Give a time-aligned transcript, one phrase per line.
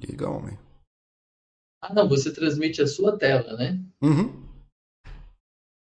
[0.00, 0.58] Liga, homem.
[1.82, 3.78] Ah, não, você transmite a sua tela, né?
[4.02, 4.48] Uhum.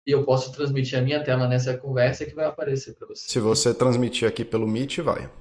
[0.06, 3.28] E eu posso transmitir a minha tela nessa conversa que vai aparecer para você.
[3.28, 5.32] Se você transmitir aqui pelo Meet, vai.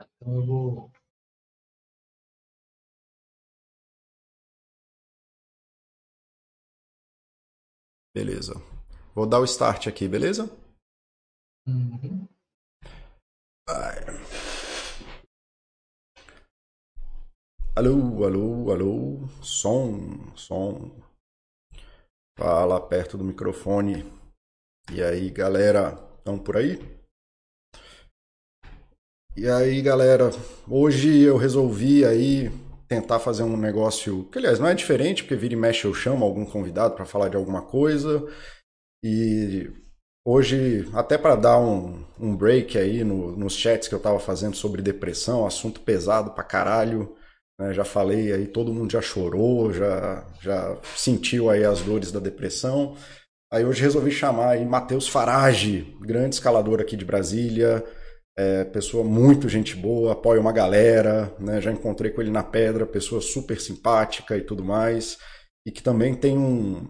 [0.00, 0.92] Então eu vou.
[8.14, 8.54] Beleza.
[9.14, 10.44] Vou dar o start aqui, beleza?
[11.66, 12.26] Uhum.
[13.68, 14.49] Vai.
[17.80, 19.28] Alô, alô, alô.
[19.40, 20.90] Som, som.
[22.38, 24.04] Fala perto do microfone.
[24.92, 26.78] E aí, galera, estão por aí?
[29.34, 30.28] E aí, galera,
[30.68, 32.50] hoje eu resolvi aí
[32.86, 36.22] tentar fazer um negócio que, aliás, não é diferente, porque vira e mexe eu chamo
[36.22, 38.22] algum convidado para falar de alguma coisa.
[39.02, 39.72] E
[40.22, 44.54] hoje, até para dar um, um break aí no, nos chats que eu estava fazendo
[44.54, 47.16] sobre depressão, assunto pesado pra caralho.
[47.60, 47.74] Né?
[47.74, 52.96] Já falei aí, todo mundo já chorou, já, já sentiu aí as dores da depressão.
[53.52, 57.84] Aí hoje resolvi chamar aí Matheus Farage, grande escalador aqui de Brasília,
[58.38, 61.60] é, pessoa muito gente boa, apoia uma galera, né?
[61.60, 65.18] Já encontrei com ele na pedra, pessoa super simpática e tudo mais,
[65.66, 66.88] e que também tem um,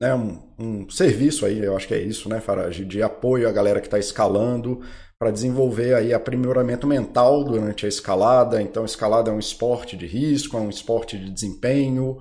[0.00, 3.52] né, um, um serviço aí, eu acho que é isso, né, Farage, de apoio à
[3.52, 4.80] galera que está escalando
[5.18, 8.62] para desenvolver aí aprimoramento mental durante a escalada.
[8.62, 12.18] Então, escalada é um esporte de risco, é um esporte de desempenho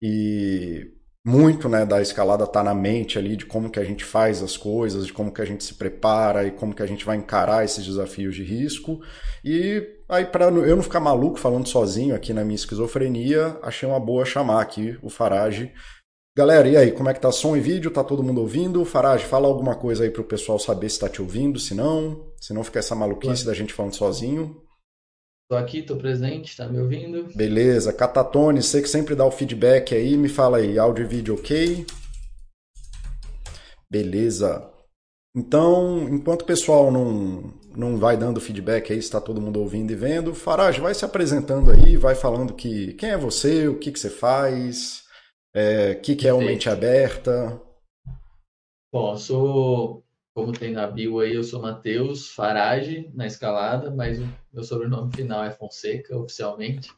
[0.00, 0.92] e
[1.26, 4.56] muito né, da escalada está na mente ali de como que a gente faz as
[4.56, 7.64] coisas, de como que a gente se prepara e como que a gente vai encarar
[7.64, 9.00] esses desafios de risco.
[9.44, 14.00] E aí, para eu não ficar maluco falando sozinho aqui na minha esquizofrenia, achei uma
[14.00, 15.72] boa chamar aqui o Farage.
[16.36, 17.90] Galera, e aí, como é que tá som e vídeo?
[17.90, 18.84] Tá todo mundo ouvindo?
[18.84, 22.27] Farage, fala alguma coisa aí para o pessoal saber se está te ouvindo, se não,
[22.40, 24.62] se não fica essa maluquice da gente falando sozinho.
[25.50, 27.24] Tô aqui, tô presente, tá me ouvindo?
[27.34, 27.92] Beleza.
[27.92, 31.86] Catatone, você que sempre dá o feedback aí, me fala aí, áudio e vídeo ok?
[33.90, 34.70] Beleza.
[35.34, 39.96] Então, enquanto o pessoal não, não vai dando feedback aí, está todo mundo ouvindo e
[39.96, 43.98] vendo, Farage, vai se apresentando aí, vai falando que quem é você, o que, que
[43.98, 45.04] você faz,
[45.54, 47.58] o é, que, que é o Mente Aberta.
[48.92, 50.04] Bom, sou
[50.38, 55.12] como tem na bio aí, eu sou Matheus Farage na escalada, mas o meu sobrenome
[55.12, 56.94] final é Fonseca, oficialmente.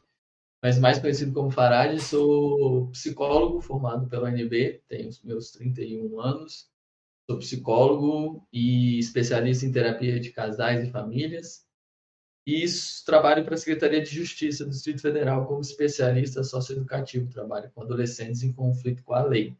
[0.61, 6.69] Mas mais conhecido como Farage, sou psicólogo formado pela UNB, tenho os meus 31 anos.
[7.27, 11.65] Sou psicólogo e especialista em terapia de casais e famílias.
[12.45, 12.63] E
[13.07, 17.27] trabalho para a Secretaria de Justiça do Distrito Federal como especialista socioeducativo.
[17.27, 19.57] Trabalho com adolescentes em conflito com a lei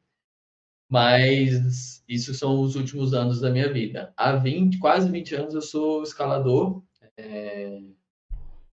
[0.92, 4.14] mas isso são os últimos anos da minha vida.
[4.18, 6.84] Há 20, quase 20 anos eu sou escalador.
[7.16, 7.80] É...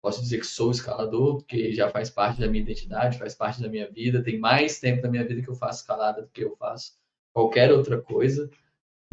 [0.01, 3.67] Posso dizer que sou escalador, porque já faz parte da minha identidade, faz parte da
[3.67, 4.23] minha vida.
[4.23, 6.93] Tem mais tempo da minha vida que eu faço escalada do que eu faço
[7.33, 8.49] qualquer outra coisa.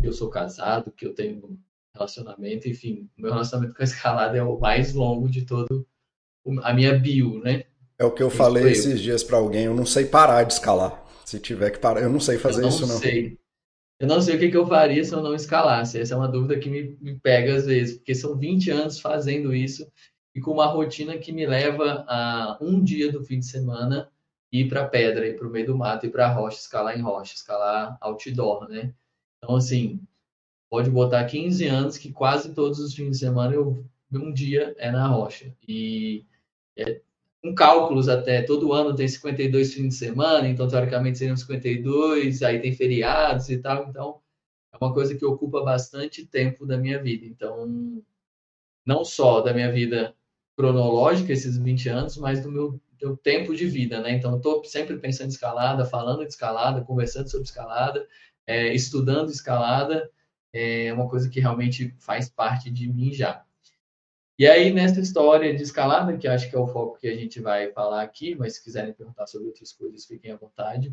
[0.00, 1.58] Eu sou casado, que eu tenho
[1.92, 5.84] relacionamento, enfim, o meu relacionamento com a escalada é o mais longo de todo
[6.62, 7.64] a minha bio, né?
[7.98, 11.01] É o que eu falei esses dias para alguém, eu não sei parar de escalar.
[11.24, 12.02] Se tiver que parar.
[12.02, 12.98] Eu não sei fazer não isso, não.
[12.98, 13.38] Sei.
[13.98, 16.00] Eu não sei o que, que eu faria se eu não escalasse.
[16.00, 19.54] Essa é uma dúvida que me, me pega às vezes, porque são 20 anos fazendo
[19.54, 19.86] isso
[20.34, 24.10] e com uma rotina que me leva a um dia do fim de semana
[24.50, 27.02] ir para pedra, ir para o meio do mato, ir para a rocha, escalar em
[27.02, 28.92] rocha, escalar outdoor, né?
[29.38, 30.00] Então, assim,
[30.70, 34.90] pode botar 15 anos que quase todos os fins de semana eu um dia é
[34.90, 35.54] na rocha.
[35.66, 36.26] E
[36.76, 37.00] é,
[37.42, 42.60] com cálculos até, todo ano tem 52 fins de semana, então teoricamente seriam 52, aí
[42.60, 44.20] tem feriados e tal, então
[44.72, 47.26] é uma coisa que ocupa bastante tempo da minha vida.
[47.26, 48.02] Então,
[48.86, 50.14] não só da minha vida
[50.56, 54.12] cronológica, esses 20 anos, mas do meu, do tempo de vida, né?
[54.12, 58.06] Então, estou sempre pensando em escalada, falando de escalada, conversando sobre escalada,
[58.46, 60.10] é, estudando escalada,
[60.52, 63.44] é uma coisa que realmente faz parte de mim já.
[64.42, 67.40] E aí, nessa história de escalada, que acho que é o foco que a gente
[67.40, 70.92] vai falar aqui, mas se quiserem perguntar sobre outras coisas, fiquem à vontade.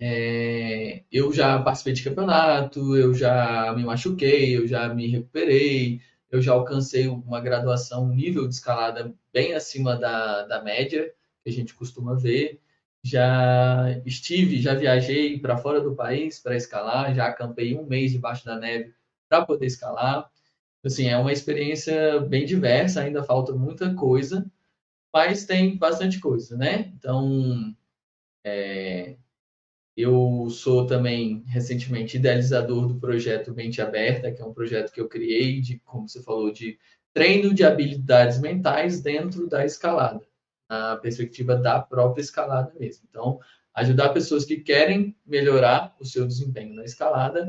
[0.00, 6.00] É, eu já participei de campeonato, eu já me machuquei, eu já me recuperei,
[6.30, 11.12] eu já alcancei uma graduação, um nível de escalada bem acima da, da média
[11.42, 12.62] que a gente costuma ver.
[13.02, 18.46] Já estive, já viajei para fora do país para escalar, já acampei um mês debaixo
[18.46, 18.94] da neve
[19.28, 20.32] para poder escalar
[20.88, 24.50] assim, é uma experiência bem diversa, ainda falta muita coisa,
[25.12, 26.92] mas tem bastante coisa, né?
[26.96, 27.74] Então,
[28.44, 29.16] é,
[29.96, 35.08] Eu sou também, recentemente, idealizador do projeto Mente Aberta, que é um projeto que eu
[35.08, 36.78] criei, de, como você falou, de
[37.12, 40.26] treino de habilidades mentais dentro da escalada,
[40.68, 43.06] na perspectiva da própria escalada mesmo.
[43.08, 43.38] Então,
[43.74, 47.48] ajudar pessoas que querem melhorar o seu desempenho na escalada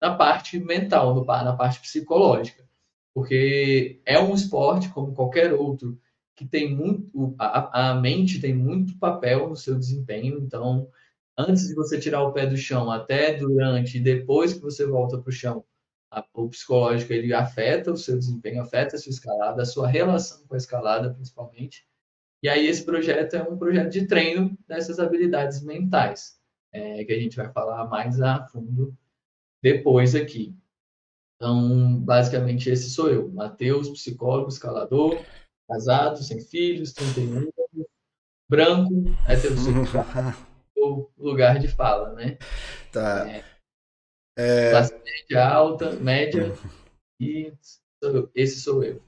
[0.00, 2.64] na parte mental, na parte psicológica.
[3.14, 5.98] Porque é um esporte, como qualquer outro,
[6.34, 7.34] que tem muito.
[7.38, 10.88] A, a mente tem muito papel no seu desempenho, então
[11.38, 15.18] antes de você tirar o pé do chão, até durante e depois que você volta
[15.18, 15.64] para o chão,
[16.10, 20.46] a, o psicológico ele afeta o seu desempenho, afeta a sua escalada, a sua relação
[20.46, 21.86] com a escalada, principalmente.
[22.42, 26.38] E aí esse projeto é um projeto de treino dessas habilidades mentais,
[26.72, 28.96] é, que a gente vai falar mais a fundo
[29.64, 30.54] depois aqui.
[31.36, 35.18] Então, basicamente, esse sou eu, Matheus, psicólogo, escalador,
[35.66, 37.52] casado, sem filhos, 31 anos,
[38.46, 38.92] branco,
[39.26, 40.04] heterossexual.
[40.76, 42.36] o lugar de fala, né?
[42.92, 43.26] Tá.
[43.26, 43.44] É,
[44.38, 44.70] é...
[44.70, 46.52] Classe média alta, média,
[47.18, 47.50] e
[48.34, 49.02] esse sou eu.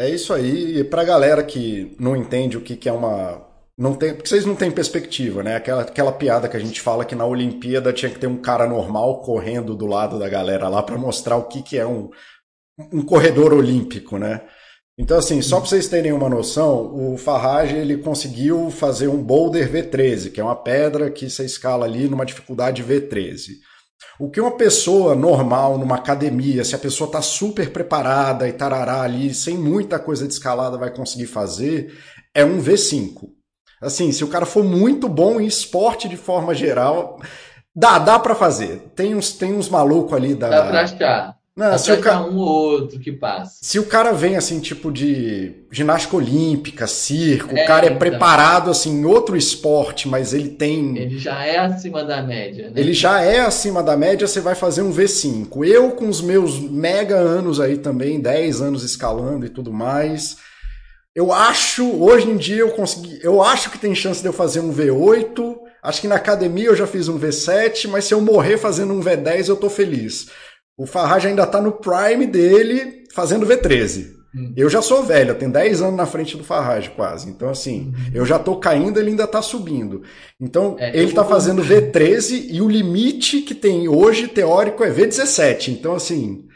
[0.00, 0.78] É isso aí.
[0.78, 3.46] E pra galera que não entende o que, que é uma.
[3.78, 5.54] Não tem, porque vocês não têm perspectiva, né?
[5.54, 8.66] Aquela, aquela piada que a gente fala que na Olimpíada tinha que ter um cara
[8.66, 12.10] normal correndo do lado da galera lá para mostrar o que, que é um,
[12.92, 14.42] um corredor olímpico, né?
[14.98, 19.70] Então, assim, só para vocês terem uma noção, o Farrage ele conseguiu fazer um boulder
[19.70, 23.58] V13, que é uma pedra que você escala ali numa dificuldade V13.
[24.18, 29.02] O que uma pessoa normal numa academia, se a pessoa está super preparada e tarará
[29.02, 31.96] ali, sem muita coisa de escalada, vai conseguir fazer,
[32.34, 33.37] é um V5.
[33.80, 37.20] Assim, se o cara for muito bom em esporte de forma geral,
[37.74, 38.90] dá, dá para fazer.
[38.94, 40.48] Tem uns, tem uns malucos ali da.
[40.48, 41.38] Dá pra achar.
[41.58, 43.58] Não, se o cara, um ou outro que passa.
[43.60, 47.98] Se o cara vem assim, tipo de ginástica olímpica, circo, é, o cara é então.
[47.98, 50.96] preparado assim em outro esporte, mas ele tem.
[50.96, 52.74] Ele já é acima da média, né?
[52.76, 55.66] Ele já é acima da média, você vai fazer um V5.
[55.66, 60.36] Eu, com os meus mega anos aí também, 10 anos escalando e tudo mais.
[61.18, 63.18] Eu acho, hoje em dia eu consegui.
[63.24, 65.56] Eu acho que tem chance de eu fazer um V8.
[65.82, 69.00] Acho que na academia eu já fiz um V7, mas se eu morrer fazendo um
[69.00, 70.28] V10, eu tô feliz.
[70.78, 74.12] O Farage ainda está no prime dele fazendo V13.
[74.32, 74.54] Hum.
[74.56, 77.28] Eu já sou velho, eu tenho 10 anos na frente do Farage quase.
[77.28, 78.10] Então, assim, hum.
[78.14, 80.04] eu já estou caindo, ele ainda está subindo.
[80.40, 85.72] Então, é, ele está fazendo V13 e o limite que tem hoje, teórico, é V17.
[85.72, 86.46] Então, assim,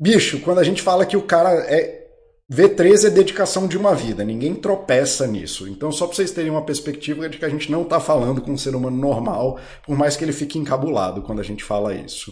[0.00, 2.01] bicho, quando a gente fala que o cara é.
[2.52, 5.66] V13 é dedicação de uma vida, ninguém tropeça nisso.
[5.66, 8.52] Então, só para vocês terem uma perspectiva de que a gente não está falando com
[8.52, 12.30] um ser humano normal, por mais que ele fique encabulado quando a gente fala isso.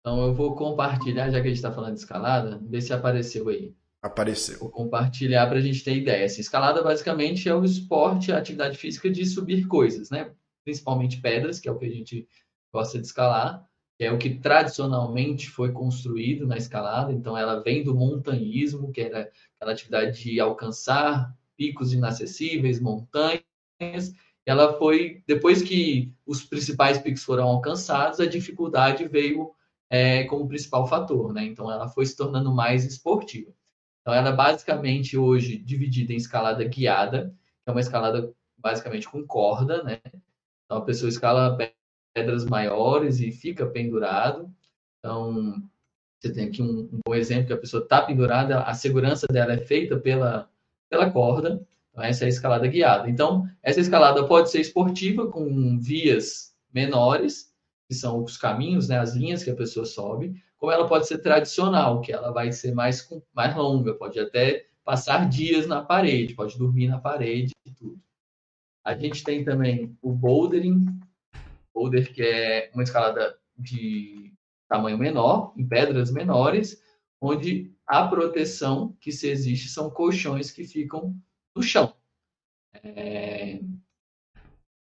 [0.00, 3.50] Então eu vou compartilhar, já que a gente está falando de escalada, ver se apareceu
[3.50, 3.74] aí.
[4.00, 4.60] Apareceu.
[4.60, 6.24] Vou compartilhar para a gente ter ideia.
[6.24, 10.30] Assim, escalada basicamente é o esporte, a atividade física de subir coisas, né?
[10.64, 12.26] Principalmente pedras, que é o que a gente
[12.72, 13.67] gosta de escalar,
[13.98, 17.12] que é o que tradicionalmente foi construído na escalada.
[17.12, 23.42] Então ela vem do montanhismo, que era aquela atividade de alcançar picos inacessíveis, montanhas.
[24.46, 29.50] Ela foi depois que os principais picos foram alcançados, a dificuldade veio
[29.90, 31.44] é, como principal fator, né?
[31.44, 33.52] Então ela foi se tornando mais esportiva.
[34.00, 37.34] Então ela é basicamente hoje dividida em escalada guiada,
[37.64, 40.00] que é uma escalada basicamente com corda, né?
[40.64, 41.58] Então a pessoa escala
[42.18, 44.50] pedras maiores e fica pendurado.
[44.98, 45.62] Então
[46.20, 49.52] você tem aqui um, um bom exemplo que a pessoa está pendurada, a segurança dela
[49.52, 50.48] é feita pela
[50.90, 51.64] pela corda.
[51.90, 53.08] Então essa é a escalada guiada.
[53.08, 57.52] Então essa escalada pode ser esportiva com vias menores
[57.88, 61.18] que são os caminhos, né, as linhas que a pessoa sobe, como ela pode ser
[61.18, 66.58] tradicional, que ela vai ser mais, mais longa, pode até passar dias na parede, pode
[66.58, 67.98] dormir na parede e tudo.
[68.84, 70.84] A gente tem também o bouldering,
[71.78, 74.32] boulder que é uma escalada de
[74.68, 76.82] tamanho menor, em pedras menores,
[77.20, 81.16] onde a proteção que se existe são colchões que ficam
[81.54, 81.94] no chão.
[82.82, 83.60] É,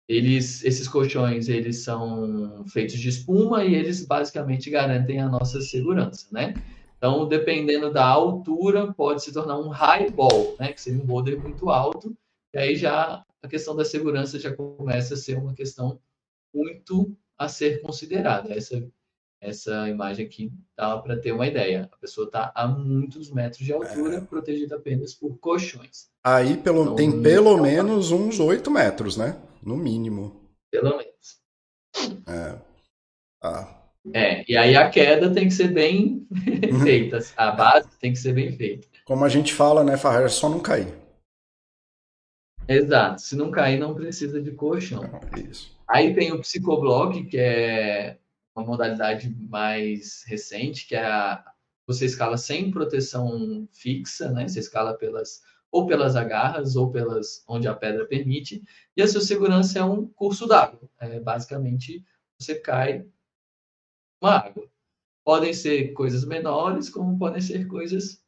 [0.08, 6.26] eles, esses colchões, eles são feitos de espuma e eles basicamente garantem a nossa segurança,
[6.32, 6.54] né?
[6.96, 10.72] Então, dependendo da altura, pode se tornar um high ball, né?
[10.72, 12.16] Que seria um boulder muito alto.
[12.54, 16.00] E aí já a questão da segurança já começa a ser uma questão
[16.54, 18.52] muito a ser considerada.
[18.52, 18.86] Essa,
[19.40, 21.88] essa imagem aqui dá para ter uma ideia.
[21.92, 24.20] A pessoa está a muitos metros de altura, é.
[24.20, 26.08] protegida apenas por colchões.
[26.24, 29.40] Aí pelo, então, tem pelo menos uns 8 metros, né?
[29.62, 30.48] No mínimo.
[30.70, 31.38] Pelo menos.
[32.26, 32.58] É.
[33.42, 33.74] Ah.
[34.14, 36.26] É, e aí a queda tem que ser bem
[36.82, 37.18] feita.
[37.36, 38.88] A base tem que ser bem feita.
[39.04, 40.94] Como a gente fala, né, Farrar, é só não cair.
[42.66, 43.22] Exato.
[43.22, 45.02] Se não cair, não precisa de colchão.
[45.48, 45.77] Isso.
[45.88, 48.18] Aí tem o psicoblock, que é
[48.54, 51.44] uma modalidade mais recente, que é a,
[51.86, 54.46] você escala sem proteção fixa, né?
[54.46, 58.62] Você escala pelas ou pelas agarras ou pelas onde a pedra permite.
[58.96, 60.80] E a sua segurança é um curso d'água.
[61.00, 62.04] É, basicamente,
[62.38, 63.06] você cai
[64.20, 64.68] uma água.
[65.24, 68.22] Podem ser coisas menores, como podem ser coisas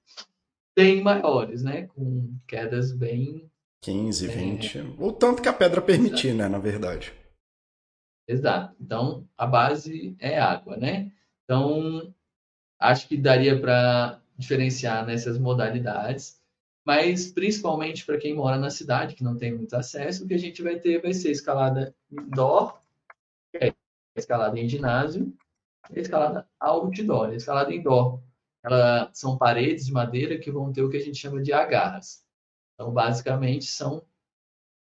[0.76, 1.86] bem maiores, né?
[1.94, 3.50] Com quedas bem
[3.82, 4.78] 15, 20.
[4.78, 4.84] É...
[4.98, 6.42] O tanto que a pedra permitir, Exato.
[6.42, 6.48] né?
[6.48, 7.19] Na verdade.
[8.28, 8.74] Exato.
[8.80, 11.10] Então, a base é água, né?
[11.44, 12.14] Então,
[12.78, 16.40] acho que daria para diferenciar nessas modalidades,
[16.84, 20.38] mas principalmente para quem mora na cidade, que não tem muito acesso, o que a
[20.38, 22.80] gente vai ter vai ser escalada indoor,
[23.54, 23.74] é
[24.16, 25.32] escalada em ginásio,
[25.90, 27.30] e escalada outdoor.
[27.30, 28.22] A escalada indoor,
[28.62, 32.24] ela são paredes de madeira que vão ter o que a gente chama de agarras.
[32.74, 34.02] Então, basicamente, são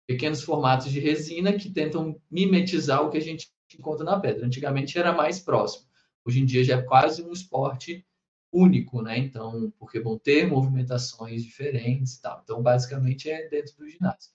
[0.08, 4.46] pequenos formatos de resina que tentam mimetizar o que a gente encontra na pedra.
[4.46, 5.86] Antigamente era mais próximo.
[6.26, 8.06] Hoje em dia já é quase um esporte
[8.52, 9.18] único, né?
[9.18, 12.42] Então, porque vão ter movimentações diferentes e tal.
[12.44, 14.32] Então, basicamente é dentro do ginásio.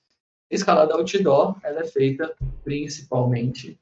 [0.50, 2.34] Escalada outdoor, ela é feita
[2.64, 3.78] principalmente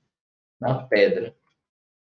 [0.61, 1.35] na pedra,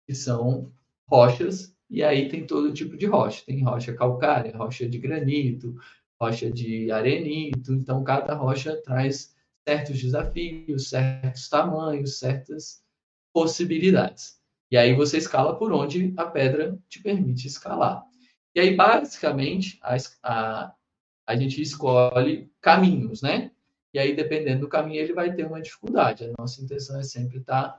[0.05, 0.71] que são
[1.05, 3.43] rochas, e aí tem todo tipo de rocha.
[3.45, 5.75] Tem rocha calcária, rocha de granito,
[6.19, 7.74] rocha de arenito.
[7.74, 9.36] Então, cada rocha traz
[9.67, 12.81] certos desafios, certos tamanhos, certas
[13.33, 14.39] possibilidades.
[14.71, 18.05] E aí você escala por onde a pedra te permite escalar.
[18.55, 20.74] E aí, basicamente, a, a,
[21.27, 23.51] a gente escolhe caminhos, né?
[23.93, 26.24] E aí, dependendo do caminho, ele vai ter uma dificuldade.
[26.24, 27.77] A nossa intenção é sempre estar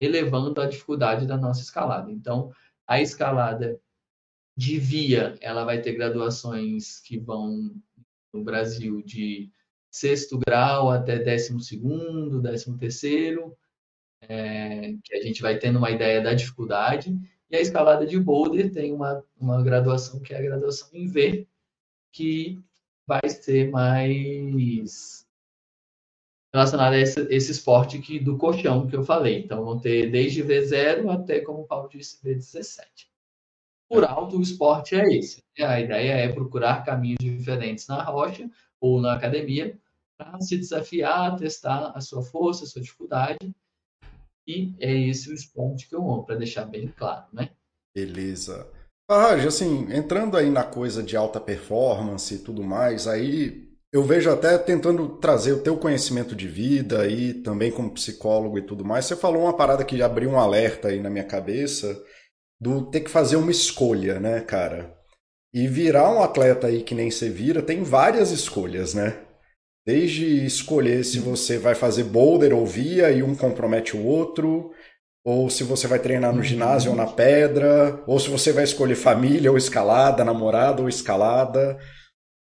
[0.00, 2.10] elevando a dificuldade da nossa escalada.
[2.10, 2.50] Então,
[2.86, 3.78] a escalada
[4.56, 7.74] de via, ela vai ter graduações que vão
[8.32, 9.50] no Brasil de
[9.98, 13.56] sexto grau até décimo segundo, décimo terceiro,
[14.22, 17.16] é, que a gente vai tendo uma ideia da dificuldade.
[17.50, 21.46] E a escalada de boulder tem uma, uma graduação que é a graduação em V,
[22.12, 22.60] que
[23.06, 25.26] vai ser mais
[26.52, 29.38] relacionada a esse, esse esporte que, do colchão que eu falei.
[29.38, 33.08] Então, vão ter desde V0 até, como o Paulo disse, V17
[33.88, 35.42] por alto, o esporte é esse.
[35.58, 39.78] A ideia é procurar caminhos diferentes na rocha ou na academia
[40.40, 43.38] se desafiar, testar a sua força, a sua dificuldade.
[44.46, 47.50] E é esse o esporte que eu amo, para deixar bem claro, né?
[47.94, 48.70] Beleza.
[49.10, 54.30] Ah, assim, entrando aí na coisa de alta performance e tudo mais, aí eu vejo
[54.30, 59.06] até tentando trazer o teu conhecimento de vida aí, também como psicólogo e tudo mais.
[59.06, 62.02] Você falou uma parada que abriu um alerta aí na minha cabeça,
[62.60, 64.94] do ter que fazer uma escolha, né, cara?
[65.54, 69.27] E virar um atleta aí que nem você vira, tem várias escolhas, né?
[69.88, 74.70] Desde escolher se você vai fazer boulder ou via e um compromete o outro,
[75.24, 78.96] ou se você vai treinar no ginásio ou na pedra, ou se você vai escolher
[78.96, 81.78] família ou escalada, namorada ou escalada.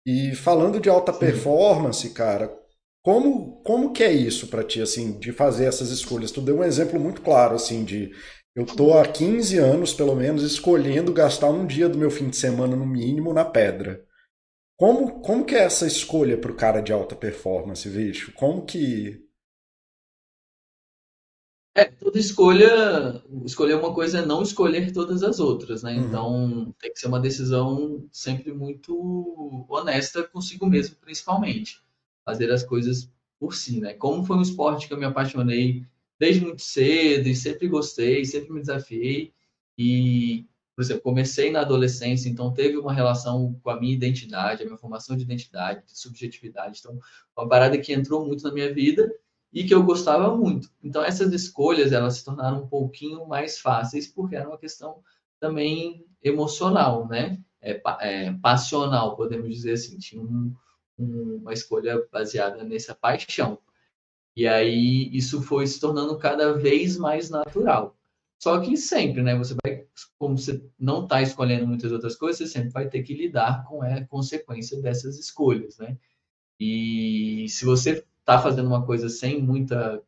[0.05, 2.53] E falando de alta performance, cara,
[3.00, 6.33] como, como que é isso para ti, assim, de fazer essas escolhas?
[6.33, 8.11] Tu deu um exemplo muito claro, assim, de
[8.57, 12.37] eu estou há 15 anos, pelo menos, escolhendo gastar um dia do meu fim de
[12.37, 14.05] semana, no mínimo, na pedra.
[14.76, 18.33] Como, como que é essa escolha para o cara de alta performance, bicho?
[18.33, 19.25] Como que.
[21.75, 25.95] É, toda escolha, escolher uma coisa é não escolher todas as outras, né?
[25.95, 26.06] Uhum.
[26.06, 31.83] Então, tem que ser uma decisão sempre muito honesta consigo mesmo, principalmente.
[32.25, 33.95] Fazer as coisas por si, né?
[33.95, 35.85] Como foi um esporte que eu me apaixonei
[36.18, 39.33] desde muito cedo e sempre gostei, sempre me desafiei.
[39.78, 44.66] E, por exemplo, comecei na adolescência, então teve uma relação com a minha identidade, a
[44.66, 46.80] minha formação de identidade, de subjetividade.
[46.80, 47.00] Então,
[47.35, 49.11] uma parada que entrou muito na minha vida
[49.50, 50.71] e que eu gostava muito.
[50.85, 55.02] Então, essas escolhas, elas se tornaram um pouquinho mais fáceis, porque era uma questão
[55.40, 57.40] também emocional, né?
[57.62, 59.99] É, é, passional, podemos dizer assim.
[59.99, 60.54] Tinha um,
[60.99, 63.59] um, uma escolha baseada nessa paixão.
[64.37, 67.96] E aí isso foi se tornando cada vez mais natural.
[68.38, 69.37] Só que sempre, né?
[69.37, 69.85] Você vai,
[70.19, 73.83] como você não está escolhendo muitas outras coisas, você sempre vai ter que lidar com
[73.83, 75.97] a consequência dessas escolhas, né?
[76.61, 80.02] E se você está fazendo uma coisa sem muita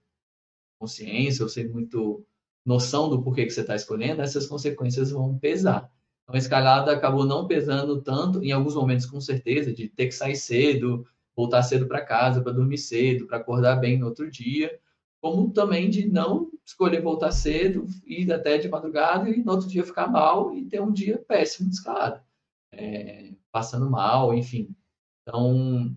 [0.78, 2.24] consciência ou sem muito
[2.64, 5.90] noção do porquê que você está escolhendo, essas consequências vão pesar.
[6.22, 10.12] Então, a escalada acabou não pesando tanto, em alguns momentos, com certeza, de ter que
[10.12, 14.78] sair cedo, voltar cedo para casa, para dormir cedo, para acordar bem no outro dia,
[15.20, 19.84] como também de não escolher voltar cedo, ir até de madrugada e no outro dia
[19.84, 22.24] ficar mal e ter um dia péssimo de escalada,
[22.72, 24.74] é, passando mal, enfim.
[25.22, 25.94] Então,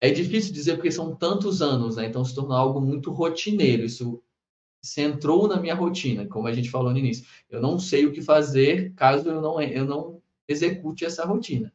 [0.00, 2.06] é difícil dizer porque são tantos anos, né?
[2.06, 3.84] Então se tornou algo muito rotineiro.
[3.84, 4.22] Isso
[4.82, 7.26] se entrou na minha rotina, como a gente falou no início.
[7.50, 11.72] Eu não sei o que fazer caso eu não, eu não execute essa rotina.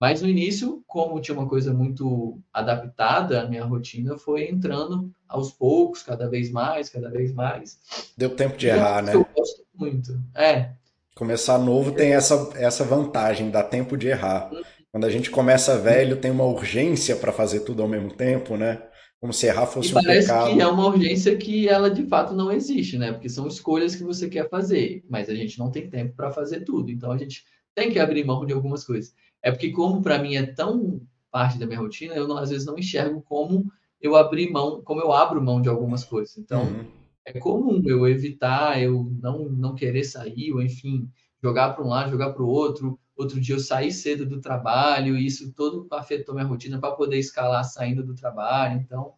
[0.00, 5.50] Mas no início, como tinha uma coisa muito adaptada, a minha rotina foi entrando aos
[5.50, 7.78] poucos, cada vez mais, cada vez mais.
[8.16, 9.14] Deu tempo de errar, né?
[9.14, 10.20] Eu gosto muito.
[10.34, 10.70] É.
[11.14, 14.50] Começar novo tem essa, essa vantagem, dá tempo de errar.
[14.92, 18.82] Quando a gente começa velho, tem uma urgência para fazer tudo ao mesmo tempo, né?
[19.18, 20.52] Como se errar fosse e um parece pecado.
[20.52, 23.12] que é uma urgência que ela de fato não existe, né?
[23.12, 26.60] Porque são escolhas que você quer fazer, mas a gente não tem tempo para fazer
[26.60, 26.90] tudo.
[26.90, 29.14] Então a gente tem que abrir mão de algumas coisas.
[29.42, 31.00] É porque como para mim é tão
[31.30, 35.00] parte da minha rotina, eu não, às vezes não enxergo como eu abrir mão, como
[35.00, 36.36] eu abro mão de algumas coisas.
[36.38, 36.84] Então uhum.
[37.24, 41.08] é comum eu evitar, eu não não querer sair, ou enfim,
[41.42, 42.98] jogar para um lado, jogar para o outro.
[43.16, 47.18] Outro dia eu saí cedo do trabalho, e isso todo afetou minha rotina para poder
[47.18, 48.78] escalar saindo do trabalho.
[48.78, 49.14] Então,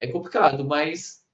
[0.00, 1.24] é complicado, mas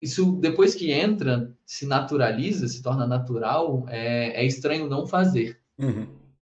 [0.00, 5.60] isso depois que entra, se naturaliza, se torna natural, é, é estranho não fazer.
[5.78, 6.06] Uhum.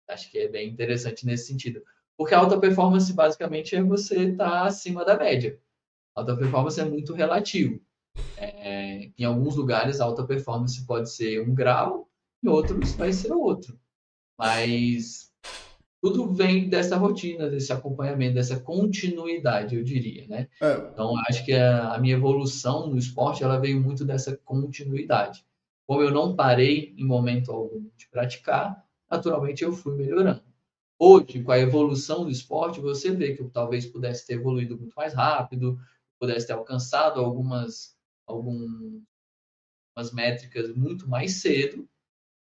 [0.07, 1.81] Acho que é bem interessante nesse sentido.
[2.17, 5.59] Porque a alta performance, basicamente, é você estar tá acima da média.
[6.15, 7.79] A alta performance é muito relativo.
[8.35, 12.09] É, em alguns lugares, a alta performance pode ser um grau,
[12.43, 13.79] em outros vai ser outro.
[14.37, 15.31] Mas
[16.01, 20.47] tudo vem dessa rotina, desse acompanhamento, dessa continuidade, eu diria, né?
[20.61, 20.73] É.
[20.91, 25.45] Então, acho que a, a, minha evolução no esporte, ela veio muito dessa continuidade.
[25.85, 30.41] Como eu não parei em momento algum de praticar, naturalmente eu fui melhorando.
[30.99, 34.95] Hoje, com a evolução do esporte, você vê que eu talvez pudesse ter evoluído muito
[34.95, 35.79] mais rápido,
[36.19, 37.95] pudesse ter alcançado algumas,
[38.25, 39.01] algumas
[40.11, 41.87] métricas muito mais cedo,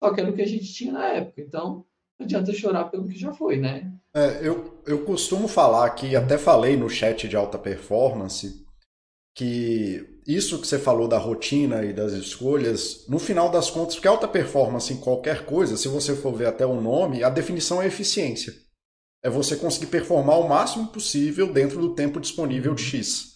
[0.02, 1.42] só que era o que a gente tinha na época.
[1.42, 1.86] Então,
[2.18, 3.94] não adianta chorar pelo que já foi, né?
[4.14, 8.66] É, eu, eu costumo falar que, até falei no chat de alta performance,
[9.36, 14.08] que isso que você falou da rotina e das escolhas, no final das contas, porque
[14.08, 17.88] alta performance em qualquer coisa, se você for ver até o nome, a definição é
[17.88, 18.54] eficiência.
[19.24, 23.34] É você conseguir performar o máximo possível dentro do tempo disponível de X.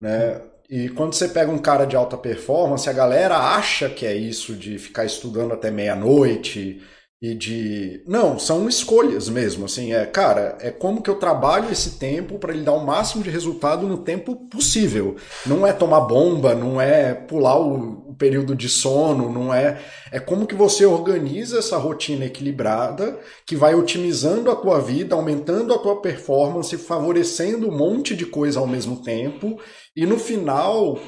[0.00, 0.40] Né?
[0.70, 4.54] E quando você pega um cara de alta performance, a galera acha que é isso
[4.54, 6.80] de ficar estudando até meia-noite,
[7.22, 11.98] e de não são escolhas mesmo assim é cara é como que eu trabalho esse
[11.98, 15.16] tempo para ele dar o máximo de resultado no tempo possível.
[15.44, 19.78] Não é tomar bomba não é pular o, o, período de sono não é
[20.10, 25.74] é como que você organiza essa rotina equilibrada que vai otimizando a tua vida aumentando
[25.74, 29.60] a tua performance favorecendo um monte de coisa ao mesmo tempo
[29.94, 30.98] e no final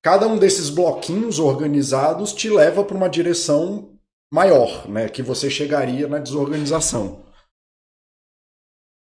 [0.00, 3.91] cada um desses bloquinhos organizados te leva para uma direção
[4.32, 7.20] maior, né, que você chegaria na desorganização.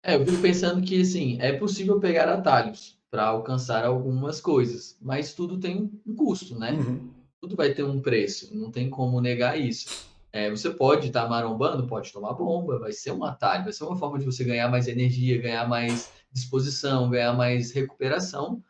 [0.04, 5.32] É, eu fico pensando que assim, é possível pegar atalhos para alcançar algumas coisas, mas
[5.32, 6.72] tudo tem um custo, né?
[6.72, 7.10] Uhum.
[7.40, 10.06] Tudo vai ter um preço, não tem como negar isso.
[10.30, 13.84] É, você pode estar tá marombando, pode tomar bomba, vai ser um atalho, vai ser
[13.84, 18.62] uma forma de você ganhar mais energia, ganhar mais disposição, ganhar mais recuperação,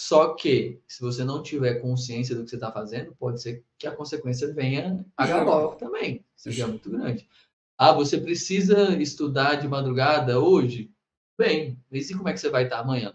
[0.00, 3.86] só que, se você não tiver consciência do que você está fazendo, pode ser que
[3.86, 7.28] a consequência venha a galope também, seja muito grande.
[7.76, 10.90] Ah, você precisa estudar de madrugada hoje?
[11.36, 13.12] Bem, mas e como é que você vai estar amanhã?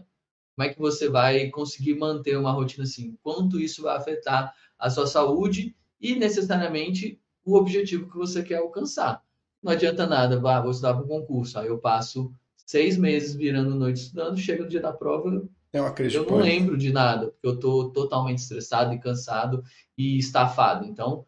[0.55, 3.17] Como é que você vai conseguir manter uma rotina assim?
[3.23, 9.23] Quanto isso vai afetar a sua saúde e necessariamente o objetivo que você quer alcançar?
[9.61, 13.73] Não adianta nada, vá, vou estudar para um concurso, aí eu passo seis meses virando
[13.73, 15.43] noite estudando, chega no dia da prova,
[15.75, 19.63] é crise eu não lembro de nada, porque eu estou totalmente estressado e cansado
[19.97, 20.85] e estafado.
[20.85, 21.25] Então,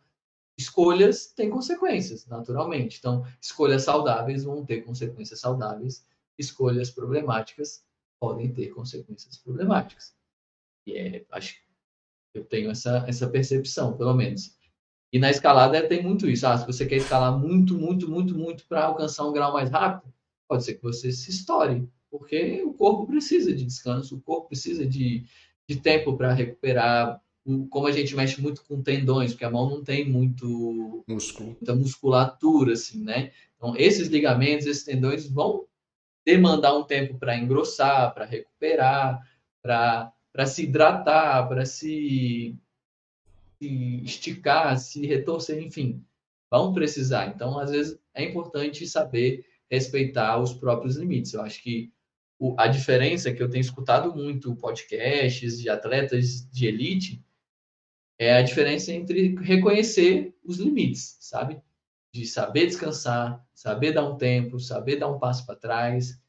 [0.58, 2.98] escolhas têm consequências, naturalmente.
[3.00, 6.06] Então, escolhas saudáveis vão ter consequências saudáveis,
[6.38, 7.86] escolhas problemáticas
[8.20, 10.16] podem ter consequências problemáticas.
[10.86, 14.58] E é, acho que eu tenho essa, essa percepção, pelo menos.
[15.12, 16.46] E na escalada tem muito isso.
[16.46, 20.14] Ah, se você quer escalar muito, muito, muito, muito para alcançar um grau mais rápido,
[20.48, 24.86] pode ser que você se estoure porque o corpo precisa de descanso, o corpo precisa
[24.86, 25.26] de,
[25.68, 27.22] de tempo para recuperar.
[27.70, 31.74] Como a gente mexe muito com tendões, porque a mão não tem muito músculo, muita
[31.74, 33.32] musculatura, assim, né?
[33.56, 35.66] Então, esses ligamentos, esses tendões vão
[36.26, 39.26] demandar um tempo para engrossar, para recuperar,
[39.62, 42.54] para se hidratar, para se,
[43.58, 46.04] se esticar, se retorcer, enfim,
[46.52, 47.28] vão precisar.
[47.28, 51.34] Então, às vezes, é importante saber respeitar os próprios limites.
[51.34, 51.92] Eu acho que
[52.40, 57.26] o, a diferença que eu tenho escutado muito podcasts de atletas de elite
[58.20, 61.62] é a diferença entre reconhecer os limites, sabe?
[62.14, 66.20] De saber descansar, saber dar um tempo, saber dar um passo para trás.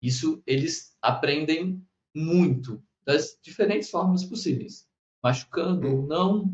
[0.00, 4.88] Isso eles aprendem muito das diferentes formas possíveis,
[5.22, 6.52] machucando ou não,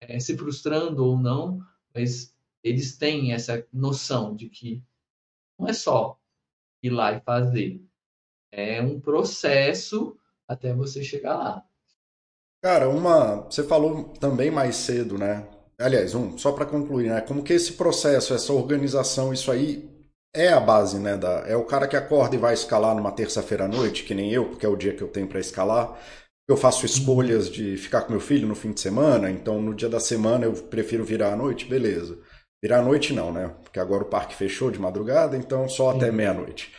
[0.00, 1.60] é, se frustrando ou não,
[1.94, 4.82] mas eles têm essa noção de que
[5.58, 6.20] não é só
[6.82, 7.82] ir lá e fazer,
[8.52, 11.64] é um processo até você chegar lá.
[12.62, 13.42] Cara, uma.
[13.42, 15.46] Você falou também mais cedo, né?
[15.80, 17.20] Aliás, um, só para concluir, né?
[17.20, 19.88] Como que esse processo, essa organização, isso aí
[20.34, 21.16] é a base, né?
[21.16, 24.32] Da, é o cara que acorda e vai escalar numa terça-feira à noite, que nem
[24.32, 25.96] eu, porque é o dia que eu tenho para escalar.
[26.48, 29.88] Eu faço escolhas de ficar com meu filho no fim de semana, então no dia
[29.88, 32.18] da semana eu prefiro virar à noite, beleza.
[32.62, 33.54] Virar à noite não, né?
[33.62, 36.72] Porque agora o parque fechou de madrugada, então só até meia-noite.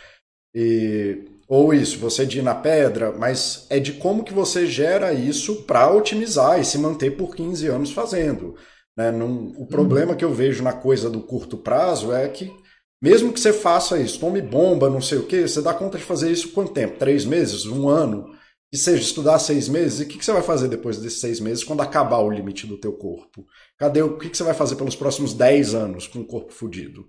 [0.53, 5.12] E ou isso, você de ir na pedra, mas é de como que você gera
[5.12, 8.56] isso para otimizar e se manter por 15 anos fazendo.
[8.96, 9.10] Né?
[9.10, 12.54] Num, o problema que eu vejo na coisa do curto prazo é que,
[13.02, 16.04] mesmo que você faça isso, tome bomba, não sei o que, você dá conta de
[16.04, 17.00] fazer isso quanto tempo?
[17.00, 17.66] Três meses?
[17.66, 18.30] Um ano?
[18.72, 20.02] Que seja estudar seis meses?
[20.02, 22.68] E o que, que você vai fazer depois desses seis meses quando acabar o limite
[22.68, 23.44] do teu corpo?
[23.76, 27.08] Cadê o que, que você vai fazer pelos próximos dez anos com o corpo fudido?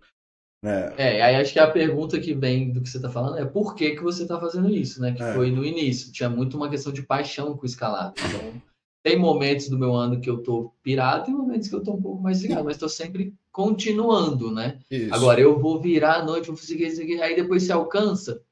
[0.62, 0.94] É.
[0.98, 3.74] é, aí acho que a pergunta que vem do que você está falando é por
[3.74, 5.12] que, que você está fazendo isso, né?
[5.12, 5.32] Que é.
[5.32, 6.12] foi no início.
[6.12, 8.14] Tinha muito uma questão de paixão com o escalado.
[8.18, 8.62] Então,
[9.02, 12.02] tem momentos do meu ano que eu tô pirado e momentos que eu tô um
[12.02, 14.78] pouco mais ligado, mas estou sempre continuando, né?
[14.90, 15.14] Isso.
[15.14, 18.42] Agora, eu vou virar à noite, vou conseguir isso aqui, aí depois se alcança.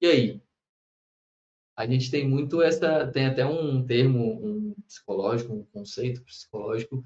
[0.00, 0.42] E aí?
[1.76, 3.06] A gente tem muito essa.
[3.08, 7.02] Tem até um termo um psicológico, um conceito psicológico,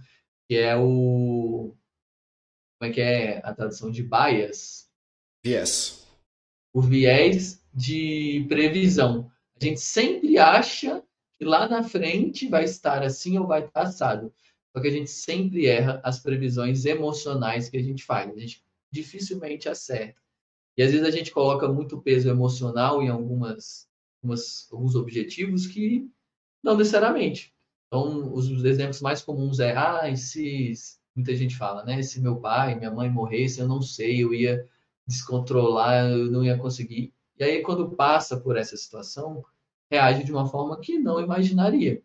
[0.46, 1.74] que é o
[2.80, 4.88] como é que é a tradução de bias?
[5.44, 6.08] Viés.
[6.72, 9.30] O viés de previsão.
[9.60, 11.04] A gente sempre acha
[11.38, 14.32] que lá na frente vai estar assim ou vai estar assado.
[14.72, 18.32] Só que a gente sempre erra as previsões emocionais que a gente faz.
[18.32, 20.18] A gente dificilmente acerta.
[20.74, 23.86] E às vezes a gente coloca muito peso emocional em algumas,
[24.22, 26.08] algumas alguns objetivos que
[26.62, 27.52] não necessariamente.
[27.88, 32.02] Então, os, os exemplos mais comuns é, ah, esses muita gente fala, né?
[32.02, 34.66] Se meu pai, minha mãe morresse, eu não sei, eu ia
[35.06, 37.12] descontrolar, eu não ia conseguir.
[37.38, 39.44] E aí, quando passa por essa situação,
[39.90, 42.02] reage de uma forma que não imaginaria.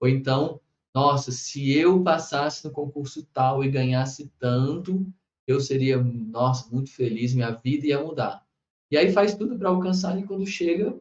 [0.00, 0.60] Ou então,
[0.94, 5.06] nossa, se eu passasse no concurso tal e ganhasse tanto,
[5.46, 8.44] eu seria, nossa, muito feliz, minha vida ia mudar.
[8.90, 10.96] E aí faz tudo para alcançar e quando chega,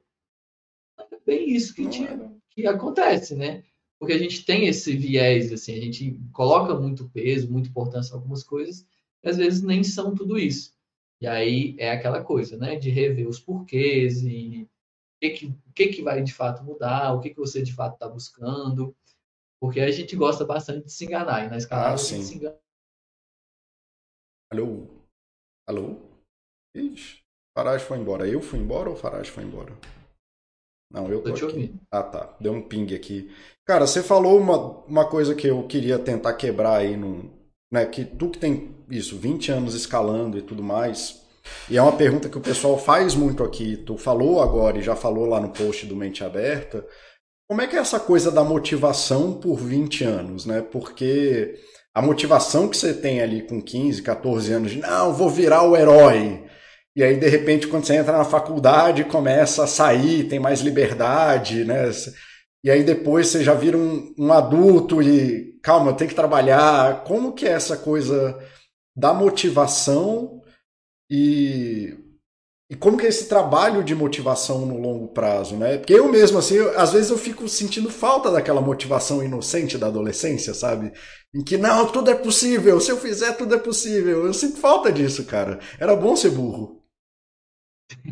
[0.97, 3.63] é bem isso que, tinha, que acontece, né?
[4.03, 8.15] Porque a gente tem esse viés, assim, a gente coloca muito peso, muita importância em
[8.15, 8.85] algumas coisas,
[9.23, 10.75] e às vezes nem são tudo isso.
[11.21, 14.67] E aí é aquela coisa, né, de rever os porquês e
[15.15, 18.09] o que, que, que, vai de fato mudar, o que, que você de fato está
[18.09, 18.93] buscando,
[19.57, 22.35] porque a gente gosta bastante de se enganar, e na escalada ah, a gente se
[22.35, 22.59] engana.
[24.51, 24.85] Alô?
[25.65, 25.95] Alô?
[26.75, 27.21] Ixi,
[27.57, 28.27] Farage foi embora.
[28.27, 29.71] Eu fui embora ou Farage foi embora?
[30.93, 31.53] Não, eu tô, tô te aqui.
[31.53, 31.79] ouvindo.
[31.91, 32.36] Ah, tá.
[32.39, 33.32] Deu um ping aqui.
[33.65, 37.32] Cara, você falou uma, uma coisa que eu queria tentar quebrar aí no,
[37.71, 41.23] né, que tu que tem isso, 20 anos escalando e tudo mais.
[41.69, 43.75] E é uma pergunta que o pessoal faz muito aqui.
[43.77, 46.86] Tu falou agora e já falou lá no post do Mente Aberta.
[47.49, 50.62] Como é que é essa coisa da motivação por 20 anos, né?
[50.62, 51.56] Porque
[51.93, 55.75] a motivação que você tem ali com 15, 14 anos de não, vou virar o
[55.75, 56.42] herói.
[56.95, 61.65] E aí, de repente, quando você entra na faculdade, começa a sair, tem mais liberdade,
[61.65, 61.89] né?
[62.63, 67.03] E aí depois você já vira um, um adulto e, calma, eu tenho que trabalhar.
[67.03, 68.38] Como que é essa coisa
[68.95, 70.39] da motivação
[71.10, 71.97] e,
[72.69, 75.77] e como que é esse trabalho de motivação no longo prazo, né?
[75.77, 79.88] Porque eu mesmo, assim, eu, às vezes eu fico sentindo falta daquela motivação inocente da
[79.88, 80.93] adolescência, sabe?
[81.36, 84.25] Em que, não, tudo é possível, se eu fizer, tudo é possível.
[84.27, 85.60] Eu sinto falta disso, cara.
[85.79, 86.83] Era bom ser burro.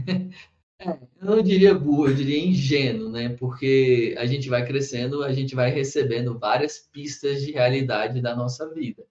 [0.84, 0.90] É,
[1.22, 3.30] eu não diria burro, eu diria ingênuo, né?
[3.38, 8.68] Porque a gente vai crescendo, a gente vai recebendo várias pistas de realidade da nossa
[8.74, 9.06] vida.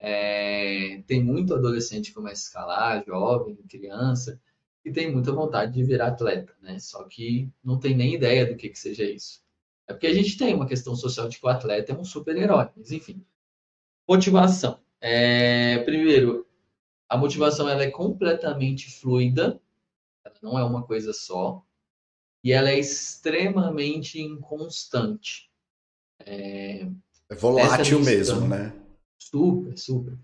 [0.00, 4.40] É, tem muito adolescente que começa a escalar, jovem, criança,
[4.82, 6.78] que tem muita vontade de virar atleta, né?
[6.78, 9.42] Só que não tem nem ideia do que, que seja isso.
[9.86, 12.68] É porque a gente tem uma questão social de que o atleta é um super-herói,
[12.74, 13.22] mas enfim.
[14.08, 14.80] Motivação.
[15.00, 16.46] É, primeiro,
[17.08, 19.60] a motivação ela é completamente fluida,
[20.24, 21.64] ela não é uma coisa só.
[22.44, 25.50] E ela é extremamente inconstante.
[26.20, 26.88] É,
[27.28, 28.74] é volátil mesmo, né?
[29.18, 30.18] Super, super.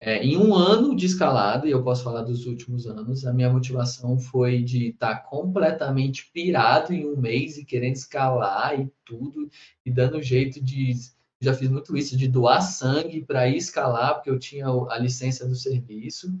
[0.00, 3.52] É, em um ano de escalada, e eu posso falar dos últimos anos, a minha
[3.52, 9.50] motivação foi de estar tá completamente pirado em um mês e querendo escalar e tudo,
[9.84, 10.92] e dando jeito de.
[11.40, 15.46] Já fiz muito isso, de doar sangue para ir escalar, porque eu tinha a licença
[15.46, 16.32] do serviço.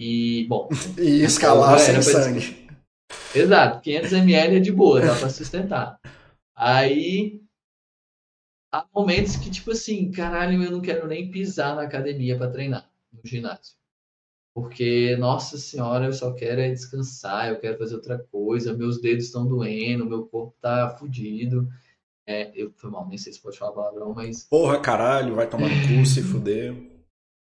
[0.00, 0.66] E, bom.
[0.96, 2.66] e escalar sem sangue.
[3.34, 6.00] Exato, 500 ml é de boa, dá para sustentar.
[6.56, 7.38] Aí
[8.72, 12.90] há momentos que, tipo assim, caralho, eu não quero nem pisar na academia para treinar,
[13.12, 13.76] no ginásio.
[14.54, 19.26] Porque, nossa senhora, eu só quero é descansar, eu quero fazer outra coisa, meus dedos
[19.26, 21.68] estão doendo, meu corpo tá fudido.
[22.26, 24.44] É, eu foi mal, nem sei se pode falar palavrão, mas.
[24.44, 26.74] Porra, caralho, vai tomar no cu, se fuder.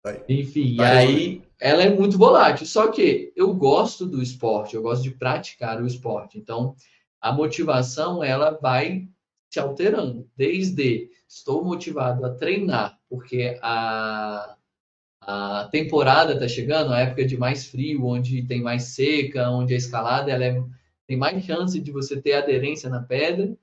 [0.03, 0.25] Vai.
[0.27, 2.65] Enfim, vai, aí ela é muito volátil.
[2.65, 6.39] Só que eu gosto do esporte, eu gosto de praticar o esporte.
[6.39, 6.75] Então,
[7.21, 9.07] a motivação ela vai
[9.47, 10.27] se alterando.
[10.35, 14.57] Desde estou motivado a treinar, porque a,
[15.21, 19.77] a temporada está chegando, a época de mais frio, onde tem mais seca, onde a
[19.77, 20.63] escalada ela é,
[21.05, 23.55] tem mais chance de você ter aderência na pedra,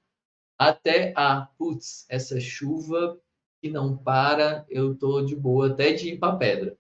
[0.57, 3.19] até a, putz, essa chuva
[3.61, 6.79] que não para, eu tô de boa até de ir para pedra.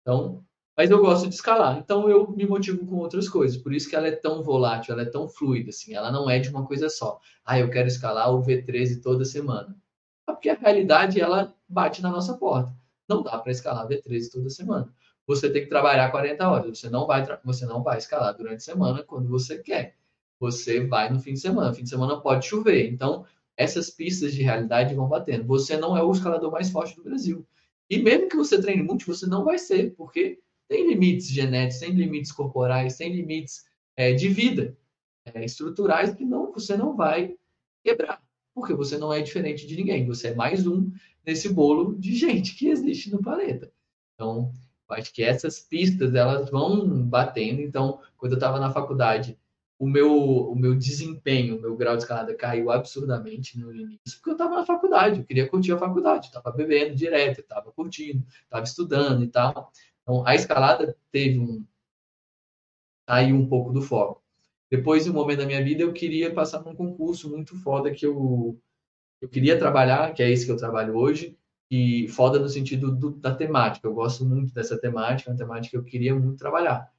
[0.00, 0.45] Então,
[0.76, 3.56] mas eu gosto de escalar, então eu me motivo com outras coisas.
[3.56, 5.94] Por isso que ela é tão volátil, ela é tão fluida, assim.
[5.94, 7.18] Ela não é de uma coisa só.
[7.44, 9.74] Ah, eu quero escalar o V13 toda semana.
[10.28, 12.74] É porque a realidade ela bate na nossa porta.
[13.08, 14.92] Não dá para escalar V13 toda semana.
[15.26, 16.78] Você tem que trabalhar 40 horas.
[16.78, 19.96] Você não vai, você não vai escalar durante a semana quando você quer.
[20.38, 21.72] Você vai no fim de semana.
[21.72, 22.88] Fim de semana pode chover.
[22.90, 23.24] Então,
[23.56, 25.46] essas pistas de realidade vão batendo.
[25.46, 27.46] Você não é o escalador mais forte do Brasil.
[27.88, 31.90] E mesmo que você treine muito, você não vai ser, porque tem limites genéticos, tem
[31.92, 33.64] limites corporais, tem limites
[33.96, 34.76] é, de vida
[35.24, 37.36] é, estruturais que não, você não vai
[37.82, 38.22] quebrar,
[38.54, 40.90] porque você não é diferente de ninguém, você é mais um
[41.24, 43.72] nesse bolo de gente que existe no planeta.
[44.14, 44.52] Então,
[44.90, 47.60] acho que essas pistas elas vão batendo.
[47.60, 49.36] Então, quando eu estava na faculdade,
[49.78, 54.30] o meu, o meu desempenho, o meu grau de escalada caiu absurdamente no início, porque
[54.30, 58.64] eu estava na faculdade, eu queria curtir a faculdade, estava bebendo direto, estava curtindo, estava
[58.64, 59.70] estudando e tal.
[60.06, 61.64] Então, a escalada teve um.
[63.06, 64.22] aí um pouco do foco.
[64.70, 68.06] Depois, em um momento da minha vida, eu queria passar num concurso muito foda que
[68.06, 68.60] eu,
[69.20, 71.36] eu queria trabalhar, que é esse que eu trabalho hoje,
[71.70, 73.86] e foda no sentido do, da temática.
[73.86, 76.92] Eu gosto muito dessa temática, é uma temática que eu queria muito trabalhar.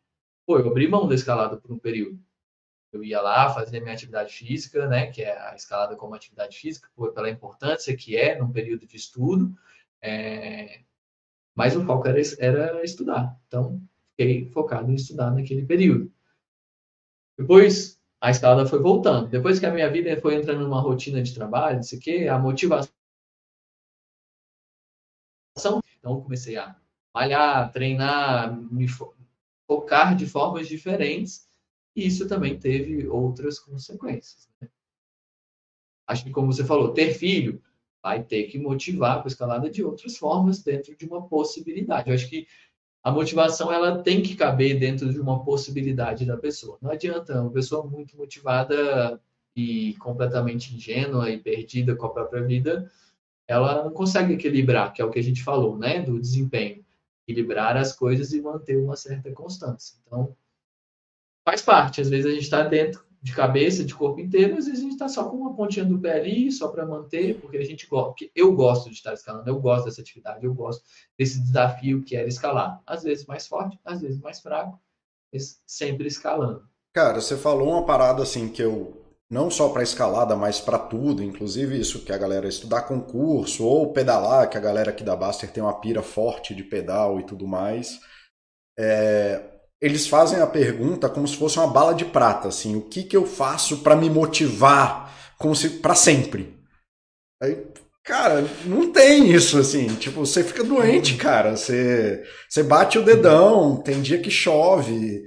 [0.46, 2.20] Pô, eu abri mão da escalada por um período.
[2.91, 6.89] Eu ia lá fazer minha atividade física, né, que é a escalada como atividade física,
[7.13, 9.54] pela importância que é num período de estudo.
[10.02, 10.82] É,
[11.58, 13.36] mas o foco era, era estudar.
[13.48, 16.13] Então, fiquei focado em estudar naquele período.
[17.36, 19.28] Depois, a escalada foi voltando.
[19.28, 22.93] Depois que a minha vida foi entrando numa rotina de trabalho, isso aqui, a motivação.
[25.98, 26.76] Então, comecei a
[27.12, 28.86] malhar, treinar, me
[29.67, 31.48] focar de formas diferentes.
[31.96, 34.48] E isso também teve outras consequências.
[34.62, 34.70] Né?
[36.06, 37.60] Acho que, como você falou, ter filho
[38.08, 42.10] vai ter que motivar com a escalada de outras formas dentro de uma possibilidade.
[42.10, 42.48] Eu acho que
[43.04, 46.78] a motivação ela tem que caber dentro de uma possibilidade da pessoa.
[46.82, 49.20] Não adianta uma pessoa muito motivada
[49.54, 52.89] e completamente ingênua e perdida com a própria vida,
[53.46, 56.86] ela não consegue equilibrar, que é o que a gente falou, né, do desempenho,
[57.28, 59.98] equilibrar as coisas e manter uma certa constância.
[60.06, 60.34] Então,
[61.43, 62.00] faz parte.
[62.00, 64.94] Às vezes a gente está dentro de cabeça, de corpo inteiro, às vezes a gente
[64.94, 68.26] está só com uma pontinha do pé ali, só para manter, porque a gente gosta,
[68.36, 70.84] eu gosto de estar escalando, eu gosto dessa atividade, eu gosto
[71.18, 72.82] desse desafio que era escalar.
[72.86, 74.80] Às vezes mais forte, às vezes mais fraco,
[75.34, 76.64] mas sempre escalando.
[76.94, 81.22] Cara, você falou uma parada assim que eu não só para escalada, mas para tudo,
[81.22, 85.52] inclusive isso que a galera estudar concurso ou pedalar, que a galera aqui da Baster
[85.52, 88.00] tem uma pira forte de pedal e tudo mais.
[88.80, 93.04] É, eles fazem a pergunta como se fosse uma bala de prata, assim, o que
[93.04, 96.58] que eu faço para me motivar como se para sempre?
[97.42, 97.63] Aí,
[98.04, 103.78] cara, não tem isso assim, tipo, você fica doente, cara, você você bate o dedão,
[103.78, 105.24] tem dia que chove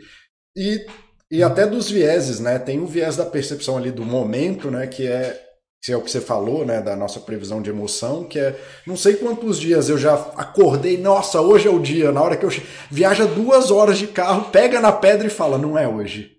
[0.56, 0.84] e
[1.30, 2.58] e até dos vieses, né?
[2.58, 5.40] Tem o viés da percepção ali do momento, né, que é
[5.82, 8.96] se é o que você falou, né, da nossa previsão de emoção, que é não
[8.96, 12.50] sei quantos dias eu já acordei, nossa, hoje é o dia, na hora que eu
[12.90, 16.36] viaja duas horas de carro, pega na pedra e fala, não é hoje.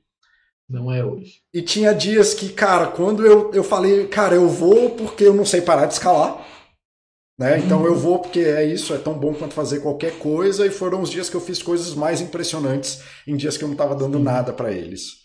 [0.70, 1.42] Não é hoje.
[1.54, 5.44] E tinha dias que, cara, quando eu, eu falei, cara, eu vou porque eu não
[5.44, 6.48] sei parar de escalar,
[7.38, 7.58] né?
[7.58, 11.02] Então eu vou porque é isso, é tão bom quanto fazer qualquer coisa, e foram
[11.02, 14.20] os dias que eu fiz coisas mais impressionantes em dias que eu não estava dando
[14.20, 15.22] nada para eles.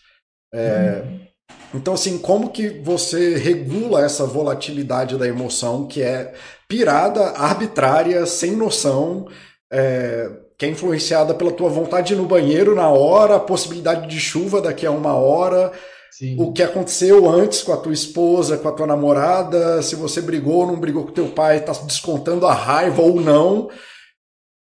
[0.51, 1.27] É, uhum.
[1.73, 6.33] Então, assim, como que você regula essa volatilidade da emoção que é
[6.67, 9.27] pirada, arbitrária, sem noção,
[9.71, 14.07] é, que é influenciada pela tua vontade de ir no banheiro na hora, a possibilidade
[14.07, 15.71] de chuva daqui a uma hora,
[16.11, 16.35] Sim.
[16.39, 20.61] o que aconteceu antes com a tua esposa, com a tua namorada, se você brigou
[20.61, 23.69] ou não brigou com teu pai, está descontando a raiva ou não,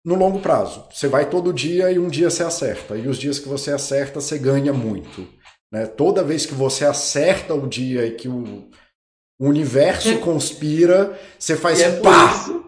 [0.05, 0.85] no longo prazo.
[0.91, 2.95] Você vai todo dia e um dia você acerta.
[2.95, 5.27] E os dias que você acerta, você ganha muito.
[5.71, 5.85] Né?
[5.85, 8.69] Toda vez que você acerta o dia e que o,
[9.39, 12.31] universo conspira, você faz e é pá!
[12.31, 12.65] Isso,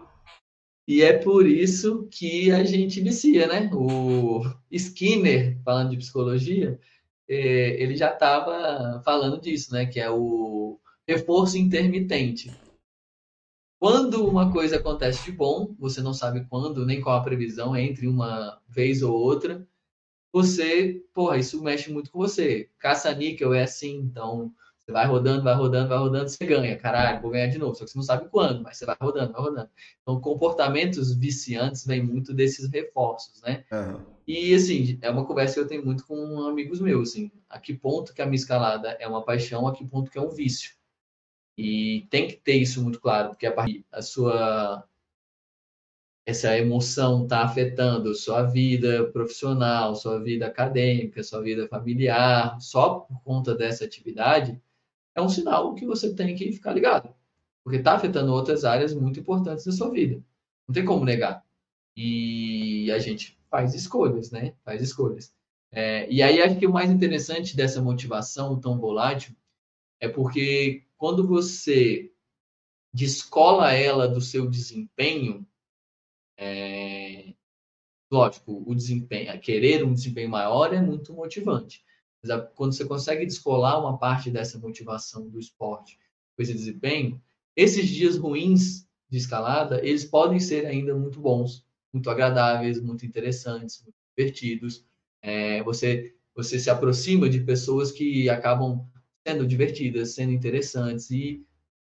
[0.88, 3.70] e é por isso que a gente vicia, né?
[3.72, 6.78] O Skinner, falando de psicologia,
[7.28, 9.86] é, ele já estava falando disso, né?
[9.86, 12.52] Que é o reforço intermitente.
[13.80, 18.06] Quando uma coisa acontece de bom, você não sabe quando, nem qual a previsão entre
[18.06, 19.66] uma vez ou outra,
[20.34, 22.68] você, porra, isso mexe muito com você.
[22.80, 24.52] Caça-níquel é assim, então
[24.84, 26.76] você vai rodando, vai rodando, vai rodando, você ganha.
[26.76, 27.76] Caralho, vou ganhar de novo.
[27.76, 29.70] Só que você não sabe quando, mas você vai rodando, vai rodando.
[30.02, 33.64] Então, comportamentos viciantes vêm muito desses reforços, né?
[33.70, 34.04] Uhum.
[34.26, 37.30] E, assim, é uma conversa que eu tenho muito com amigos meus, assim.
[37.48, 40.20] A que ponto que a minha escalada é uma paixão, a que ponto que é
[40.20, 40.72] um vício.
[41.56, 43.54] E tem que ter isso muito claro, porque a,
[43.92, 44.84] a sua
[46.26, 53.22] essa emoção está afetando sua vida profissional, sua vida acadêmica, sua vida familiar, só por
[53.22, 54.60] conta dessa atividade,
[55.14, 57.14] é um sinal que você tem que ficar ligado.
[57.62, 60.22] Porque está afetando outras áreas muito importantes da sua vida.
[60.66, 61.44] Não tem como negar.
[61.96, 64.54] E a gente faz escolhas, né?
[64.64, 65.32] Faz escolhas.
[65.70, 69.34] É, e aí acho que o mais interessante dessa motivação tão volátil
[70.00, 72.12] é porque quando você
[72.92, 75.46] descola ela do seu desempenho,
[76.36, 77.34] é...
[78.10, 81.84] Lógico, o desempenho, querer um desempenho maior é muito motivante.
[82.22, 85.98] Mas quando você consegue descolar uma parte dessa motivação do esporte
[86.36, 87.20] com esse desempenho,
[87.56, 93.82] esses dias ruins de escalada, eles podem ser ainda muito bons, muito agradáveis, muito interessantes,
[93.82, 94.84] muito divertidos.
[95.22, 98.88] É, você, você se aproxima de pessoas que acabam
[99.26, 101.44] sendo divertidas, sendo interessantes e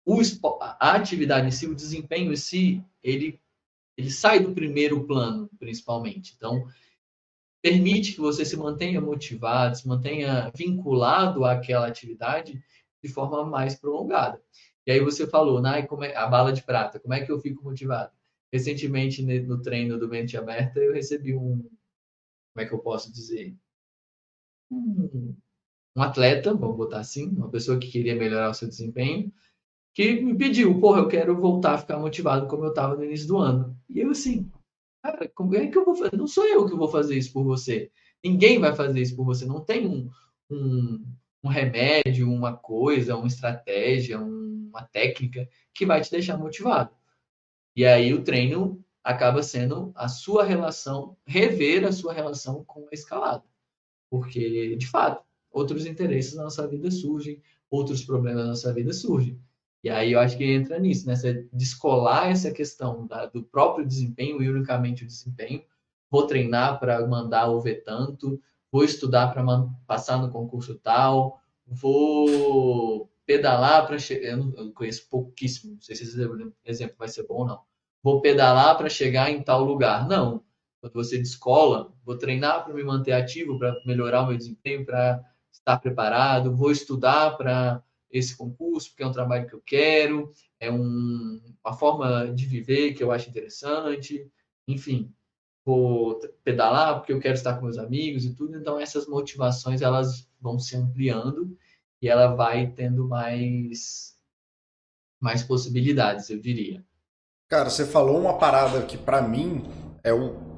[0.04, 0.20] o,
[0.60, 3.40] a atividade em si, o desempenho em si, ele
[3.96, 6.34] ele sai do primeiro plano, principalmente.
[6.36, 6.66] Então,
[7.62, 12.62] permite que você se mantenha motivado, se mantenha vinculado àquela atividade
[13.02, 14.42] de forma mais prolongada.
[14.86, 17.38] E aí você falou, né, como é, a bala de prata, como é que eu
[17.38, 18.12] fico motivado?
[18.52, 21.62] Recentemente, no treino do Mente Aberta, eu recebi um,
[22.52, 23.56] como é que eu posso dizer?
[24.70, 25.36] Um,
[25.96, 29.32] um atleta, vamos botar assim, uma pessoa que queria melhorar o seu desempenho,
[29.94, 33.28] que me pediu, porra, eu quero voltar a ficar motivado como eu estava no início
[33.28, 33.76] do ano.
[33.88, 34.50] E eu assim,
[35.02, 36.16] cara, como é que eu vou fazer?
[36.16, 37.90] Não sou eu que vou fazer isso por você.
[38.24, 39.44] Ninguém vai fazer isso por você.
[39.44, 40.08] Não tem um,
[40.50, 41.04] um,
[41.44, 46.90] um remédio, uma coisa, uma estratégia, um, uma técnica que vai te deixar motivado.
[47.76, 52.94] E aí o treino acaba sendo a sua relação, rever a sua relação com a
[52.94, 53.44] escalada.
[54.08, 59.40] Porque, de fato, outros interesses na nossa vida surgem, outros problemas na nossa vida surgem.
[59.82, 61.16] E aí eu acho que entra nisso, né?
[61.16, 65.64] Você descolar essa questão da, do próprio desempenho e unicamente o desempenho.
[66.10, 68.40] Vou treinar para mandar o ver tanto,
[68.70, 69.44] vou estudar para
[69.86, 74.38] passar no concurso tal, vou pedalar para chegar.
[74.38, 76.20] Eu, eu conheço pouquíssimo, não sei se esse
[76.64, 77.60] exemplo vai ser bom ou não.
[78.02, 80.06] Vou pedalar para chegar em tal lugar.
[80.08, 80.44] Não.
[80.80, 85.22] Quando você descola, vou treinar para me manter ativo, para melhorar o meu desempenho, para
[85.52, 90.70] estar preparado, vou estudar para esse concurso, porque é um trabalho que eu quero, é
[90.70, 94.30] um, uma forma de viver que eu acho interessante,
[94.68, 95.12] enfim,
[95.64, 98.56] vou pedalar porque eu quero estar com meus amigos e tudo.
[98.56, 101.56] Então essas motivações elas vão se ampliando
[102.00, 104.12] e ela vai tendo mais
[105.20, 106.84] mais possibilidades, eu diria.
[107.48, 109.62] Cara, você falou uma parada que para mim
[110.02, 110.52] é o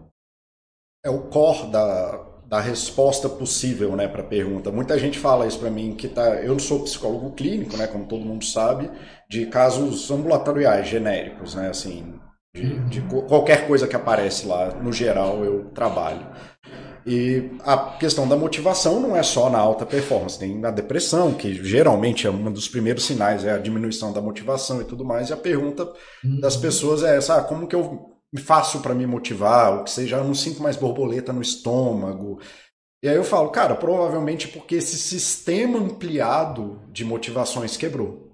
[1.05, 2.24] é o core da,
[2.55, 4.71] da resposta possível, né, para a pergunta.
[4.71, 8.05] Muita gente fala isso para mim que tá, eu não sou psicólogo clínico, né, como
[8.05, 8.89] todo mundo sabe,
[9.29, 12.15] de casos ambulatoriais genéricos, né, assim,
[12.55, 16.25] de, de qualquer coisa que aparece lá, no geral eu trabalho.
[17.05, 21.53] E a questão da motivação não é só na alta performance, tem na depressão, que
[21.55, 25.29] geralmente é um dos primeiros sinais, é a diminuição da motivação e tudo mais.
[25.29, 25.93] E a pergunta
[26.41, 26.63] das uhum.
[26.63, 30.25] pessoas é essa: ah, como que eu faço para me motivar, ou que seja, eu
[30.25, 32.41] não sinto mais borboleta no estômago.
[33.03, 38.31] E aí eu falo, cara, provavelmente porque esse sistema ampliado de motivações quebrou.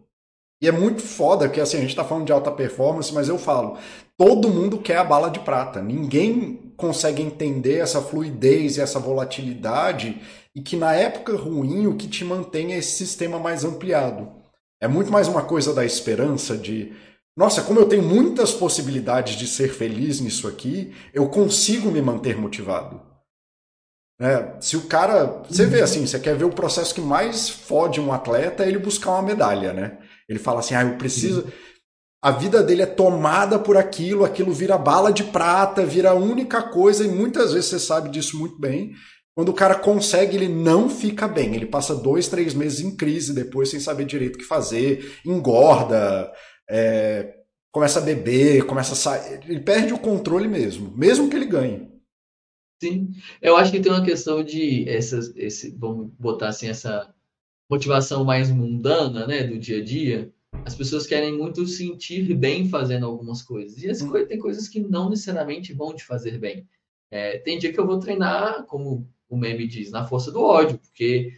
[0.62, 3.38] E é muito foda que assim, a gente está falando de alta performance, mas eu
[3.38, 3.78] falo,
[4.16, 5.82] todo mundo quer a bala de prata.
[5.82, 10.20] Ninguém consegue entender essa fluidez e essa volatilidade
[10.54, 14.28] e que na época ruim o que te mantém é esse sistema mais ampliado.
[14.80, 16.92] É muito mais uma coisa da esperança de
[17.36, 22.36] nossa, como eu tenho muitas possibilidades de ser feliz nisso aqui, eu consigo me manter
[22.36, 23.00] motivado.
[24.20, 25.42] É, se o cara.
[25.48, 28.78] Você vê assim, você quer ver o processo que mais fode um atleta é ele
[28.78, 29.98] buscar uma medalha, né?
[30.28, 31.50] Ele fala assim, ah, eu preciso.
[32.22, 36.62] A vida dele é tomada por aquilo, aquilo vira bala de prata, vira a única
[36.62, 38.92] coisa, e muitas vezes você sabe disso muito bem.
[39.34, 41.54] Quando o cara consegue, ele não fica bem.
[41.54, 46.30] Ele passa dois, três meses em crise depois, sem saber direito o que fazer, engorda,
[46.70, 47.40] é,
[47.72, 49.40] começa a beber, começa a sair.
[49.46, 51.90] Ele perde o controle mesmo, mesmo que ele ganhe.
[52.82, 53.10] Sim,
[53.42, 57.14] eu acho que tem uma questão de essas, esse, vamos botar assim, essa
[57.70, 60.32] motivação mais mundana, né, do dia a dia.
[60.64, 63.82] As pessoas querem muito sentir bem fazendo algumas coisas.
[63.82, 64.10] E as hum.
[64.10, 66.66] coisas, tem coisas que não necessariamente vão te fazer bem.
[67.10, 70.78] É, tem dia que eu vou treinar, como o meme diz, na força do ódio,
[70.78, 71.32] porque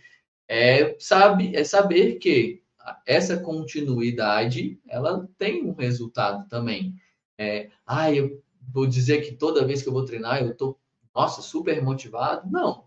[0.49, 2.62] é, sabe, é saber que
[3.07, 6.95] essa continuidade ela tem um resultado também.
[7.39, 10.78] É, ah, eu vou dizer que toda vez que eu vou treinar eu tô,
[11.14, 12.51] nossa, super motivado.
[12.51, 12.85] Não,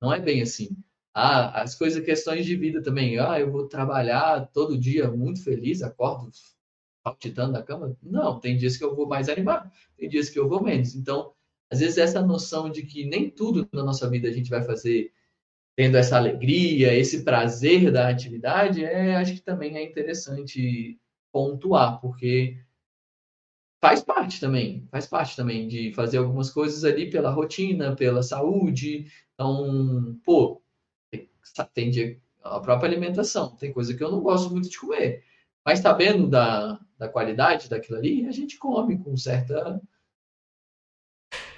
[0.00, 0.76] não é bem assim.
[1.14, 3.18] Ah, as coisas, questões de vida também.
[3.18, 6.30] Ah, eu vou trabalhar todo dia muito feliz, acordo
[7.02, 7.96] palpitando da cama.
[8.02, 10.94] Não, tem dias que eu vou mais animado, tem dias que eu vou menos.
[10.94, 11.32] Então,
[11.70, 15.12] às vezes essa noção de que nem tudo na nossa vida a gente vai fazer
[15.76, 20.98] tendo essa alegria, esse prazer da atividade, é, acho que também é interessante
[21.30, 22.58] pontuar, porque
[23.78, 29.06] faz parte também, faz parte também de fazer algumas coisas ali pela rotina, pela saúde.
[29.34, 30.62] Então, pô,
[31.74, 35.24] tem dia, a própria alimentação, tem coisa que eu não gosto muito de comer.
[35.62, 39.78] Mas sabendo da, da qualidade daquilo ali, a gente come com certa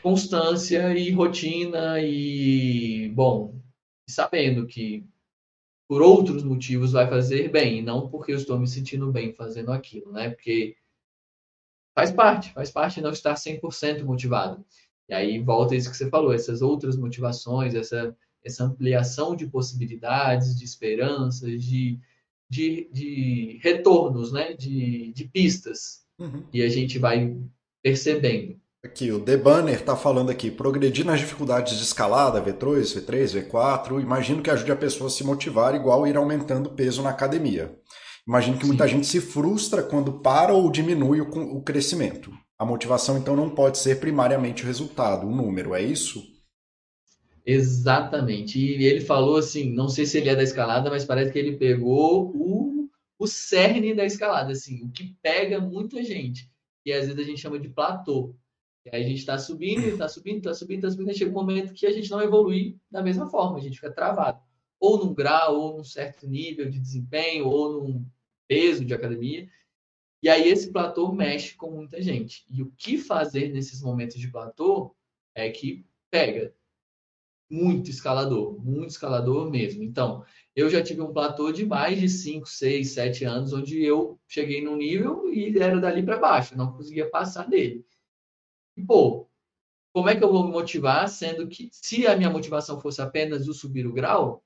[0.02, 3.57] constância e rotina e, bom,
[4.08, 5.04] sabendo que
[5.88, 9.72] por outros motivos vai fazer bem, e não porque eu estou me sentindo bem fazendo
[9.72, 10.30] aquilo, né?
[10.30, 10.76] Porque
[11.94, 14.64] faz parte, faz parte não estar 100% motivado.
[15.08, 20.58] E aí volta isso que você falou, essas outras motivações, essa, essa ampliação de possibilidades,
[20.58, 21.98] de esperanças, de,
[22.50, 24.52] de, de retornos, né?
[24.52, 26.06] De, de pistas.
[26.18, 26.44] Uhum.
[26.52, 27.34] E a gente vai
[27.82, 28.60] percebendo.
[28.84, 34.00] Aqui, o The Banner está falando aqui, progredir nas dificuldades de escalada, V2, V3, V4,
[34.00, 37.76] imagino que ajude a pessoa a se motivar igual ir aumentando o peso na academia.
[38.26, 38.68] Imagino que Sim.
[38.68, 42.30] muita gente se frustra quando para ou diminui o, o crescimento.
[42.56, 46.22] A motivação, então, não pode ser primariamente o resultado, o número, é isso?
[47.44, 48.60] Exatamente.
[48.60, 51.56] E ele falou assim, não sei se ele é da escalada, mas parece que ele
[51.56, 56.48] pegou o, o cerne da escalada, assim, o que pega muita gente,
[56.84, 58.36] que às vezes a gente chama de platô.
[58.92, 61.74] E aí a gente está subindo, está subindo, está subindo, está subindo, chega um momento
[61.74, 64.40] que a gente não evolui da mesma forma, a gente fica travado.
[64.80, 68.06] Ou num grau, ou num certo nível de desempenho, ou num
[68.46, 69.48] peso de academia.
[70.22, 72.44] E aí esse platô mexe com muita gente.
[72.50, 74.94] E o que fazer nesses momentos de platô
[75.34, 76.54] é que pega
[77.50, 79.82] muito escalador, muito escalador mesmo.
[79.82, 80.24] Então,
[80.54, 84.62] eu já tive um platô de mais de 5, 6, 7 anos, onde eu cheguei
[84.62, 87.84] num nível e era dali para baixo, não conseguia passar dele.
[88.78, 89.26] E, pô,
[89.92, 93.48] como é que eu vou me motivar, sendo que se a minha motivação fosse apenas
[93.48, 94.44] o subir o grau,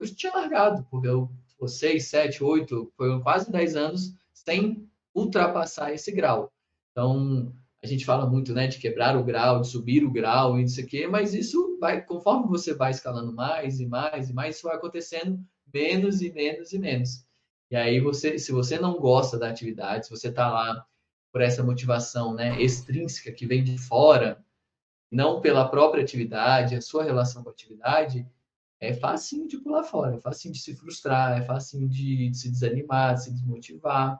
[0.00, 1.30] eu tinha largado, porque eu,
[1.68, 6.50] seis, sete, oito, foi quase dez anos sem ultrapassar esse grau.
[6.90, 7.52] Então,
[7.82, 10.80] a gente fala muito, né, de quebrar o grau, de subir o grau e isso
[10.80, 14.76] aqui, mas isso vai, conforme você vai escalando mais e mais e mais, isso vai
[14.76, 15.38] acontecendo
[15.72, 17.26] menos e menos e menos.
[17.70, 20.86] E aí você, se você não gosta da atividade, se você está lá
[21.36, 24.42] por essa motivação né, extrínseca que vem de fora,
[25.12, 28.26] não pela própria atividade, a sua relação com a atividade,
[28.80, 32.50] é fácil de pular fora, é fácil de se frustrar, é fácil de, de se
[32.50, 34.18] desanimar, de se desmotivar.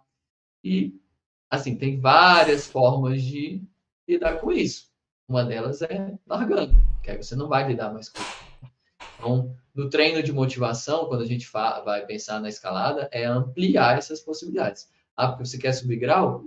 [0.62, 1.00] E,
[1.48, 3.62] assim, tem várias formas de
[4.06, 4.92] lidar com isso.
[5.26, 8.72] Uma delas é largando, que aí você não vai lidar mais com isso.
[9.16, 14.20] Então, no treino de motivação, quando a gente vai pensar na escalada, é ampliar essas
[14.20, 14.92] possibilidades.
[15.16, 16.44] Ah, porque você quer subir grau?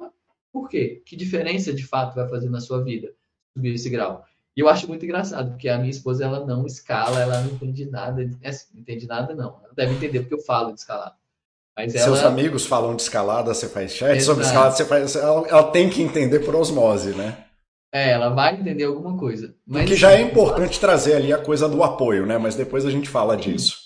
[0.52, 1.02] Por quê?
[1.06, 3.14] Que diferença de fato vai fazer na sua vida
[3.54, 4.24] subir esse grau?
[4.56, 7.86] E eu acho muito engraçado, porque a minha esposa ela não escala, ela não entende
[7.86, 8.30] nada.
[8.42, 9.60] É, assim, não entende nada, não.
[9.64, 11.16] Ela deve entender porque eu falo de escalar.
[11.78, 12.28] Mas Seus ela...
[12.28, 14.18] amigos falam de escalada, você faz chat.
[14.18, 14.26] Exato.
[14.26, 15.16] Sobre escalada, você faz.
[15.16, 17.46] Ela, ela, tem que entender por osmose, né?
[17.92, 19.56] É, ela vai entender alguma coisa.
[19.66, 19.88] Mas...
[19.88, 22.38] que já é importante trazer ali a coisa do apoio, né?
[22.38, 23.78] Mas depois a gente fala disso.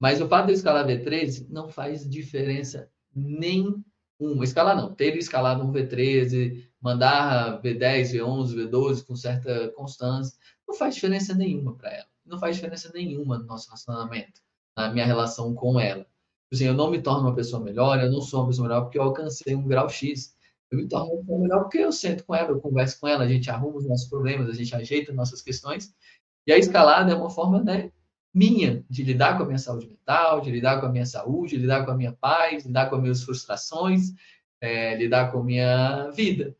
[0.00, 3.76] Mas o fato de eu escalar V13 não faz diferença nem
[4.20, 10.36] um, escalar não, ter escalado um V13, mandar V10, V11, V12 com certa constância,
[10.66, 12.06] não faz diferença nenhuma para ela.
[12.24, 14.40] Não faz diferença nenhuma no nosso relacionamento,
[14.76, 16.06] na minha relação com ela.
[16.52, 18.98] Assim, eu não me torno uma pessoa melhor, eu não sou uma pessoa melhor porque
[18.98, 20.34] eu alcancei um grau X.
[20.70, 23.24] Eu me torno uma pessoa melhor porque eu sento com ela, eu converso com ela,
[23.24, 25.92] a gente arruma os nossos problemas, a gente ajeita nossas questões.
[26.46, 27.90] E a escalada é uma forma né,
[28.34, 31.62] minha de lidar com a minha saúde mental, de lidar com a minha saúde, de
[31.62, 34.12] lidar com a minha paz, lidar com as minhas frustrações,
[34.60, 36.56] é, lidar com a minha vida.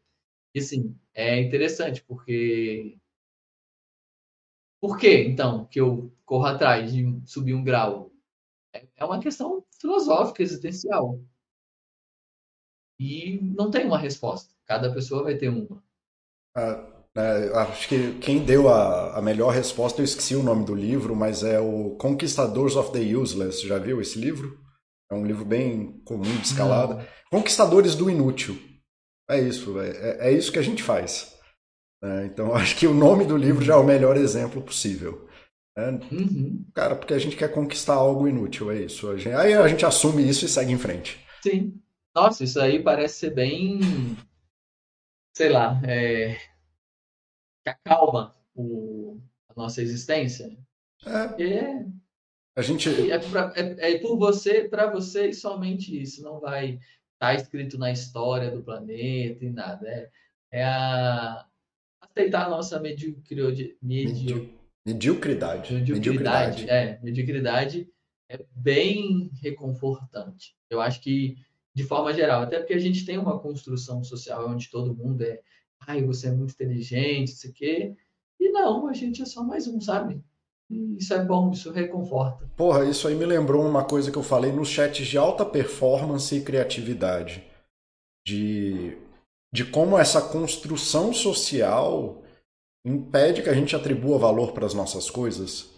[0.54, 2.98] E assim, é interessante porque
[4.84, 8.12] Por que, então, que eu corro atrás de subir um grau?
[8.70, 11.18] É, é uma questão filosófica, existencial.
[13.00, 14.54] E não tem uma resposta.
[14.66, 15.82] Cada pessoa vai ter uma.
[16.54, 20.74] Ah, é, acho que quem deu a, a melhor resposta, eu esqueci o nome do
[20.74, 23.66] livro, mas é o Conquistadors of the Useless.
[23.66, 24.58] Já viu esse livro?
[25.10, 26.96] É um livro bem comum de escalada.
[26.96, 27.06] Não.
[27.30, 28.58] Conquistadores do Inútil.
[29.30, 31.34] É isso, é, é, é isso que a gente faz.
[32.02, 35.28] É, então, acho que o nome do livro já é o melhor exemplo possível.
[35.76, 36.64] É, uhum.
[36.74, 39.08] Cara, porque a gente quer conquistar algo inútil, é isso.
[39.08, 41.24] A gente, aí a gente assume isso e segue em frente.
[41.42, 41.80] Sim.
[42.14, 43.80] Nossa, isso aí parece ser bem.
[45.36, 46.36] Sei lá, é,
[47.64, 50.56] que acalma o, a nossa existência.
[51.04, 51.42] É.
[51.42, 51.86] é
[52.54, 52.88] a gente...
[53.10, 56.22] é, pra, é, é por você, para você e somente isso.
[56.22, 56.80] Não vai estar
[57.18, 59.88] tá escrito na história do planeta e nada.
[59.88, 60.10] É,
[60.52, 61.44] é a,
[62.00, 63.76] aceitar a nossa mediocridade.
[63.82, 64.54] Medio...
[64.86, 65.72] Mediocridade.
[65.72, 66.62] Mediocridade.
[66.62, 66.70] Mediocridade.
[66.70, 67.88] É, mediocridade
[68.28, 70.54] é bem reconfortante.
[70.68, 71.38] Eu acho que,
[71.74, 75.40] de forma geral, até porque a gente tem uma construção social onde todo mundo é,
[75.86, 77.94] ai, você é muito inteligente, isso aqui.
[78.40, 80.22] E não, a gente é só mais um, sabe?
[80.98, 82.48] isso é bom, isso reconforta.
[82.56, 86.34] Porra, isso aí me lembrou uma coisa que eu falei nos chats de alta performance
[86.34, 87.44] e criatividade.
[88.26, 88.96] De,
[89.52, 92.22] de como essa construção social
[92.84, 95.70] impede que a gente atribua valor para as nossas coisas.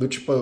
[0.00, 0.32] Do tipo,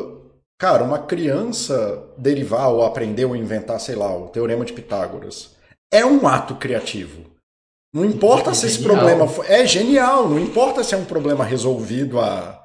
[0.59, 5.57] cara, uma criança derivar ou aprender ou inventar, sei lá, o teorema de Pitágoras
[5.93, 7.31] é um ato criativo.
[7.93, 12.21] Não importa é se esse problema é genial, não importa se é um problema resolvido
[12.21, 12.63] há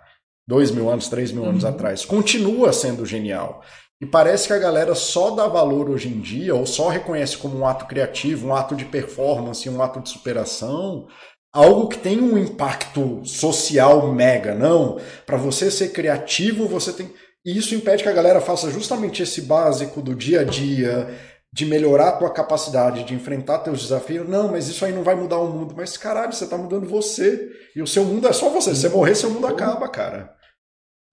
[0.47, 1.69] dois mil anos, três mil anos uhum.
[1.69, 3.63] atrás, continua sendo genial.
[4.01, 7.57] E parece que a galera só dá valor hoje em dia, ou só reconhece como
[7.57, 11.07] um ato criativo, um ato de performance, um ato de superação,
[11.53, 14.53] algo que tem um impacto social mega.
[14.53, 17.09] Não, para você ser criativo, você tem.
[17.45, 21.07] E isso impede que a galera faça justamente esse básico do dia a dia,
[21.55, 24.27] de melhorar a tua capacidade de enfrentar teus desafios.
[24.27, 25.73] Não, mas isso aí não vai mudar o mundo.
[25.73, 27.49] Mas caralho, você tá mudando você.
[27.73, 28.75] E o seu mundo é só você.
[28.75, 30.35] Se você morrer, seu mundo acaba, cara.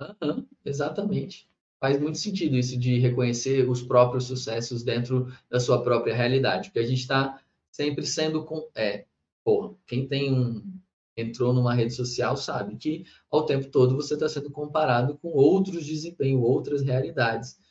[0.01, 1.49] Uhum, exatamente.
[1.80, 6.70] Faz muito sentido isso de reconhecer os próprios sucessos dentro da sua própria realidade.
[6.70, 7.40] Porque a gente está
[7.70, 8.45] sempre sendo.
[8.45, 8.68] Com...
[8.74, 9.05] É,
[9.45, 10.61] porra, quem tem um.
[11.16, 15.86] Entrou numa rede social sabe que ao tempo todo você está sendo comparado com outros
[15.86, 17.61] desempenhos, outras realidades.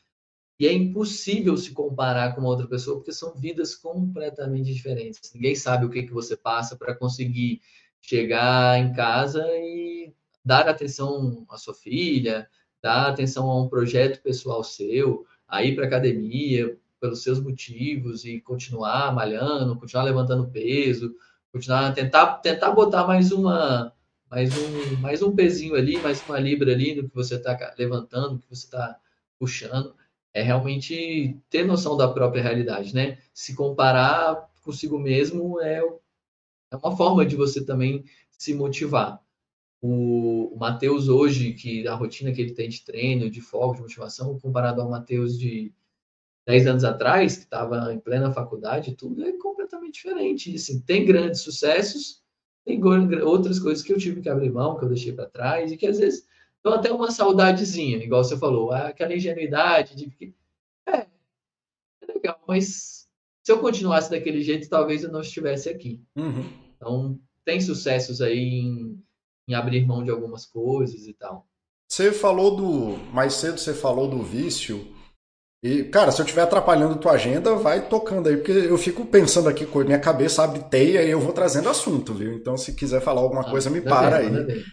[0.61, 5.33] E é impossível se comparar com uma outra pessoa, porque são vidas completamente diferentes.
[5.33, 7.59] Ninguém sabe o que, que você passa para conseguir
[7.99, 10.13] chegar em casa e
[10.45, 12.47] dar atenção à sua filha,
[12.79, 18.39] dar atenção a um projeto pessoal seu, a ir para academia pelos seus motivos e
[18.39, 21.15] continuar malhando, continuar levantando peso,
[21.51, 23.91] continuar tentar tentar botar mais uma
[24.29, 28.37] mais um mais um pezinho ali, mais uma libra ali no que você está levantando,
[28.37, 28.99] que você está
[29.39, 29.99] puxando
[30.33, 33.17] é realmente ter noção da própria realidade, né?
[33.33, 35.81] Se comparar consigo mesmo é,
[36.71, 39.21] é uma forma de você também se motivar.
[39.81, 44.37] O, Matheus hoje, que a rotina que ele tem de treino, de foco, de motivação,
[44.39, 45.73] comparado ao Matheus de
[46.45, 50.55] 10 anos atrás, que estava em plena faculdade, tudo é completamente diferente.
[50.55, 52.21] Assim, tem grandes sucessos,
[52.63, 52.81] tem
[53.23, 55.87] outras coisas que eu tive que abrir mão, que eu deixei para trás, e que
[55.87, 56.27] às vezes
[56.61, 60.33] então, até uma saudadezinha, igual você falou, aquela ingenuidade de que.
[60.87, 61.07] É,
[62.01, 63.07] é legal, mas
[63.43, 65.99] se eu continuasse daquele jeito, talvez eu não estivesse aqui.
[66.15, 66.45] Uhum.
[66.75, 69.03] Então, tem sucessos aí em,
[69.47, 71.47] em abrir mão de algumas coisas e tal.
[71.89, 72.97] Você falou do.
[73.11, 74.87] Mais cedo você falou do vício.
[75.63, 79.47] E, cara, se eu estiver atrapalhando tua agenda, vai tocando aí, porque eu fico pensando
[79.49, 82.33] aqui com minha cabeça abre teia e eu vou trazendo assunto, viu?
[82.33, 84.63] Então, se quiser falar alguma ah, coisa, me para bem, aí.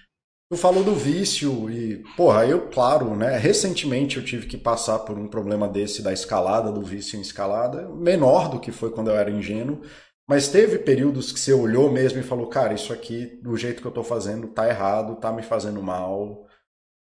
[0.50, 3.36] Tu falou do vício e, porra, eu, claro, né?
[3.36, 7.86] Recentemente eu tive que passar por um problema desse da escalada, do vício em escalada,
[7.90, 9.82] menor do que foi quando eu era ingênuo,
[10.26, 13.86] mas teve períodos que você olhou mesmo e falou, cara, isso aqui, do jeito que
[13.86, 16.46] eu tô fazendo, tá errado, tá me fazendo mal,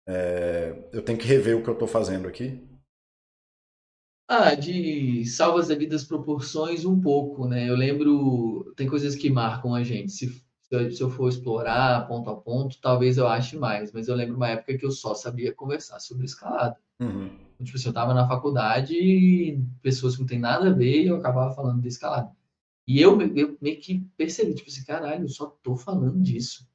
[0.07, 0.89] é...
[0.93, 2.65] eu tenho que rever o que eu tô fazendo aqui.
[4.29, 7.69] Ah, de salvas devidas proporções, um pouco, né?
[7.69, 10.13] Eu lembro, tem coisas que marcam a gente.
[10.13, 10.43] Se
[10.91, 13.93] se eu for explorar ponto a ponto, talvez eu ache mais.
[13.93, 16.77] Mas eu lembro uma época que eu só sabia conversar sobre escalada.
[17.01, 17.31] Uhum.
[17.63, 21.17] Tipo, assim, eu estava na faculdade e pessoas que não tem nada a ver, eu
[21.17, 22.31] acabava falando de escalada.
[22.87, 26.67] E eu, eu meio que percebi, tipo assim, caralho, eu só tô falando disso.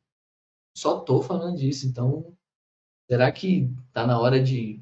[0.76, 1.88] Só tô falando disso.
[1.88, 2.34] Então,
[3.10, 4.82] será que tá na hora de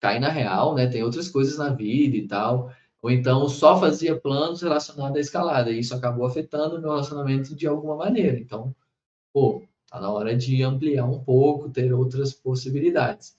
[0.00, 0.86] cair na real, né?
[0.88, 2.72] Tem outras coisas na vida e tal.
[3.02, 7.54] Ou então só fazia planos relacionados à escalada, e isso acabou afetando o meu relacionamento
[7.54, 8.38] de alguma maneira.
[8.38, 8.74] Então,
[9.32, 13.36] pô, Está na hora de ampliar um pouco, ter outras possibilidades.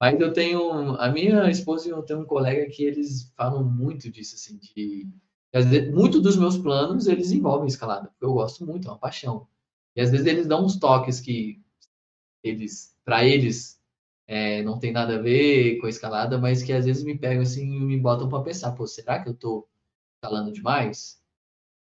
[0.00, 0.94] Mas eu tenho.
[1.00, 5.08] A minha esposa e eu tenho um colega que eles falam muito disso, assim, de.
[5.52, 9.48] Vezes, muito dos meus planos eles envolvem escalada, porque eu gosto muito, é uma paixão.
[9.96, 11.60] E às vezes eles dão uns toques que
[12.40, 13.75] eles, para eles,
[14.26, 17.42] é, não tem nada a ver com a escalada, mas que às vezes me pegam
[17.42, 19.68] assim e me botam para pensar, pô, será que eu tô
[20.16, 21.20] escalando demais?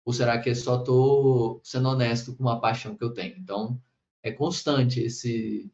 [0.04, 3.36] Ou será que eu só tô sendo honesto com uma paixão que eu tenho?
[3.38, 3.80] Então,
[4.22, 5.70] é constante esse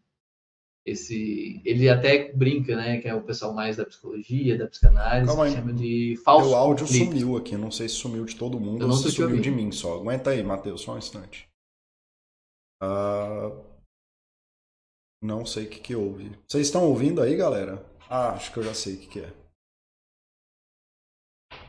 [0.85, 5.51] esse ele até brinca, né, que é o pessoal mais da psicologia, da psicanálise, que
[5.51, 7.05] chama de falso O áudio conflito.
[7.11, 9.99] sumiu aqui, não sei se sumiu de todo mundo ou se sumiu de mim só.
[9.99, 11.47] Aguenta aí, Matheus, só um instante.
[12.83, 13.63] Uh,
[15.21, 16.31] não sei o que que houve.
[16.47, 17.85] Vocês estão ouvindo aí, galera?
[18.09, 19.33] Ah, acho que eu já sei o que que é.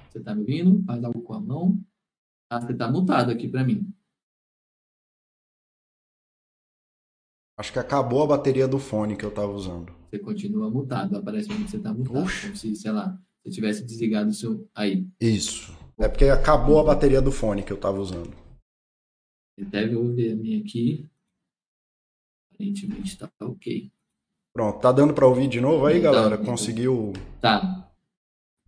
[0.09, 0.83] Você tá me ouvindo?
[0.85, 1.79] Faz algo com a mão.
[2.51, 3.93] Ah, você tá mutado aqui para mim.
[7.57, 9.93] Acho que acabou a bateria do fone que eu tava usando.
[10.09, 12.23] Você continua mutado, aparece que você tá mutado.
[12.23, 12.43] Oxi.
[12.43, 14.67] Como se, sei lá, você tivesse desligado o seu.
[14.73, 15.05] Aí.
[15.19, 15.77] Isso.
[15.97, 18.33] É porque acabou a bateria do fone que eu tava usando.
[19.53, 21.07] Você deve ouvir a minha aqui.
[22.59, 23.89] Aparentemente tá ok.
[24.53, 26.37] Pronto, tá dando para ouvir de novo aí, galera?
[26.37, 27.13] Tá, Conseguiu.
[27.39, 27.89] Tá.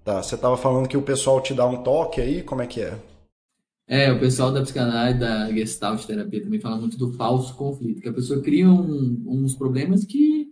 [0.02, 2.82] Tá, você tava falando que o pessoal te dá um toque aí, como é que
[2.82, 2.98] é?
[3.86, 8.08] É, o pessoal da psicanálise, da Gestalt terapia também fala muito do falso conflito, que
[8.08, 10.48] a pessoa cria um, uns problemas que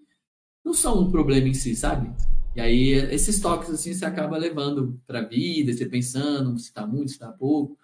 [0.63, 2.11] não são um problema em si, sabe?
[2.53, 6.85] E aí esses toques assim você acaba levando para a vida, você pensando se tá
[6.85, 7.77] muito, se tá pouco.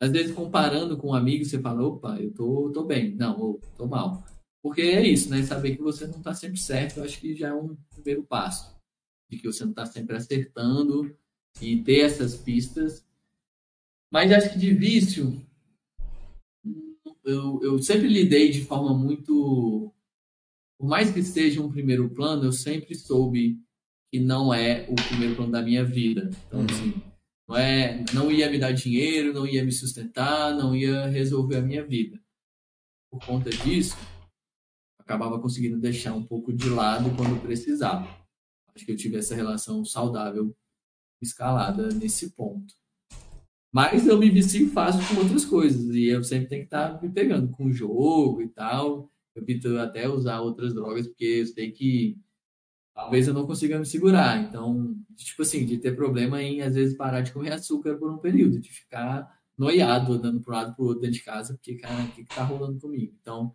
[0.00, 3.60] Às vezes comparando com um amigo, você fala, opa, eu tô, tô bem, não, ou
[3.76, 4.24] tô mal.
[4.64, 5.44] Porque é isso, né?
[5.44, 8.74] Saber que você não tá sempre certo, eu acho que já é um primeiro passo.
[9.30, 11.16] De que você não tá sempre acertando
[11.60, 13.04] e ter essas pistas
[14.14, 15.44] mas acho que de vício,
[17.24, 19.92] eu, eu sempre lidei de forma muito.
[20.78, 23.58] Por mais que seja um primeiro plano, eu sempre soube
[24.12, 26.30] que não é o primeiro plano da minha vida.
[26.46, 26.66] Então, uhum.
[26.70, 27.02] assim,
[27.48, 31.62] não, é, não ia me dar dinheiro, não ia me sustentar, não ia resolver a
[31.62, 32.20] minha vida.
[33.10, 33.96] Por conta disso,
[35.04, 38.08] acabava conseguindo deixar um pouco de lado quando precisava.
[38.74, 40.56] Acho que eu tive essa relação saudável
[41.22, 42.74] escalada nesse ponto.
[43.72, 45.94] Mas eu me vicio fácil com outras coisas.
[45.94, 49.10] E eu sempre tenho que estar me pegando com o jogo e tal.
[49.34, 52.16] Eu evito até usar outras drogas, porque eu sei que
[52.94, 54.40] talvez eu não consiga me segurar.
[54.42, 58.18] Então, tipo assim, de ter problema em, às vezes, parar de comer açúcar por um
[58.18, 59.28] período, de ficar
[59.58, 62.22] noiado, andando para um lado para o outro dentro de casa, porque, cara, o que
[62.22, 63.12] está rolando comigo?
[63.20, 63.54] Então,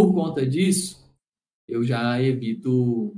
[0.00, 0.98] por conta disso,
[1.68, 3.14] eu já evito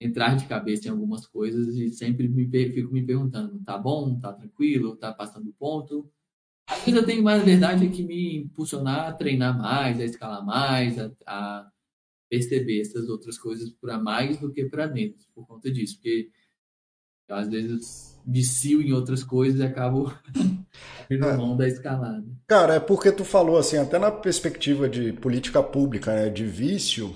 [0.00, 4.32] entrar de cabeça em algumas coisas e sempre me, fico me perguntando, tá bom, tá
[4.32, 6.10] tranquilo, tá passando ponto.
[6.66, 10.44] Às vezes eu tenho mais verdade é que me impulsionar a treinar mais, a escalar
[10.44, 11.70] mais, a, a
[12.30, 16.30] perceber essas outras coisas para mais do que para menos, por conta disso, porque
[17.28, 20.12] às vezes vicio em outras coisas e acabo
[21.04, 21.36] abrindo é.
[21.36, 22.24] mão da escalada.
[22.46, 27.14] Cara, é porque tu falou assim, até na perspectiva de política pública, né, de vício,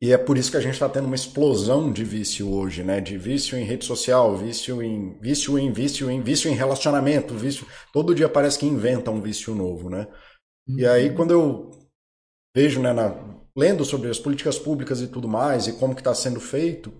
[0.00, 3.00] e é por isso que a gente está tendo uma explosão de vício hoje, né?
[3.00, 7.66] De vício em rede social, vício em vício em vício em vício em relacionamento, vício.
[7.92, 10.06] Todo dia parece que inventa um vício novo, né?
[10.68, 10.78] Uhum.
[10.78, 11.70] E aí quando eu
[12.54, 13.12] vejo, né, na...
[13.56, 16.92] lendo sobre as políticas públicas e tudo mais e como que está sendo feito,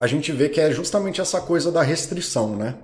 [0.00, 2.78] a gente vê que é justamente essa coisa da restrição, né?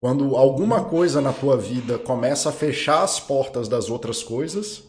[0.00, 4.84] Quando alguma coisa na tua vida começa a fechar as portas das outras coisas,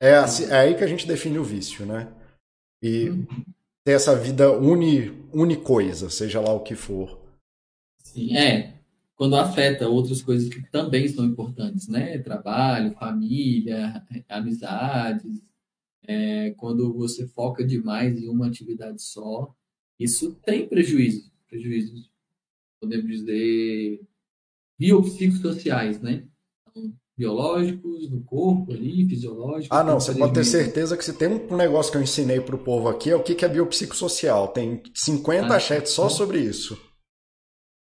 [0.00, 2.12] é, assim, é aí que a gente define o vício, né?
[2.82, 3.26] e uhum.
[3.84, 7.20] ter essa vida uni, unicoisa, seja lá o que for.
[8.02, 8.74] Sim, é.
[9.14, 12.18] Quando afeta outras coisas que também são importantes, né?
[12.18, 15.40] Trabalho, família, amizades.
[16.04, 19.54] É, quando você foca demais em uma atividade só,
[20.02, 21.30] isso tem prejuízo.
[21.48, 22.10] Prejuízos,
[22.80, 24.00] podemos dizer,
[24.78, 26.26] biopsicossociais, né?
[26.68, 29.76] Então, biológicos no corpo ali, fisiológicos.
[29.76, 32.56] Ah, não, você pode ter certeza que se tem um negócio que eu ensinei para
[32.56, 34.48] o povo aqui, é o que é biopsicossocial.
[34.48, 36.80] Tem 50 ah, chats só sobre isso.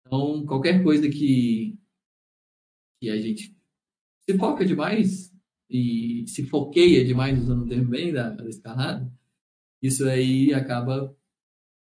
[0.06, 1.78] Então, qualquer coisa que,
[3.02, 3.54] que a gente
[4.28, 5.34] se foca demais
[5.70, 9.12] e se foqueia demais, usando o termo bem da, da escalada,
[9.82, 11.14] isso aí acaba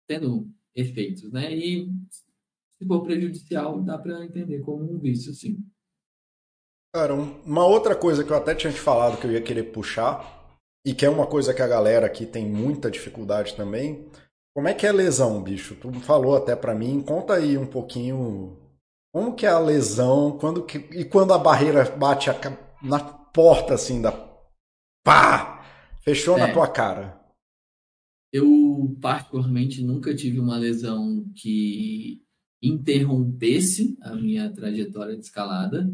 [0.08, 1.54] tendo efeitos, né?
[1.54, 1.90] E
[2.78, 5.58] se for prejudicial, dá para entender como um vício, sim.
[6.94, 10.44] Cara, uma outra coisa que eu até tinha te falado que eu ia querer puxar,
[10.86, 14.10] e que é uma coisa que a galera aqui tem muita dificuldade também.
[14.56, 15.76] Como é que é lesão, bicho?
[15.76, 18.60] Tu falou até para mim, conta aí um pouquinho
[19.14, 22.36] como que é a lesão, quando que, e quando a barreira bate a,
[22.82, 24.12] na porta assim da
[25.04, 25.54] pá,
[26.04, 27.18] Fechou é, na tua cara.
[28.32, 28.46] Eu,
[29.02, 32.22] particularmente, nunca tive uma lesão que
[32.62, 35.94] interrompesse a minha trajetória de escalada.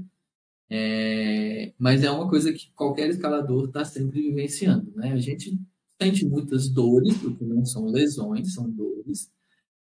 [0.69, 4.91] É, mas é uma coisa que qualquer escalador está sempre vivenciando.
[4.95, 5.13] Né?
[5.13, 5.59] A gente
[6.01, 9.31] sente muitas dores, porque não são lesões, são dores.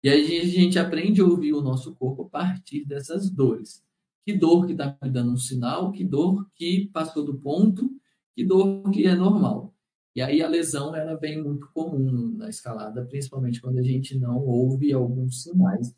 [0.04, 3.84] E a gente aprende a ouvir o nosso corpo a partir dessas dores.
[4.26, 7.90] Que dor que está me dando um sinal, que dor que passou do ponto,
[8.36, 9.75] que dor que é normal.
[10.16, 14.38] E aí a lesão ela vem muito comum na escalada, principalmente quando a gente não
[14.40, 15.94] ouve alguns sinais.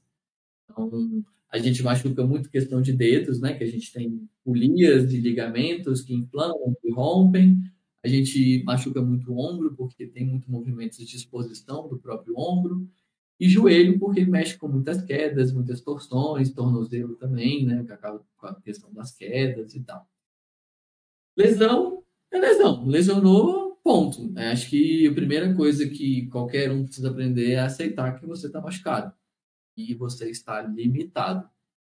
[0.64, 3.54] Então, a gente machuca muito questão de dedos, né?
[3.54, 7.62] Que a gente tem polias de ligamentos que inflamam, que rompem.
[8.04, 12.90] A gente machuca muito o ombro, porque tem muito movimento de exposição do próprio ombro.
[13.40, 17.86] E joelho, porque mexe com muitas quedas, muitas torções, tornozelo também, né?
[18.38, 20.08] Com a questão das quedas e tal.
[21.36, 22.86] Lesão é lesão.
[22.86, 24.38] Lesionou, ponto.
[24.38, 28.48] É, acho que a primeira coisa que qualquer um precisa aprender é aceitar que você
[28.48, 29.14] está machucado
[29.78, 31.50] e você está limitado.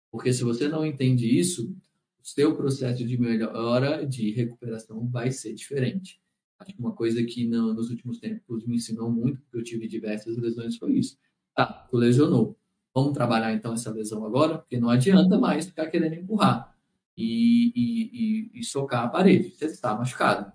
[0.10, 1.76] Porque se você não entende isso,
[2.24, 6.22] o seu processo de melhora, de recuperação vai ser diferente.
[6.60, 9.86] Acho que uma coisa que não, nos últimos tempos me ensinou muito, porque eu tive
[9.86, 11.18] diversas lesões, foi isso.
[11.54, 12.58] Tá, tu lesionou.
[12.96, 16.74] Vamos trabalhar então essa lesão agora, porque não adianta mais ficar querendo empurrar
[17.18, 19.50] e, e, e, e socar a parede.
[19.50, 20.54] Você está machucado.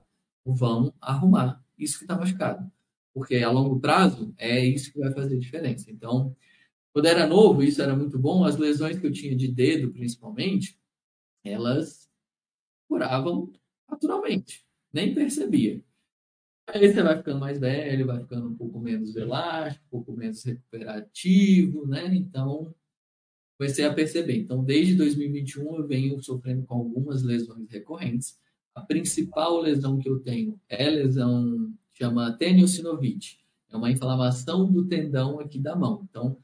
[0.55, 2.71] Vamos arrumar isso que está machucado.
[3.15, 5.91] Porque a longo prazo é isso que vai fazer diferença.
[5.91, 6.37] Então,
[6.93, 10.79] quando era novo, isso era muito bom, as lesões que eu tinha de dedo, principalmente,
[11.45, 12.11] elas
[12.89, 13.53] curavam
[13.89, 15.83] naturalmente, nem percebia.
[16.69, 20.43] Aí você vai ficando mais velho, vai ficando um pouco menos elástico, um pouco menos
[20.43, 22.13] recuperativo, né?
[22.15, 22.75] Então,
[23.57, 24.37] comecei a perceber.
[24.39, 28.39] Então, desde 2021 eu venho sofrendo com algumas lesões recorrentes.
[28.77, 33.41] A principal lesão que eu tenho é lesão chama teniosinovite.
[33.71, 36.07] É uma inflamação do tendão aqui da mão.
[36.11, 36.37] Então,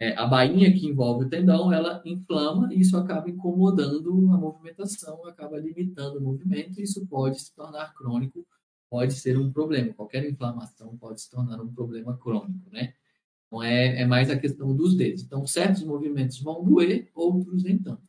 [0.00, 5.26] é, a bainha que envolve o tendão, ela inflama e isso acaba incomodando a movimentação,
[5.26, 8.46] acaba limitando o movimento e isso pode se tornar crônico,
[8.88, 9.92] pode ser um problema.
[9.92, 12.94] Qualquer inflamação pode se tornar um problema crônico, né?
[13.46, 15.22] Então, é, é mais a questão dos dedos.
[15.22, 18.02] Então, certos movimentos vão doer, outros nem tanto.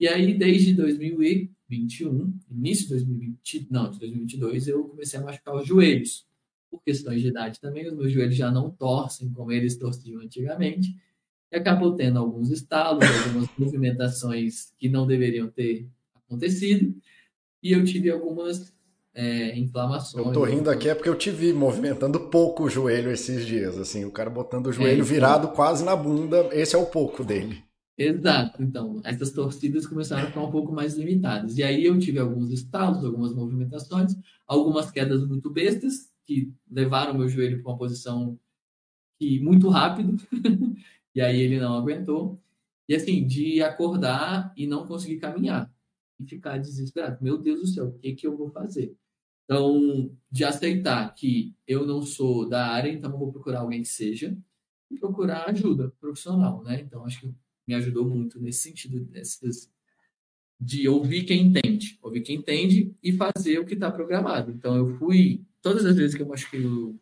[0.00, 0.74] E aí, desde
[1.68, 6.26] 2021, início de 2020, não, de 2022, eu comecei a machucar os joelhos.
[6.70, 10.96] Por questões de idade também, os meus joelhos já não torcem como eles torciam antigamente
[11.50, 16.94] e acabou tendo alguns estalos, algumas movimentações que não deveriam ter acontecido,
[17.62, 18.72] e eu tive algumas
[19.14, 20.26] é, inflamações.
[20.26, 23.78] Eu tô rindo aqui é porque eu te vi movimentando pouco o joelho esses dias,
[23.78, 27.24] assim, o cara botando o joelho é, virado quase na bunda, esse é o pouco
[27.24, 27.65] dele.
[27.98, 31.56] Exato, então, essas torcidas começaram a ficar um pouco mais limitadas.
[31.56, 34.14] E aí eu tive alguns estalos, algumas movimentações,
[34.46, 38.38] algumas quedas muito bestas, que levaram meu joelho para uma posição
[39.18, 40.16] que muito rápido,
[41.16, 42.38] E aí ele não aguentou.
[42.86, 45.72] E assim, de acordar e não conseguir caminhar.
[46.20, 47.18] E ficar desesperado.
[47.22, 48.94] Meu Deus do céu, o que, que eu vou fazer?
[49.44, 53.88] Então, de aceitar que eu não sou da área, então eu vou procurar alguém que
[53.88, 54.36] seja.
[54.90, 56.82] E procurar ajuda profissional, né?
[56.82, 57.34] Então, acho que
[57.66, 59.08] me ajudou muito nesse sentido
[60.58, 61.98] de ouvir quem entende.
[62.02, 64.50] Ouvir quem entende e fazer o que está programado.
[64.50, 65.44] Então, eu fui...
[65.60, 66.98] Todas as vezes que eu machuquei o,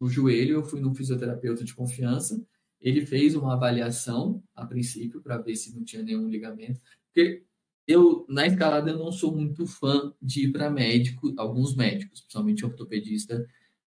[0.00, 2.44] o joelho, eu fui num fisioterapeuta de confiança
[2.80, 7.44] ele fez uma avaliação a princípio para ver se não tinha nenhum ligamento, porque
[7.86, 12.64] eu na escalada eu não sou muito fã de ir para médico, alguns médicos, principalmente
[12.64, 13.46] ortopedista,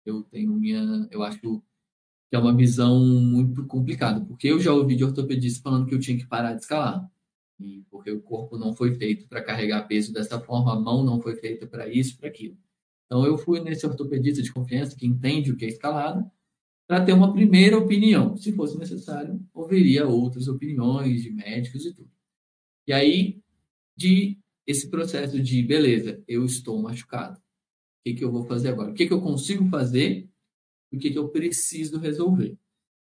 [0.05, 1.63] eu tenho minha, eu acho
[2.29, 5.99] que é uma visão muito complicada, porque eu já ouvi de ortopedista falando que eu
[5.99, 7.09] tinha que parar de escalar.
[7.89, 11.35] Porque o corpo não foi feito para carregar peso dessa forma, a mão não foi
[11.35, 12.57] feita para isso, para aquilo.
[13.05, 16.31] Então eu fui nesse ortopedista de confiança que entende o que é escalada
[16.87, 18.37] para ter uma primeira opinião.
[18.37, 22.09] Se fosse necessário, ouviria outras opiniões de médicos e tudo.
[22.87, 23.41] E aí,
[23.97, 27.37] de esse processo de, beleza, eu estou machucado.
[27.37, 27.41] O
[28.05, 28.91] que, que eu vou fazer agora?
[28.91, 30.28] O que, que eu consigo fazer
[30.91, 32.57] o que, que eu preciso resolver?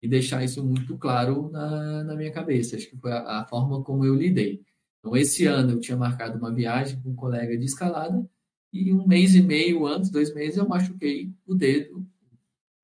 [0.03, 2.77] E deixar isso muito claro na, na minha cabeça.
[2.77, 4.61] Acho que foi a, a forma como eu lidei.
[4.99, 8.29] Então, esse ano eu tinha marcado uma viagem com um colega de escalada
[8.73, 12.07] e um mês e meio antes, dois meses, eu machuquei o dedo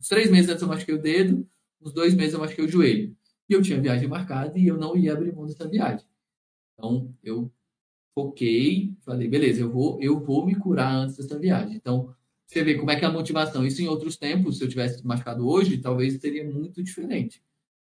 [0.00, 1.46] Uns três meses antes eu machuquei o dedo,
[1.82, 3.16] uns dois meses eu machuquei o joelho.
[3.48, 6.06] E eu tinha viagem marcada e eu não ia abrir mão dessa viagem.
[6.74, 7.50] Então, eu
[8.14, 11.76] foquei, falei, beleza, eu vou, eu vou me curar antes dessa viagem.
[11.76, 12.14] Então,
[12.48, 13.66] você vê como é que é a motivação.
[13.66, 17.42] Isso em outros tempos, se eu tivesse machucado hoje, talvez seria muito diferente.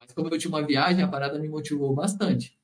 [0.01, 2.59] Mas como eu tinha uma viagem, a parada me motivou bastante.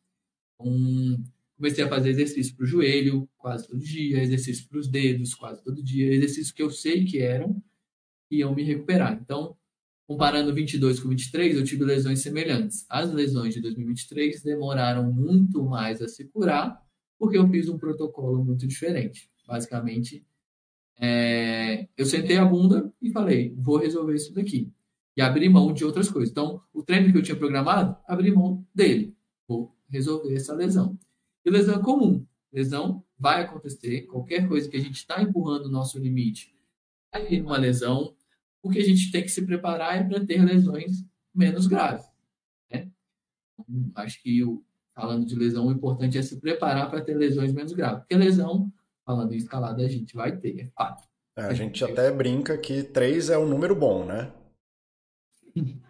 [0.59, 1.23] Um,
[1.57, 5.63] comecei a fazer exercício para o joelho quase todo dia, exercício para os dedos quase
[5.63, 7.63] todo dia, exercícios que eu sei que eram
[8.31, 9.19] que iam me recuperar.
[9.21, 9.55] Então,
[10.07, 12.87] comparando 22 com 23, eu tive lesões semelhantes.
[12.89, 16.83] As lesões de 2023 demoraram muito mais a se curar,
[17.19, 19.31] porque eu fiz um protocolo muito diferente.
[19.47, 20.25] Basicamente,
[20.99, 24.73] é, eu sentei a bunda e falei, vou resolver isso daqui.
[25.17, 26.31] E abri mão de outras coisas.
[26.31, 29.15] Então, o treino que eu tinha programado, abri mão dele.
[29.47, 30.99] Vou resolver essa lesão.
[31.45, 32.27] E lesão é comum.
[32.53, 34.03] Lesão vai acontecer.
[34.03, 36.55] Qualquer coisa que a gente está empurrando o nosso limite
[37.13, 38.15] vai ter uma lesão.
[38.63, 42.07] O que a gente tem que se preparar é para ter lesões menos graves.
[42.73, 42.91] Né?
[43.53, 44.41] Então, acho que,
[44.95, 48.01] falando de lesão, o importante é se preparar para ter lesões menos graves.
[48.01, 48.73] Porque lesão,
[49.05, 51.07] falando em escalada, a gente vai ter, é fato.
[51.37, 54.33] É, a gente até brinca que 3 é um número bom, né?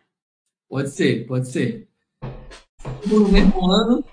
[0.69, 1.89] Pode ser, pode ser.
[3.07, 4.05] No mesmo ano,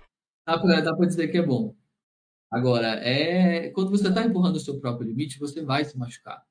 [0.46, 1.74] dá para dizer que é bom.
[2.52, 6.46] Agora, é, quando você está empurrando o seu próprio limite, você vai se machucar.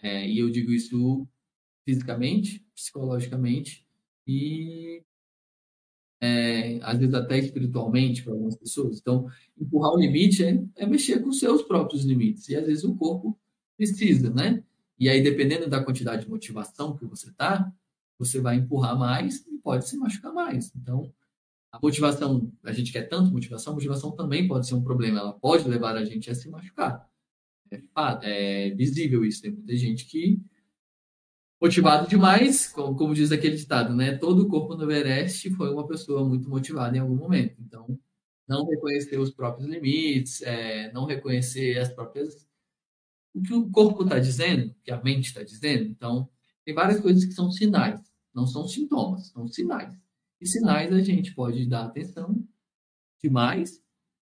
[0.00, 1.28] É, e eu digo isso
[1.84, 3.86] fisicamente, psicologicamente
[4.26, 5.02] e
[6.24, 8.98] é, às vezes até espiritualmente para algumas pessoas.
[8.98, 9.26] Então,
[9.60, 12.48] empurrar o limite é, é mexer com seus próprios limites.
[12.48, 13.38] E às vezes o corpo
[13.76, 14.62] precisa, né?
[14.98, 17.70] E aí, dependendo da quantidade de motivação que você tá,
[18.18, 20.72] você vai empurrar mais e pode se machucar mais.
[20.74, 21.12] Então,
[21.70, 25.32] a motivação, a gente quer tanto motivação, a motivação também pode ser um problema, ela
[25.32, 27.06] pode levar a gente a se machucar.
[27.70, 27.80] É,
[28.22, 30.40] é visível isso, tem muita gente que
[31.64, 34.18] motivado demais, como, como, diz aquele ditado, né?
[34.18, 37.56] Todo o corpo no Everest foi uma pessoa muito motivada em algum momento.
[37.58, 37.98] Então,
[38.46, 42.46] não reconhecer os próprios limites, é, não reconhecer as próprias
[43.34, 45.84] o que o corpo está dizendo, o que a mente está dizendo.
[45.84, 46.28] Então,
[46.66, 47.98] tem várias coisas que são sinais,
[48.32, 49.98] não são sintomas, são sinais.
[50.40, 52.46] E sinais a gente pode dar atenção
[53.22, 53.82] de mais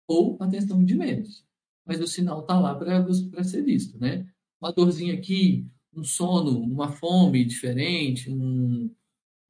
[0.08, 1.46] ou atenção de menos.
[1.86, 4.28] Mas o sinal está lá para ser visto, né?
[4.60, 8.90] Uma dorzinha aqui, um sono, uma fome diferente, um,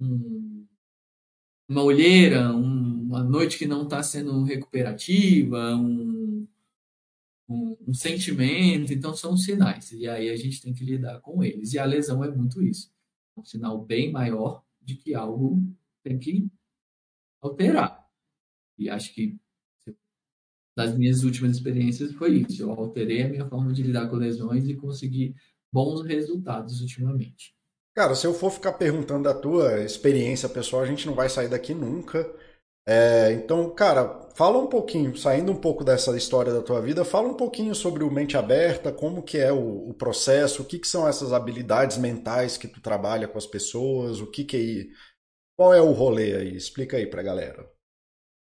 [0.01, 0.67] um,
[1.69, 6.47] uma olheira, um, uma noite que não está sendo recuperativa, um,
[7.49, 8.93] um, sentimento.
[8.93, 9.93] Então, são sinais.
[9.93, 11.73] E aí a gente tem que lidar com eles.
[11.73, 12.91] E a lesão é muito isso.
[13.37, 15.63] Um sinal bem maior de que algo
[16.03, 16.49] tem que
[17.41, 18.07] alterar.
[18.79, 19.37] E acho que
[20.77, 22.63] das minhas últimas experiências foi isso.
[22.63, 25.35] Eu alterei a minha forma de lidar com lesões e consegui
[25.73, 27.55] bons resultados ultimamente.
[27.95, 31.49] Cara, se eu for ficar perguntando da tua experiência pessoal, a gente não vai sair
[31.49, 32.31] daqui nunca.
[32.87, 37.29] É, então, cara, fala um pouquinho, saindo um pouco dessa história da tua vida, fala
[37.29, 40.89] um pouquinho sobre o Mente Aberta, como que é o, o processo, o que, que
[40.89, 45.09] são essas habilidades mentais que tu trabalha com as pessoas, o que que é
[45.59, 46.57] qual é o rolê aí?
[46.57, 47.69] Explica aí pra galera.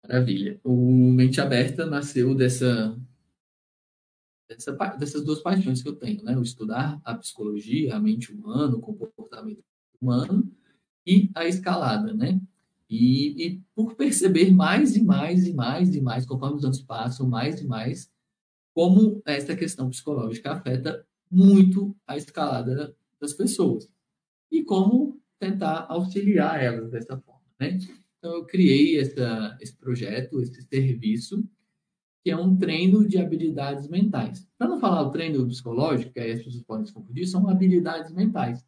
[0.07, 0.61] Maravilha.
[0.63, 2.95] O Mente Aberta nasceu dessa,
[4.51, 6.37] dessa dessas duas paixões que eu tenho, né?
[6.37, 9.63] O estudar a psicologia, a mente humana, o comportamento
[10.01, 10.51] humano
[11.07, 12.41] e a escalada, né?
[12.89, 17.29] E, e, por perceber mais e mais e mais e mais, conforme os anos passam,
[17.29, 18.11] mais e mais,
[18.75, 23.89] como essa questão psicológica afeta muito a escalada das pessoas.
[24.51, 27.79] E como tentar auxiliar elas dessa forma, né?
[28.19, 31.49] Então, eu criei essa, esse projeto, esse serviço,
[32.23, 34.47] que é um treino de habilidades mentais.
[34.59, 38.12] Para não falar o treino psicológico, que aí as pessoas podem se confundir, são habilidades
[38.12, 38.64] mentais.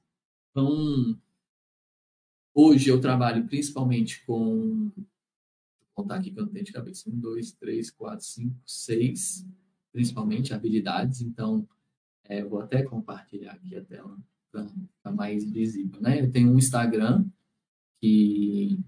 [0.50, 1.18] Então,
[2.54, 4.90] hoje eu trabalho principalmente com.
[4.94, 7.10] Vou contar aqui que eu não tenho de cabeça.
[7.10, 9.46] Um, dois, três, quatro, cinco, seis,
[9.92, 11.20] principalmente habilidades.
[11.20, 11.68] Então,
[12.24, 14.18] é, vou até compartilhar aqui a tela
[14.50, 16.20] para ficar mais visível, né?
[16.20, 17.26] Eu tenho um Instagram
[18.00, 18.78] que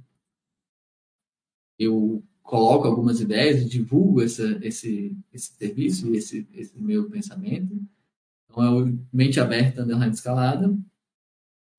[1.78, 7.74] eu coloco algumas ideias e divulgo essa, esse, esse serviço, esse, esse meu pensamento.
[8.48, 10.76] Então, é o Mente Aberta Underline Escalada.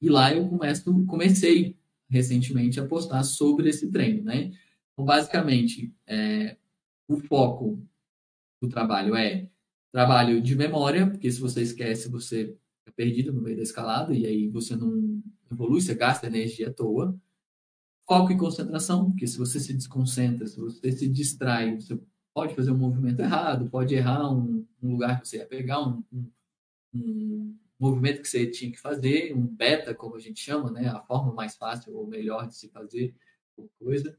[0.01, 1.77] E lá eu começo, comecei
[2.09, 4.51] recentemente a postar sobre esse treino, né?
[4.91, 6.57] Então, basicamente, é,
[7.07, 7.79] o foco
[8.61, 9.47] do trabalho é
[9.91, 12.57] trabalho de memória, porque se você esquece, você
[12.87, 16.73] é perdido no meio da escalada e aí você não evolui, você gasta energia à
[16.73, 17.15] toa.
[18.07, 21.99] Foco e concentração, porque se você se desconcentra, se você se distrai, você
[22.33, 26.03] pode fazer um movimento errado, pode errar um, um lugar que você ia pegar, um,
[26.13, 26.31] um,
[26.93, 30.87] um, movimento que você tinha que fazer, um beta, como a gente chama, né?
[30.87, 33.15] a forma mais fácil ou melhor de se fazer
[33.79, 34.17] coisa.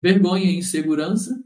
[0.00, 1.42] Vergonha e insegurança,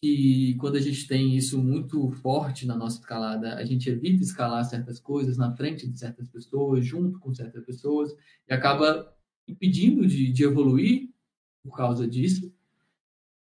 [0.00, 4.64] que quando a gente tem isso muito forte na nossa escalada, a gente evita escalar
[4.64, 8.14] certas coisas na frente de certas pessoas, junto com certas pessoas,
[8.48, 9.12] e acaba
[9.46, 11.07] impedindo de, de evoluir
[11.68, 12.52] por causa disso.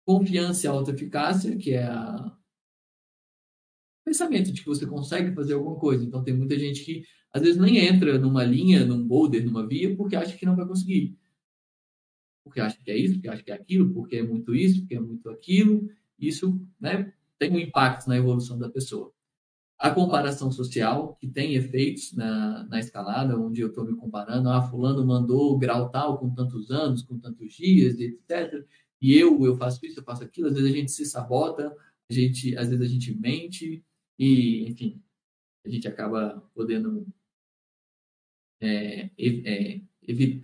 [0.04, 2.36] confiança e autoeficácia, que é a
[4.04, 6.04] pensamento de que você consegue fazer alguma coisa.
[6.04, 9.96] Então tem muita gente que às vezes nem entra numa linha, num boulder, numa via,
[9.96, 11.16] porque acha que não vai conseguir.
[12.44, 14.94] Porque acha que é isso, porque acha que é aquilo, porque é muito isso, porque
[14.94, 15.88] é muito aquilo.
[16.18, 19.13] Isso né, tem um impacto na evolução da pessoa.
[19.78, 24.62] A comparação social, que tem efeitos na, na escalada, onde eu estou me comparando, ah,
[24.62, 28.64] fulano mandou grau tal com tantos anos, com tantos dias, etc.
[29.00, 30.48] E eu, eu faço isso, eu faço aquilo.
[30.48, 31.74] Às vezes a gente se sabota,
[32.08, 33.84] a gente, às vezes a gente mente,
[34.18, 35.02] e, enfim,
[35.64, 37.06] a gente acaba podendo
[38.60, 39.80] é, é,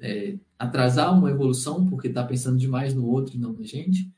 [0.03, 4.13] é, atrasar uma evolução porque está pensando demais no outro e não na gente.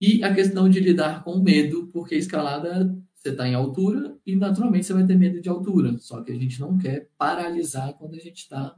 [0.00, 4.16] E a questão de lidar com o medo, porque a escalada você está em altura
[4.24, 5.96] e naturalmente você vai ter medo de altura.
[5.98, 8.74] Só que a gente não quer paralisar quando a gente está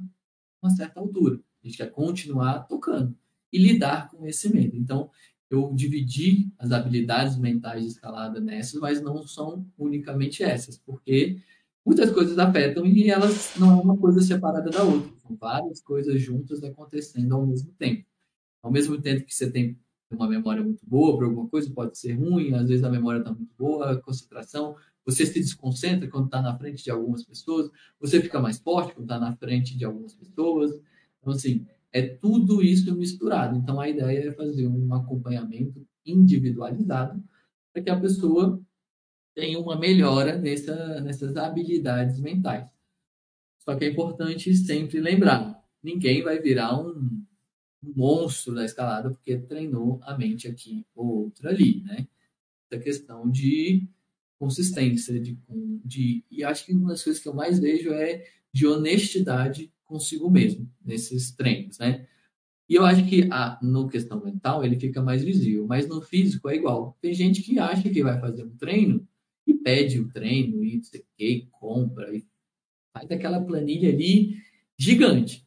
[0.63, 1.41] uma certa altura.
[1.63, 3.15] A gente quer continuar tocando
[3.53, 4.77] e lidar com esse medo.
[4.77, 5.11] Então,
[5.51, 11.41] eu dividi as habilidades mentais de escalada nessas, mas não são unicamente essas, porque
[11.85, 16.21] muitas coisas afetam e elas não é uma coisa separada da outra, são várias coisas
[16.21, 18.07] juntas acontecendo ao mesmo tempo.
[18.63, 19.77] Ao mesmo tempo que você tem
[20.11, 23.33] uma memória muito boa para alguma coisa, pode ser ruim, às vezes a memória está
[23.33, 28.21] muito boa, a concentração, você se desconcentra quando está na frente de algumas pessoas, você
[28.21, 30.73] fica mais forte quando está na frente de algumas pessoas.
[31.21, 33.57] Então, assim, é tudo isso misturado.
[33.57, 37.23] Então, a ideia é fazer um acompanhamento individualizado
[37.73, 38.61] para que a pessoa
[39.35, 42.69] tenha uma melhora nessa, nessas habilidades mentais.
[43.59, 47.25] Só que é importante sempre lembrar: ninguém vai virar um,
[47.83, 52.07] um monstro da escalada porque treinou a mente aqui ou outra ali, né?
[52.71, 53.89] Essa questão de
[54.39, 55.39] consistência, de,
[55.85, 60.31] de e acho que uma das coisas que eu mais vejo é de honestidade consigo
[60.31, 62.07] mesmo nesses treinos, né?
[62.69, 66.49] E eu acho que a, no questão mental ele fica mais visível, mas no físico
[66.49, 66.97] é igual.
[67.03, 69.07] Tem gente que acha que vai fazer um treino
[69.45, 72.25] e pede o treino e sei que, compra e
[72.93, 74.41] faz aquela planilha ali
[74.79, 75.45] gigante.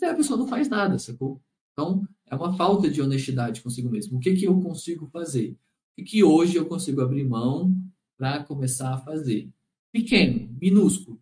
[0.00, 1.42] Mas a pessoa não faz nada, sacou?
[1.72, 4.18] Então, é uma falta de honestidade consigo mesmo.
[4.18, 5.50] O que, que eu consigo fazer?
[5.50, 5.56] O
[5.96, 7.74] que, que hoje eu consigo abrir mão
[8.18, 9.50] para começar a fazer?
[9.92, 11.20] Pequeno, minúsculo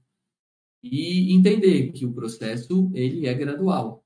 [0.83, 4.05] e entender que o processo ele é gradual.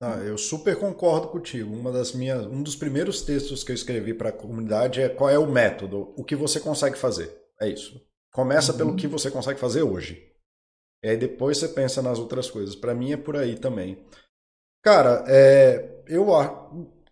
[0.00, 1.72] Ah, eu super concordo contigo.
[1.72, 5.30] Uma das minhas, um dos primeiros textos que eu escrevi para a comunidade é qual
[5.30, 7.34] é o método, o que você consegue fazer.
[7.60, 8.00] É isso.
[8.30, 8.78] Começa uhum.
[8.78, 10.22] pelo que você consegue fazer hoje.
[11.02, 12.74] E aí depois você pensa nas outras coisas.
[12.74, 13.96] Para mim é por aí também.
[14.86, 16.26] Cara, é, eu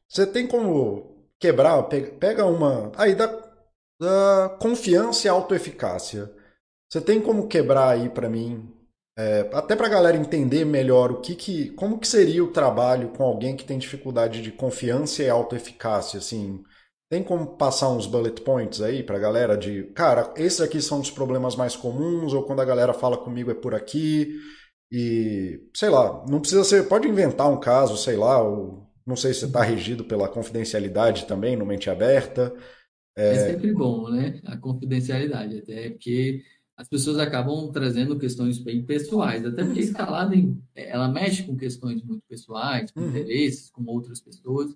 [0.09, 3.27] você tem como quebrar, pega uma aí da,
[4.01, 6.31] da confiança e autoeficácia.
[6.89, 8.73] Você tem como quebrar aí para mim,
[9.19, 13.09] é, até para a galera entender melhor o que, que, como que seria o trabalho
[13.09, 16.63] com alguém que tem dificuldade de confiança e autoeficácia, assim,
[17.11, 21.01] tem como passar uns bullet points aí para a galera de, cara, esses aqui são
[21.01, 24.39] os problemas mais comuns ou quando a galera fala comigo é por aqui
[24.91, 29.35] e sei lá, não precisa ser, pode inventar um caso, sei lá, ou não sei
[29.35, 32.55] se está regido pela confidencialidade também no mente aberta.
[33.17, 33.35] É...
[33.35, 34.41] é sempre bom, né?
[34.45, 36.43] A confidencialidade, até porque
[36.77, 40.35] as pessoas acabam trazendo questões bem pessoais, até porque a escalada
[40.75, 43.11] ela mexe com questões muito pessoais, com uhum.
[43.11, 44.75] interesses, com outras pessoas.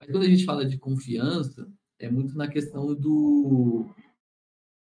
[0.00, 1.68] Mas quando a gente fala de confiança,
[1.98, 3.86] é muito na questão do,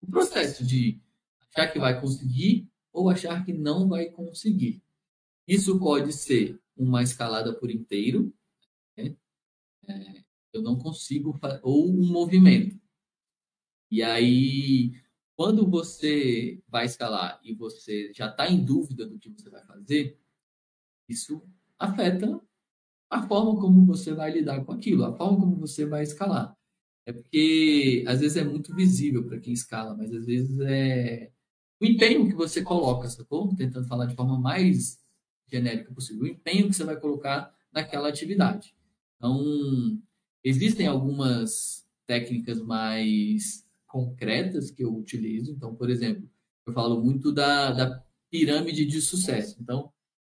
[0.03, 1.01] do processo de
[1.49, 4.83] achar que vai conseguir ou achar que não vai conseguir.
[5.47, 8.35] Isso pode ser uma escalada por inteiro,
[8.97, 9.17] né?
[9.87, 12.81] é, eu não consigo, ou um movimento.
[13.91, 14.93] E aí
[15.37, 20.19] quando você vai escalar e você já está em dúvida do que você vai fazer,
[21.07, 21.43] isso
[21.79, 22.41] afeta
[23.11, 26.57] a forma como você vai lidar com aquilo, a forma como você vai escalar.
[27.05, 31.31] É porque às vezes é muito visível para quem escala, mas às vezes é
[31.81, 33.55] o empenho que você coloca, sacou?
[33.55, 34.99] Tentando falar de forma mais
[35.47, 38.75] genérica possível, o empenho que você vai colocar naquela atividade.
[39.17, 40.01] Então,
[40.43, 45.53] existem algumas técnicas mais concretas que eu utilizo.
[45.53, 46.29] Então, por exemplo,
[46.67, 49.57] eu falo muito da, da pirâmide de sucesso.
[49.61, 49.93] Então,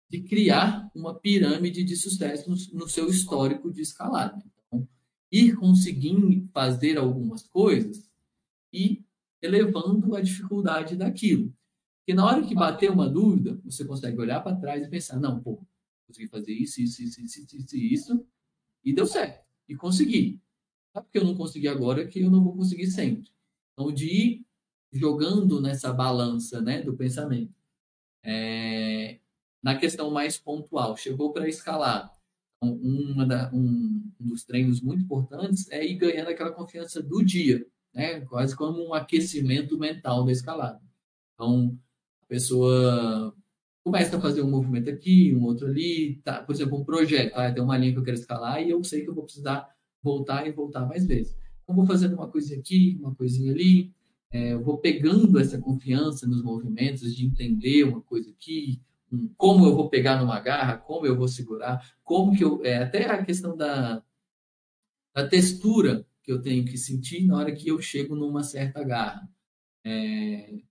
[0.10, 4.44] de criar uma pirâmide de sucesso no, no seu histórico de escalada.
[4.68, 4.88] Então,
[5.32, 8.10] ir conseguindo fazer algumas coisas
[8.74, 9.04] e
[9.42, 11.54] elevando a dificuldade daquilo.
[12.00, 15.40] Porque na hora que bater uma dúvida, você consegue olhar para trás e pensar, não,
[15.40, 15.62] pô,
[16.08, 18.28] consegui fazer isso, isso, isso, isso, isso, isso,
[18.84, 19.46] e deu certo.
[19.68, 20.42] E consegui.
[20.94, 23.30] Sabe porque eu não consegui agora que eu não vou conseguir sempre.
[23.74, 24.46] Então, de ir
[24.92, 27.54] jogando nessa balança né, do pensamento.
[28.24, 29.20] É,
[29.64, 32.14] na questão mais pontual, chegou para escalar,
[32.62, 37.66] Uma da, um, um dos treinos muito importantes é ir ganhando aquela confiança do dia,
[37.94, 38.22] né?
[38.22, 40.82] quase como um aquecimento mental da escalada.
[41.34, 41.78] Então,
[42.24, 43.36] a pessoa
[43.84, 46.42] começa a fazer um movimento aqui, um outro ali, tá?
[46.42, 49.02] por exemplo, um projeto, ah, tem uma linha que eu quero escalar e eu sei
[49.04, 49.68] que eu vou precisar
[50.04, 51.36] voltar e voltar mais vezes.
[51.64, 53.94] Então, vou fazendo uma coisinha aqui, uma coisinha ali,
[54.32, 58.82] é, vou pegando essa confiança nos movimentos, de entender uma coisa aqui,
[59.38, 62.64] como eu vou pegar numa garra, como eu vou segurar, como que eu.
[62.64, 64.02] É, até a questão da,
[65.14, 69.30] da textura que eu tenho que sentir na hora que eu chego numa certa garra.
[69.84, 70.62] É,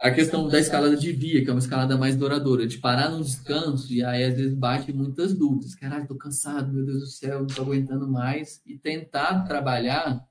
[0.00, 3.22] a questão da escalada de via, que é uma escalada mais douradora, de parar num
[3.22, 5.74] descanso e aí às vezes bate muitas dúvidas.
[5.74, 8.60] Caralho, tô cansado, meu Deus do céu, não tô aguentando mais.
[8.66, 10.26] E tentar trabalhar.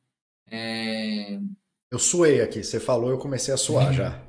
[0.47, 1.39] É...
[1.89, 4.23] Eu suei aqui, você falou, eu comecei a suar já.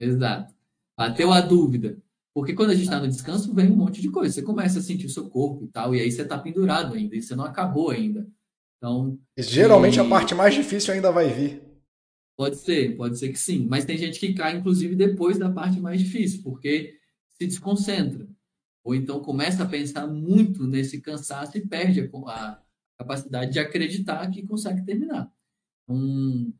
[0.00, 0.52] Exato.
[0.96, 1.96] Bateu a dúvida.
[2.34, 4.34] Porque quando a gente está no descanso, vem um monte de coisa.
[4.34, 7.14] Você começa a sentir o seu corpo e tal, e aí você está pendurado ainda,
[7.14, 8.26] e você não acabou ainda.
[8.78, 9.18] Então.
[9.36, 10.00] Geralmente e...
[10.00, 11.62] a parte mais difícil ainda vai vir.
[12.36, 13.66] Pode ser, pode ser que sim.
[13.68, 16.98] Mas tem gente que cai, inclusive, depois da parte mais difícil, porque
[17.34, 18.26] se desconcentra.
[18.84, 22.62] Ou então começa a pensar muito nesse cansaço e perde a, a
[22.98, 25.30] capacidade de acreditar que consegue terminar.
[25.84, 26.52] Então,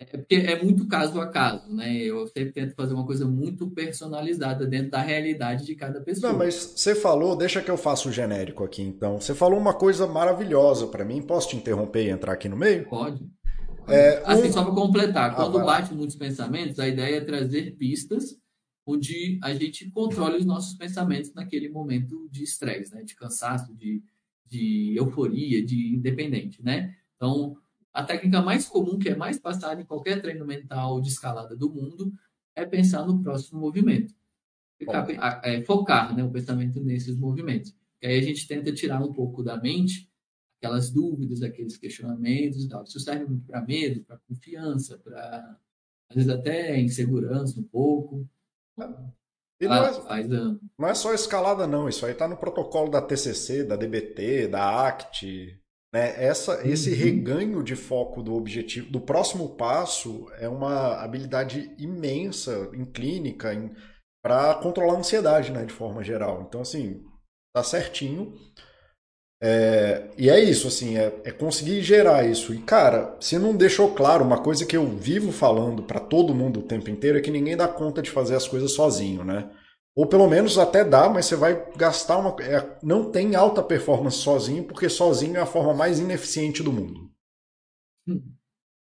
[0.00, 1.94] é porque é muito caso a caso, né?
[1.94, 6.32] Eu sempre tento fazer uma coisa muito personalizada dentro da realidade de cada pessoa.
[6.32, 9.20] Não, mas você falou, deixa que eu faça o genérico aqui então.
[9.20, 11.20] Você falou uma coisa maravilhosa para mim.
[11.20, 12.88] Posso te interromper e entrar aqui no meio?
[12.88, 13.28] Pode.
[13.86, 14.52] É, assim, um...
[14.52, 18.38] só para completar, ah, quando bate muitos pensamentos, a ideia é trazer pistas
[18.86, 23.02] onde a gente controle os nossos pensamentos naquele momento de estresse, né?
[23.02, 24.02] De cansaço, de,
[24.46, 26.94] de euforia, de independente, né?
[27.16, 27.54] Então,
[27.92, 31.70] a técnica mais comum, que é mais passada em qualquer treino mental de escalada do
[31.70, 32.12] mundo,
[32.54, 34.14] é pensar no próximo movimento.
[34.78, 35.06] Ficar,
[35.44, 37.74] é, focar né, o pensamento nesses movimentos.
[38.00, 40.10] E aí a gente tenta tirar um pouco da mente
[40.60, 42.84] aquelas dúvidas, aqueles questionamentos e tal.
[42.84, 45.58] Isso serve muito para medo, para confiança, para
[46.08, 48.28] às vezes até insegurança um pouco.
[49.60, 51.88] E não, é, faz, não é só escalada, não.
[51.88, 55.60] Isso aí está no protocolo da TCC, da DBT, da ACT.
[55.92, 56.14] Né?
[56.22, 56.96] Essa, esse uhum.
[56.96, 63.50] reganho de foco do objetivo, do próximo passo, é uma habilidade imensa em clínica
[64.22, 66.44] para controlar a ansiedade, né, de forma geral.
[66.46, 67.02] Então, assim,
[67.54, 68.34] tá certinho.
[69.42, 72.52] É, e é isso, assim, é, é, conseguir gerar isso.
[72.52, 76.60] E, cara, se não deixou claro, uma coisa que eu vivo falando para todo mundo
[76.60, 79.50] o tempo inteiro é que ninguém dá conta de fazer as coisas sozinho, né?
[79.96, 82.36] Ou pelo menos até dá, mas você vai gastar uma.
[82.42, 87.10] É, não tem alta performance sozinho, porque sozinho é a forma mais ineficiente do mundo.
[88.08, 88.22] Hum.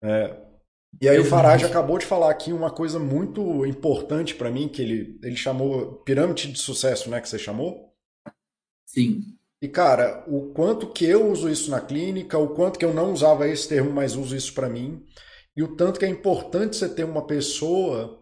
[0.02, 0.50] É,
[1.00, 4.82] e aí o Farage acabou de falar aqui uma coisa muito importante para mim, que
[4.82, 7.20] ele, ele chamou pirâmide de sucesso, né?
[7.20, 7.94] Que você chamou?
[8.86, 9.22] Sim.
[9.62, 13.12] E, cara, o quanto que eu uso isso na clínica, o quanto que eu não
[13.12, 15.04] usava esse termo, mas uso isso para mim,
[15.56, 18.19] e o tanto que é importante você ter uma pessoa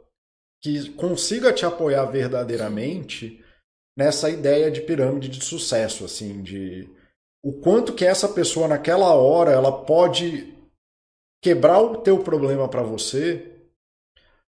[0.62, 3.42] que consiga te apoiar verdadeiramente
[3.96, 6.88] nessa ideia de pirâmide de sucesso, assim, de
[7.42, 10.54] o quanto que essa pessoa naquela hora ela pode
[11.42, 13.54] quebrar o teu problema para você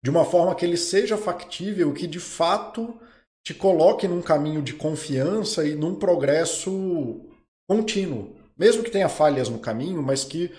[0.02, 2.98] de uma forma que ele seja factível, que de fato
[3.42, 7.22] te coloque num caminho de confiança e num progresso
[7.68, 8.36] contínuo.
[8.56, 10.52] Mesmo que tenha falhas no caminho, mas que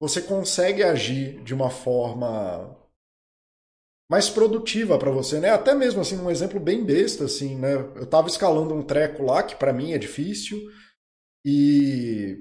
[0.00, 2.76] você consegue agir de uma forma
[4.10, 5.50] mais produtiva para você, né?
[5.50, 7.74] Até mesmo assim, um exemplo bem besta assim, né?
[7.96, 10.58] Eu estava escalando um treco lá que para mim é difícil
[11.44, 12.36] e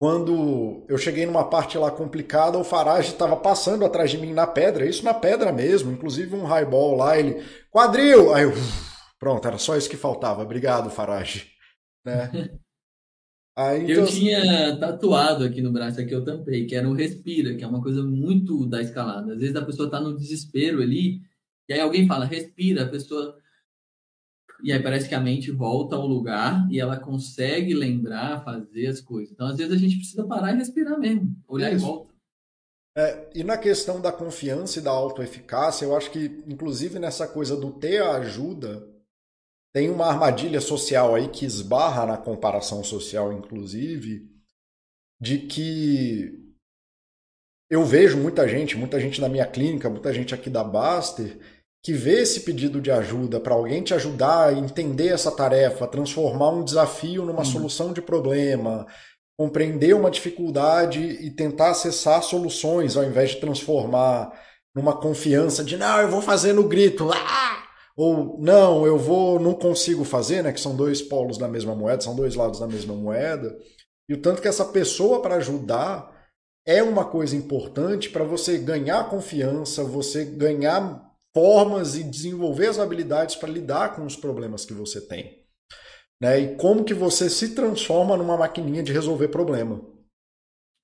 [0.00, 4.46] quando eu cheguei numa parte lá complicada, o Farage estava passando atrás de mim na
[4.46, 8.52] pedra, isso na pedra mesmo, inclusive um highball lá, ele quadril, aí eu
[9.20, 10.42] Pronto, era só isso que faltava.
[10.42, 11.52] Obrigado, Farage.
[12.04, 12.30] Né?
[13.60, 14.04] Aí, então...
[14.04, 17.66] Eu tinha tatuado aqui no braço, aqui eu tampei, que era o respira, que é
[17.66, 19.34] uma coisa muito da escalada.
[19.34, 21.20] Às vezes a pessoa está no desespero ali,
[21.68, 23.36] e aí alguém fala, respira, a pessoa.
[24.62, 29.00] E aí parece que a mente volta ao lugar e ela consegue lembrar, fazer as
[29.00, 29.32] coisas.
[29.32, 31.84] Então, às vezes, a gente precisa parar e respirar mesmo, olhar Isso.
[31.84, 32.14] e volta.
[32.96, 37.56] É, e na questão da confiança e da autoeficácia, eu acho que, inclusive, nessa coisa
[37.56, 38.89] do ter a ajuda,
[39.72, 44.28] tem uma armadilha social aí que esbarra na comparação social, inclusive,
[45.20, 46.32] de que
[47.70, 51.38] eu vejo muita gente, muita gente na minha clínica, muita gente aqui da Baster,
[51.82, 56.50] que vê esse pedido de ajuda para alguém te ajudar a entender essa tarefa, transformar
[56.50, 57.44] um desafio numa uhum.
[57.44, 58.86] solução de problema,
[59.38, 64.30] compreender uma dificuldade e tentar acessar soluções ao invés de transformar
[64.74, 67.69] numa confiança de não, eu vou fazer no grito, ah!
[68.02, 70.54] Ou não, eu vou, não consigo fazer, né?
[70.54, 73.54] Que são dois polos da mesma moeda, são dois lados da mesma moeda.
[74.08, 76.10] E o tanto que essa pessoa para ajudar
[76.66, 83.36] é uma coisa importante para você ganhar confiança, você ganhar formas e desenvolver as habilidades
[83.36, 85.44] para lidar com os problemas que você tem.
[86.22, 86.40] Né?
[86.40, 89.78] E como que você se transforma numa maquininha de resolver problema.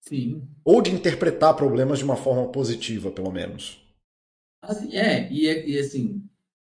[0.06, 0.47] Sim.
[0.62, 3.82] Ou de interpretar problemas de uma forma positiva, pelo menos.
[4.62, 6.22] Assim, é, e, e assim,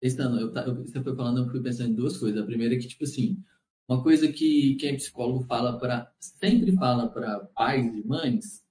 [0.07, 2.41] estando, eu, eu, você foi falando, eu fui pensando em duas coisas.
[2.41, 3.43] A primeira é que, tipo assim,
[3.89, 8.65] uma coisa que quem é psicólogo fala para sempre fala para pais e mães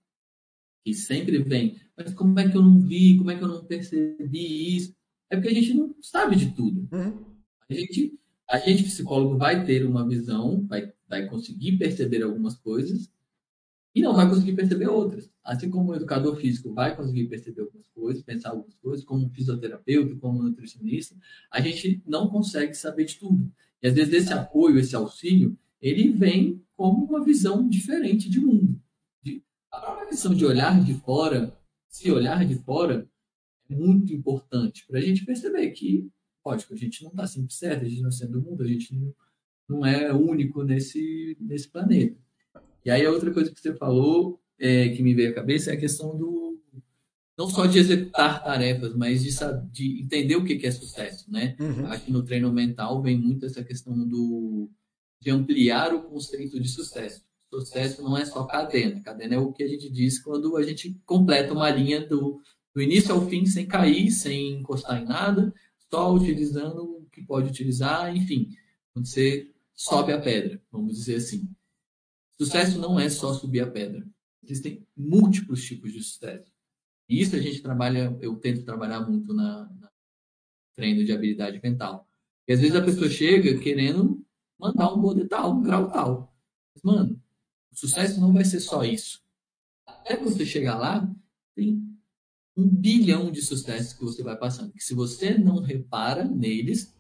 [0.84, 3.64] que sempre vem, mas como é que eu não vi, como é que eu não
[3.64, 4.94] percebi isso?
[5.30, 6.88] É porque a gente não sabe de tudo.
[6.92, 7.24] Uhum.
[7.70, 8.20] A gente,
[8.50, 13.10] a gente psicólogo vai ter uma visão, vai, vai conseguir perceber algumas coisas
[13.96, 15.32] e não vai conseguir perceber outras.
[15.44, 19.30] Assim como o educador físico vai conseguir perceber algumas coisas, pensar algumas coisas, como um
[19.30, 21.16] fisioterapeuta, como um nutricionista,
[21.52, 23.52] a gente não consegue saber de tudo.
[23.82, 28.82] E às vezes esse apoio, esse auxílio, ele vem como uma visão diferente de mundo.
[29.70, 31.52] A própria questão de olhar de fora,
[31.90, 33.10] se olhar de fora,
[33.70, 36.10] é muito importante para a gente perceber que,
[36.46, 38.68] lógico, a gente não está sempre certo, a gente não é sendo do mundo, a
[38.68, 39.16] gente não,
[39.68, 42.18] não é único nesse, nesse planeta.
[42.86, 45.74] E aí a outra coisa que você falou, é, que me veio à cabeça, é
[45.74, 46.44] a questão do
[47.38, 49.32] não só de executar tarefas, mas de,
[49.72, 51.56] de entender o que é sucesso, né?
[51.60, 51.88] Uhum.
[51.88, 54.70] Acho que no treino mental vem muito essa questão do
[55.20, 57.24] de ampliar o conceito de sucesso
[57.60, 59.02] sucesso não é só cadena.
[59.02, 62.42] Cadena é o que a gente diz quando a gente completa uma linha do,
[62.74, 65.54] do início ao fim sem cair, sem encostar em nada,
[65.92, 68.50] só utilizando o que pode utilizar, enfim,
[68.92, 71.48] quando você sobe a pedra, vamos dizer assim.
[72.40, 74.04] Sucesso não é só subir a pedra.
[74.44, 76.52] Existem múltiplos tipos de sucesso.
[77.10, 79.92] E isso a gente trabalha, eu tento trabalhar muito na, na
[80.76, 82.08] treino de habilidade mental.
[82.48, 84.24] E às vezes a pessoa chega querendo
[84.60, 86.36] mandar um poder tal, um grau tal.
[86.76, 87.22] Mas, mano,
[87.72, 89.22] o sucesso não vai ser só isso.
[89.86, 91.10] Até você chegar lá,
[91.56, 91.82] tem
[92.56, 94.74] um bilhão de sucessos que você vai passando.
[94.74, 96.94] Que se você não repara neles,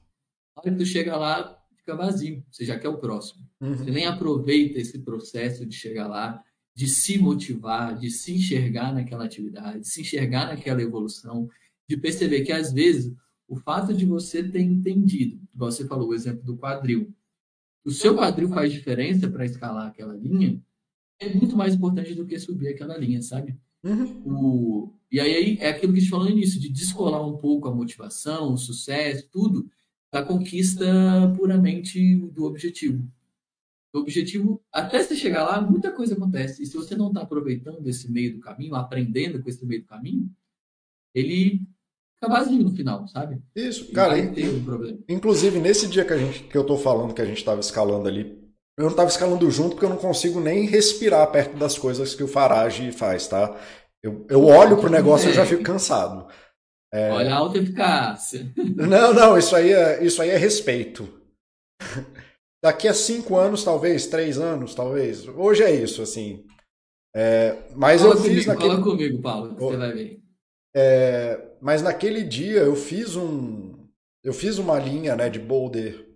[0.56, 2.44] na hora que tu chega lá, fica vazio.
[2.50, 3.48] Você já quer o próximo.
[3.62, 3.76] Uhum.
[3.76, 6.44] Você nem aproveita esse processo de chegar lá,
[6.76, 11.50] de se motivar, de se enxergar naquela atividade, de se enxergar naquela evolução,
[11.88, 13.14] de perceber que às vezes
[13.48, 17.14] o fato de você ter entendido, você falou, o exemplo do quadril,
[17.86, 20.60] o seu quadril faz diferença para escalar aquela linha,
[21.20, 23.56] é muito mais importante do que subir aquela linha, sabe?
[23.84, 24.22] Uhum.
[24.26, 27.68] O, e aí é aquilo que a gente falou no início, de descolar um pouco
[27.68, 29.70] a motivação, o sucesso, tudo,
[30.12, 30.86] da conquista
[31.36, 33.08] puramente do objetivo.
[33.94, 36.64] O objetivo, até você chegar lá, muita coisa acontece.
[36.64, 39.88] E se você não está aproveitando esse meio do caminho, aprendendo com esse meio do
[39.88, 40.30] caminho,
[41.14, 41.62] ele
[42.16, 43.40] fica vazio no final, sabe?
[43.56, 44.16] Isso, cara.
[44.18, 44.98] Um problema.
[45.08, 48.08] Inclusive, nesse dia que, a gente, que eu tô falando que a gente estava escalando
[48.08, 48.44] ali,
[48.76, 52.24] eu não estava escalando junto porque eu não consigo nem respirar perto das coisas que
[52.24, 53.56] o Farage faz, tá?
[54.02, 56.28] Eu, eu olho pro negócio e eu já fico cansado.
[56.92, 57.12] É...
[57.12, 58.52] Olha a alta eficácia.
[58.76, 61.08] Não, não, isso aí é, isso aí é respeito.
[62.64, 65.28] Daqui a cinco anos, talvez, três anos, talvez.
[65.28, 66.46] Hoje é isso, assim.
[67.14, 68.70] É, mas fala eu comigo, fiz naquele.
[68.70, 70.24] Fala comigo, Paulo, que você vai ver.
[70.74, 73.86] É, mas naquele dia eu fiz um.
[74.24, 76.10] Eu fiz uma linha né, de boulder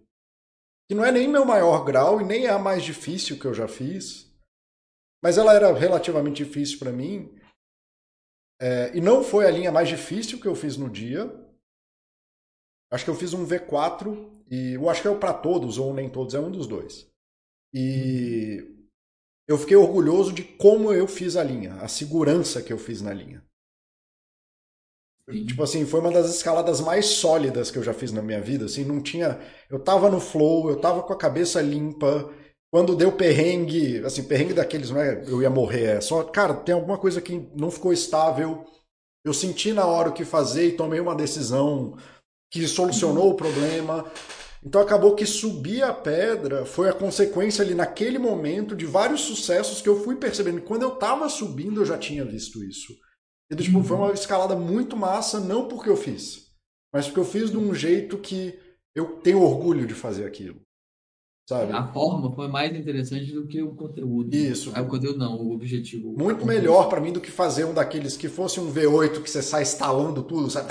[0.89, 3.53] que não é nem meu maior grau e nem é a mais difícil que eu
[3.53, 4.33] já fiz,
[5.21, 7.37] mas ela era relativamente difícil para mim.
[8.61, 11.29] É, e não foi a linha mais difícil que eu fiz no dia.
[12.91, 15.93] Acho que eu fiz um V4 e eu acho que é o para todos ou
[15.93, 17.09] nem todos, é um dos dois.
[17.73, 18.65] E
[19.47, 23.13] eu fiquei orgulhoso de como eu fiz a linha, a segurança que eu fiz na
[23.13, 23.43] linha.
[25.29, 28.65] Tipo assim, foi uma das escaladas mais sólidas que eu já fiz na minha vida.
[28.65, 29.37] Assim, não tinha.
[29.69, 32.33] Eu tava no flow, eu tava com a cabeça limpa.
[32.71, 36.75] Quando deu perrengue, assim, perrengue daqueles, não é eu ia morrer, é só, cara, tem
[36.75, 38.65] alguma coisa que não ficou estável.
[39.25, 41.97] Eu senti na hora o que fazer e tomei uma decisão
[42.51, 44.05] que solucionou o problema.
[44.63, 49.81] Então acabou que subir a pedra foi a consequência ali naquele momento de vários sucessos
[49.81, 50.61] que eu fui percebendo.
[50.61, 52.93] Quando eu tava subindo, eu já tinha visto isso.
[53.49, 56.47] E tipo, foi uma escalada muito massa, não porque eu fiz,
[56.93, 58.59] mas porque eu fiz de um jeito que
[58.93, 60.59] eu tenho orgulho de fazer aquilo.
[61.47, 61.71] Sabe?
[61.71, 64.35] A forma foi mais interessante do que o conteúdo.
[64.35, 64.73] Isso.
[64.75, 66.11] É o conteúdo não, o objetivo.
[66.11, 69.41] Muito melhor para mim do que fazer um daqueles que fosse um V8 que você
[69.41, 70.67] sai instalando tudo, sabe?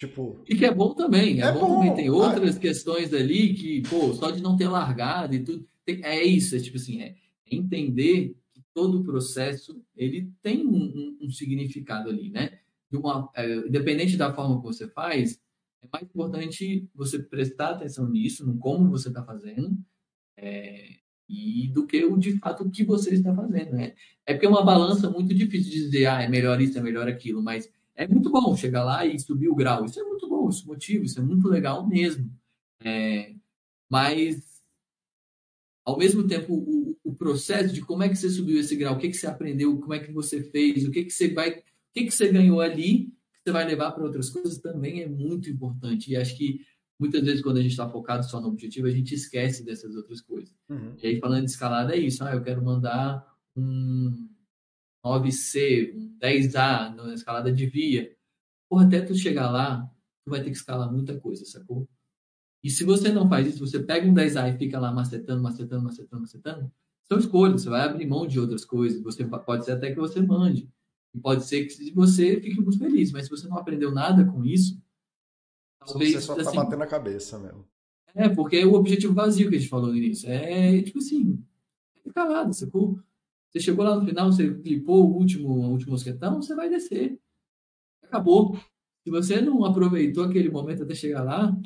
[0.00, 0.42] Tipo...
[0.48, 1.42] E que é bom também.
[1.42, 1.94] É, é bom, bom, também.
[1.94, 5.68] Tem outras questões ali que, pô, só de não ter largado e tudo.
[5.86, 7.16] É isso, é tipo assim, é
[7.50, 8.34] entender
[8.72, 12.60] todo o processo ele tem um, um, um significado ali, né?
[12.90, 15.38] De uma, é, independente da forma que você faz,
[15.82, 19.76] É mais importante você prestar atenção nisso, no como você está fazendo,
[20.36, 20.96] é,
[21.28, 23.72] e do que o de fato o que você está fazendo.
[23.72, 23.94] Né?
[24.24, 27.06] É porque é uma balança muito difícil de dizer, ah, é melhor isso, é melhor
[27.06, 27.70] aquilo, mas
[28.00, 29.84] é muito bom chegar lá e subir o grau.
[29.84, 32.34] Isso é muito bom, isso motiva, isso é muito legal mesmo.
[32.82, 33.34] É,
[33.90, 34.62] mas,
[35.84, 38.98] ao mesmo tempo, o, o, processo de como é que você subiu esse grau, o
[38.98, 41.62] que, que você aprendeu, como é que você fez, o que, que você vai, o
[41.92, 45.50] que, que você ganhou ali, que você vai levar para outras coisas, também é muito
[45.50, 46.10] importante.
[46.10, 46.64] E acho que
[46.98, 50.22] muitas vezes, quando a gente está focado só no objetivo, a gente esquece dessas outras
[50.22, 50.56] coisas.
[50.70, 50.94] Uhum.
[51.02, 52.24] E aí, falando de escalada, é isso.
[52.24, 54.29] Ah, eu quero mandar um
[55.04, 58.14] 9C, um 10A na escalada de via.
[58.68, 59.90] Porra, até tu chegar lá,
[60.24, 61.88] tu vai ter que escalar muita coisa, sacou?
[62.62, 65.82] E se você não faz isso, você pega um 10A e fica lá macetando, macetando,
[65.82, 66.72] macetando, macetando,
[67.08, 70.20] são escolhas, você vai abrir mão de outras coisas, você pode ser até que você
[70.20, 70.70] mande.
[71.12, 74.44] E pode ser que você fique muito feliz, mas se você não aprendeu nada com
[74.44, 74.80] isso,
[75.80, 76.12] talvez.
[76.12, 77.66] Você só tá assim, batendo a cabeça mesmo.
[78.14, 80.30] É, porque é o objetivo vazio que a gente falou no início.
[80.30, 81.42] É tipo assim,
[81.94, 83.00] fica calado, sacou?
[83.50, 87.18] Você chegou lá no final, você clipou o último, o último mosquetão, você vai descer.
[88.04, 88.56] Acabou.
[89.04, 91.56] Se você não aproveitou aquele momento até chegar lá,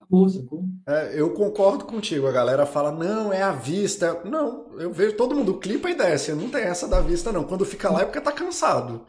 [0.00, 0.64] acabou, sacou?
[0.86, 2.26] É, eu concordo contigo.
[2.26, 4.24] A galera fala, não, é a vista.
[4.24, 6.32] Não, eu vejo todo mundo clipa e desce.
[6.32, 7.44] Não tem essa da vista, não.
[7.44, 9.06] Quando fica lá é porque tá cansado.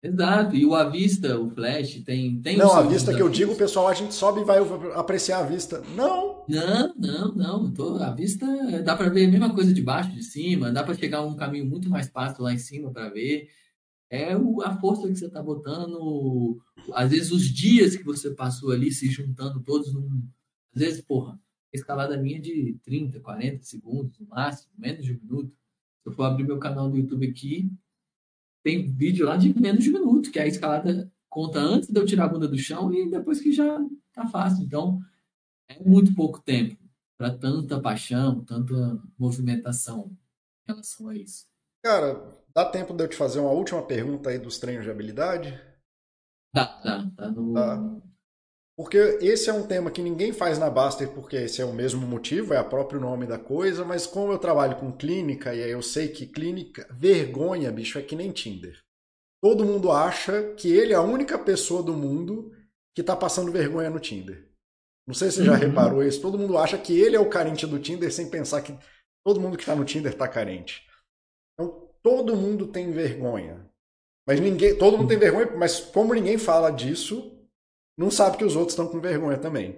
[0.00, 2.40] Exato, e o a vista, o flash, tem.
[2.40, 4.58] tem não, a vista que eu digo, pessoal, a gente sobe e vai
[4.94, 5.82] apreciar a vista.
[5.96, 6.44] Não!
[6.48, 7.72] Não, não, não.
[7.72, 8.46] Tô, a vista
[8.82, 11.66] dá para ver a mesma coisa de baixo, de cima, dá para chegar um caminho
[11.66, 13.48] muito mais fácil lá em cima para ver.
[14.08, 16.58] É o, a força que você está botando,
[16.94, 20.22] às vezes os dias que você passou ali se juntando todos num.
[20.74, 21.38] Às vezes, porra,
[21.72, 25.50] escalada minha de 30, 40 segundos, no máximo, menos de um minuto.
[26.02, 27.68] Se eu for abrir meu canal do YouTube aqui,
[28.68, 32.04] tem vídeo lá de menos de um minuto, que a escalada conta antes de eu
[32.04, 33.80] tirar a bunda do chão e depois que já
[34.12, 34.62] tá fácil.
[34.62, 35.00] Então,
[35.70, 36.76] é muito pouco tempo
[37.16, 38.74] para tanta paixão, tanta
[39.18, 40.14] movimentação
[40.66, 41.46] em relação a isso.
[41.82, 45.58] Cara, dá tempo de eu te fazer uma última pergunta aí dos treinos de habilidade?
[46.52, 47.54] Tá, tá, tá no...
[47.54, 48.02] Tá.
[48.78, 52.06] Porque esse é um tema que ninguém faz na Baster, porque esse é o mesmo
[52.06, 55.70] motivo, é o próprio nome da coisa, mas como eu trabalho com clínica, e aí
[55.72, 58.78] eu sei que clínica, vergonha, bicho, é que nem Tinder.
[59.42, 62.52] Todo mundo acha que ele é a única pessoa do mundo
[62.94, 64.48] que tá passando vergonha no Tinder.
[65.04, 65.58] Não sei se você já uhum.
[65.58, 68.78] reparou isso, todo mundo acha que ele é o carente do Tinder sem pensar que
[69.26, 70.86] todo mundo que tá no Tinder tá carente.
[71.54, 73.68] Então, todo mundo tem vergonha.
[74.24, 77.37] Mas ninguém, todo mundo tem vergonha, mas como ninguém fala disso,
[77.98, 79.76] não sabe que os outros estão com vergonha também.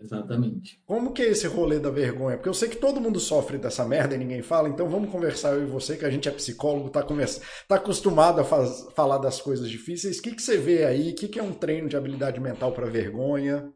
[0.00, 0.80] Exatamente.
[0.86, 2.36] Como que é esse rolê da vergonha?
[2.36, 5.54] Porque eu sei que todo mundo sofre dessa merda e ninguém fala, então vamos conversar
[5.54, 7.40] eu e você, que a gente é psicólogo, tá, conversa...
[7.66, 8.86] tá acostumado a faz...
[8.94, 10.18] falar das coisas difíceis.
[10.18, 11.10] O que, que você vê aí?
[11.10, 13.68] O que, que é um treino de habilidade mental para vergonha?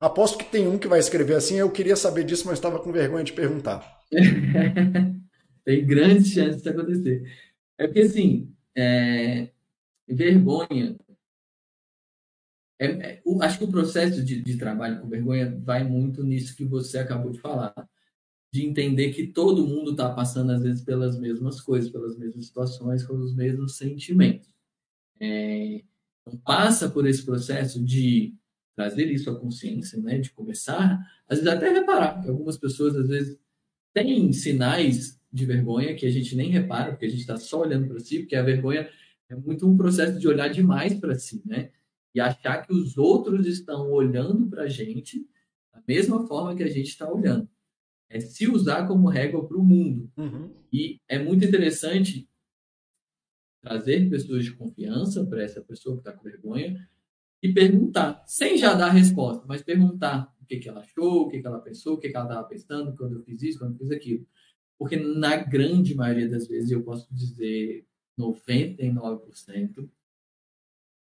[0.00, 2.90] Aposto que tem um que vai escrever assim, eu queria saber disso, mas estava com
[2.90, 3.86] vergonha de perguntar.
[5.64, 7.22] tem grandes chances de acontecer.
[7.76, 9.48] É porque, assim, é...
[10.08, 10.96] vergonha
[12.82, 16.56] é, é, o, acho que o processo de, de trabalho com vergonha vai muito nisso
[16.56, 17.72] que você acabou de falar,
[18.52, 23.04] de entender que todo mundo está passando, às vezes, pelas mesmas coisas, pelas mesmas situações,
[23.04, 24.52] com os mesmos sentimentos.
[25.20, 25.82] É,
[26.26, 28.34] então, passa por esse processo de
[28.74, 30.18] trazer isso à consciência, né?
[30.18, 30.98] de começar,
[31.28, 33.38] às vezes até reparar, que algumas pessoas, às vezes,
[33.94, 37.86] têm sinais de vergonha que a gente nem repara, porque a gente está só olhando
[37.86, 38.88] para si, porque a vergonha
[39.28, 41.70] é muito um processo de olhar demais para si, né?
[42.14, 45.26] E achar que os outros estão olhando para a gente
[45.72, 47.48] da mesma forma que a gente está olhando.
[48.08, 50.10] É se usar como régua para o mundo.
[50.16, 50.54] Uhum.
[50.70, 52.28] E é muito interessante
[53.62, 56.88] trazer pessoas de confiança para essa pessoa que está com vergonha
[57.42, 61.40] e perguntar, sem já dar resposta, mas perguntar o que, que ela achou, o que,
[61.40, 63.78] que ela pensou, o que, que ela estava pensando quando eu fiz isso, quando eu
[63.78, 64.26] fiz aquilo.
[64.78, 67.86] Porque na grande maioria das vezes, eu posso dizer
[68.18, 69.88] 99%,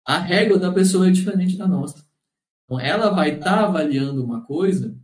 [0.04, 2.06] a régua da pessoa é diferente da nossa.
[2.64, 4.96] Então, ela vai estar tá avaliando uma coisa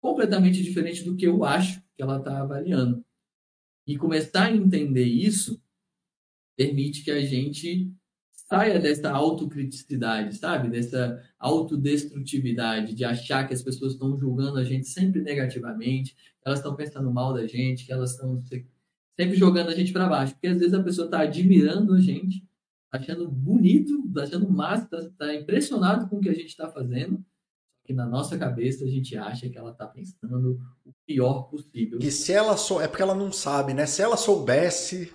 [0.00, 3.04] completamente diferente do que eu acho que ela está avaliando.
[3.86, 5.60] E começar a entender isso
[6.56, 7.92] permite que a gente
[8.32, 10.70] saia dessa autocriticidade, sabe?
[10.70, 16.74] Dessa autodestrutividade, de achar que as pessoas estão julgando a gente sempre negativamente, elas estão
[16.76, 18.42] pensando mal da gente, que elas estão
[19.16, 20.34] sempre jogando a gente para baixo.
[20.34, 22.42] Porque às vezes a pessoa está admirando a gente
[22.90, 27.24] achando bonito, achando massa, está tá impressionado com o que a gente está fazendo,
[27.84, 31.98] que na nossa cabeça a gente acha que ela está pensando o pior possível.
[31.98, 33.86] Que se ela sou, é porque ela não sabe, né?
[33.86, 35.12] Se ela soubesse.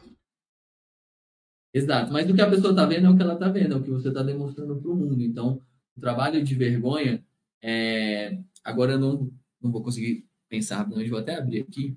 [1.74, 3.78] Exato, mas o que a pessoa está vendo é o que ela está vendo, é
[3.78, 5.22] o que você está demonstrando para o mundo.
[5.22, 5.62] Então,
[6.00, 7.24] trabalho de vergonha,
[7.62, 9.32] é, agora eu não,
[9.62, 11.96] não vou conseguir pensar, não, eu vou até abrir aqui,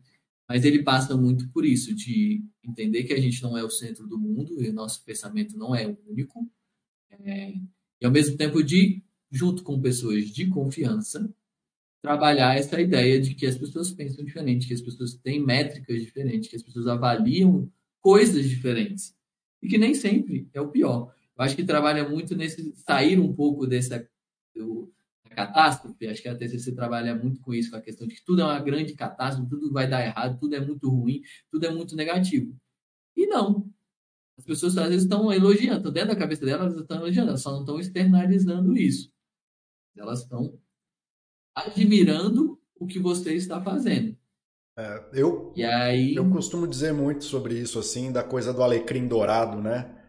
[0.48, 4.06] mas ele passa muito por isso, de entender que a gente não é o centro
[4.06, 6.50] do mundo e o nosso pensamento não é único,
[7.10, 7.54] é,
[8.00, 11.32] e ao mesmo tempo de, junto com pessoas de confiança,
[12.02, 16.50] trabalhar essa ideia de que as pessoas pensam diferente, que as pessoas têm métricas diferentes,
[16.50, 19.16] que as pessoas avaliam coisas diferentes.
[19.62, 21.14] E que nem sempre é o pior.
[21.34, 24.06] Eu acho que trabalha muito nesse sair um pouco dessa
[24.54, 24.92] do,
[25.34, 26.06] catástrofe.
[26.06, 28.44] Acho que a TCC trabalha muito com isso, com a questão de que tudo é
[28.44, 31.20] uma grande catástrofe, tudo vai dar errado, tudo é muito ruim,
[31.50, 32.56] tudo é muito negativo.
[33.16, 33.68] E não.
[34.36, 37.52] As pessoas às vezes estão elogiando, dentro da cabeça delas, elas estão elogiando, elas só
[37.52, 39.12] não estão externalizando isso.
[39.96, 40.58] Elas estão
[41.54, 44.16] admirando o que você está fazendo.
[44.76, 46.16] É, eu, aí...
[46.16, 50.03] eu costumo dizer muito sobre isso, assim, da coisa do alecrim dourado, né?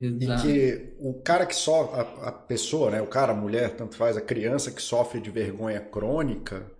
[0.00, 0.48] Exato.
[0.48, 3.96] E que o cara que só a, a, pessoa, né, o cara, a mulher, tanto
[3.96, 6.70] faz, a criança que sofre de vergonha crônica,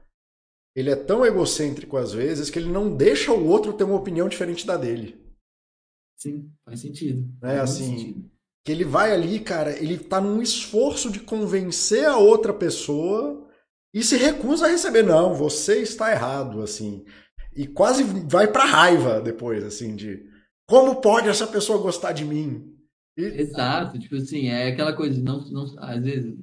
[0.74, 4.28] ele é tão egocêntrico às vezes que ele não deixa o outro ter uma opinião
[4.28, 5.20] diferente da dele.
[6.16, 7.30] Sim, faz sentido.
[7.42, 8.30] É faz assim, sentido.
[8.64, 13.48] que ele vai ali, cara, ele tá num esforço de convencer a outra pessoa
[13.92, 15.02] e se recusa a receber.
[15.02, 17.04] Não, você está errado, assim.
[17.54, 20.24] E quase vai pra raiva depois, assim, de
[20.66, 22.79] como pode essa pessoa gostar de mim?
[23.22, 26.34] Exato, tipo assim, é aquela coisa, não, não, às vezes,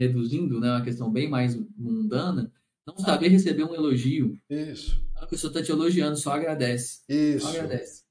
[0.00, 2.52] reduzindo, né, uma questão bem mais mundana,
[2.86, 4.38] não saber receber um elogio.
[4.48, 5.04] Isso.
[5.16, 7.02] A pessoa está te elogiando, só agradece.
[7.08, 7.46] Isso.
[7.46, 8.04] Só agradece.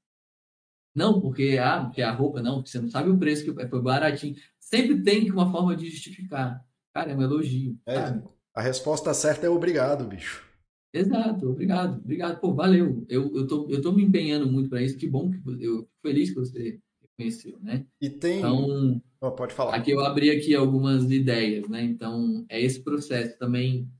[0.94, 3.82] Não, porque, ah, porque a roupa, não, porque você não sabe o preço que foi
[3.82, 4.34] baratinho.
[4.58, 6.64] Sempre tem uma forma de justificar.
[6.94, 7.78] Cara, é um elogio.
[7.86, 8.20] É,
[8.54, 10.46] a resposta certa é obrigado, bicho.
[10.94, 12.40] Exato, obrigado, obrigado.
[12.40, 13.04] Pô, valeu.
[13.08, 14.96] Eu, eu, tô, eu tô me empenhando muito para isso.
[14.96, 16.80] Que bom que eu fico feliz que você
[17.16, 17.86] conheceu, né?
[18.00, 18.38] E tem.
[18.38, 19.74] Então, oh, pode falar.
[19.74, 21.82] Aqui eu abri aqui algumas ideias, né?
[21.82, 23.90] Então, é esse processo também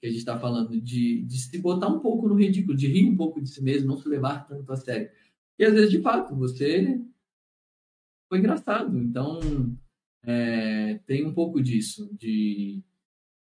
[0.00, 3.08] que a gente está falando de, de se botar um pouco no ridículo, de rir
[3.08, 5.10] um pouco de si mesmo, não se levar tanto a sério.
[5.58, 7.00] E às vezes, de fato, você
[8.28, 8.98] foi engraçado.
[8.98, 9.40] Então,
[10.24, 12.82] é, tem um pouco disso, de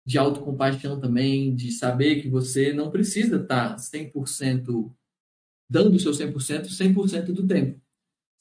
[0.06, 4.94] de autocompaixão também, de saber que você não precisa estar 100%
[5.68, 7.80] dando o seu 100% 100% do tempo,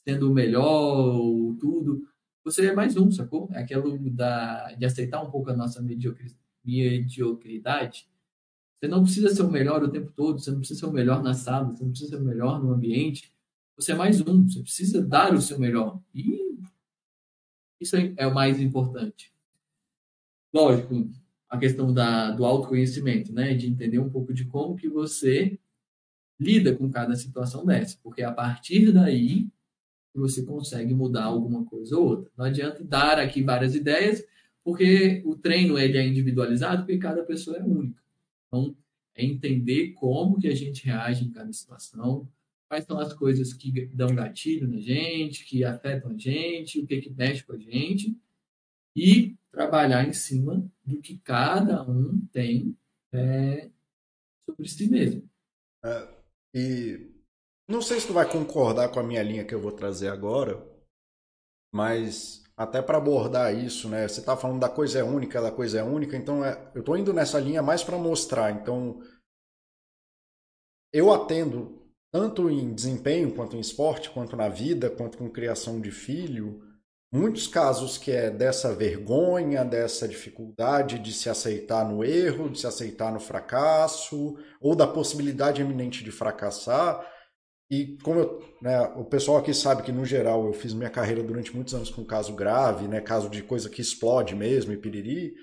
[0.08, 1.20] sendo o melhor,
[1.60, 2.08] tudo.
[2.44, 3.50] Você é mais um, sacou?
[3.52, 5.82] É aquilo da, de aceitar um pouco a nossa
[6.64, 8.08] mediocridade.
[8.80, 11.24] Você não precisa ser o melhor o tempo todo, você não precisa ser o melhor
[11.24, 13.34] na sala, você não precisa ser o melhor no ambiente.
[13.76, 16.00] Você é mais um, você precisa dar o seu melhor.
[16.14, 16.46] E
[17.82, 19.34] isso é o mais importante.
[20.54, 21.10] Lógico,
[21.50, 23.54] a questão da, do autoconhecimento, né?
[23.54, 25.60] De entender um pouco de como que você
[26.40, 29.50] lida com cada situação dessa, porque a partir daí
[30.20, 32.32] você consegue mudar alguma coisa ou outra.
[32.38, 34.24] Não adianta dar aqui várias ideias,
[34.64, 38.02] porque o treino ele é individualizado, porque cada pessoa é única.
[38.48, 38.76] Então,
[39.16, 42.28] é entender como que a gente reage em cada situação,
[42.68, 47.00] quais são as coisas que dão gatilho na gente, que afetam a gente, o que
[47.00, 48.18] que mexe com a gente,
[48.96, 52.76] e trabalhar em cima do que cada um tem
[53.14, 53.70] é,
[54.46, 55.30] sobre si mesmo.
[55.84, 56.08] É,
[56.54, 57.15] e
[57.68, 60.64] não sei se tu vai concordar com a minha linha que eu vou trazer agora,
[61.74, 64.08] mas até para abordar isso, né?
[64.08, 66.98] Você está falando da coisa é única, da coisa é única, então é, eu estou
[66.98, 68.52] indo nessa linha mais para mostrar.
[68.52, 69.02] Então,
[70.94, 75.92] eu atendo tanto em desempenho, quanto em esporte, quanto na vida, quanto com criação de
[75.92, 76.62] filho,
[77.12, 82.68] muitos casos que é dessa vergonha, dessa dificuldade de se aceitar no erro, de se
[82.68, 87.06] aceitar no fracasso, ou da possibilidade eminente de fracassar.
[87.70, 91.24] E como eu, né, o pessoal aqui sabe que, no geral, eu fiz minha carreira
[91.24, 95.34] durante muitos anos com caso grave, né, caso de coisa que explode mesmo e piriri,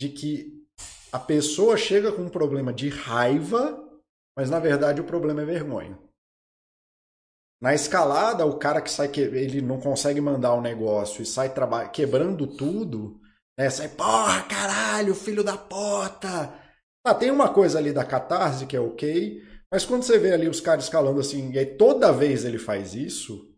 [0.00, 0.64] de que
[1.12, 3.78] a pessoa chega com um problema de raiva,
[4.36, 5.98] mas na verdade o problema é vergonha.
[7.62, 11.52] Na escalada, o cara que sai, que ele não consegue mandar o negócio e sai
[11.92, 13.20] quebrando tudo,
[13.56, 13.70] né?
[13.70, 16.52] Sai, porra, caralho, filho da porta.
[17.06, 19.40] Ah, tem uma coisa ali da catarse que é ok,
[19.74, 22.94] mas quando você vê ali os caras escalando assim, e aí toda vez ele faz
[22.94, 23.52] isso,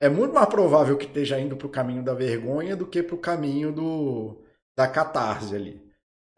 [0.00, 3.14] é muito mais provável que esteja indo para o caminho da vergonha do que para
[3.14, 4.42] o caminho do,
[4.74, 5.78] da catarse ali.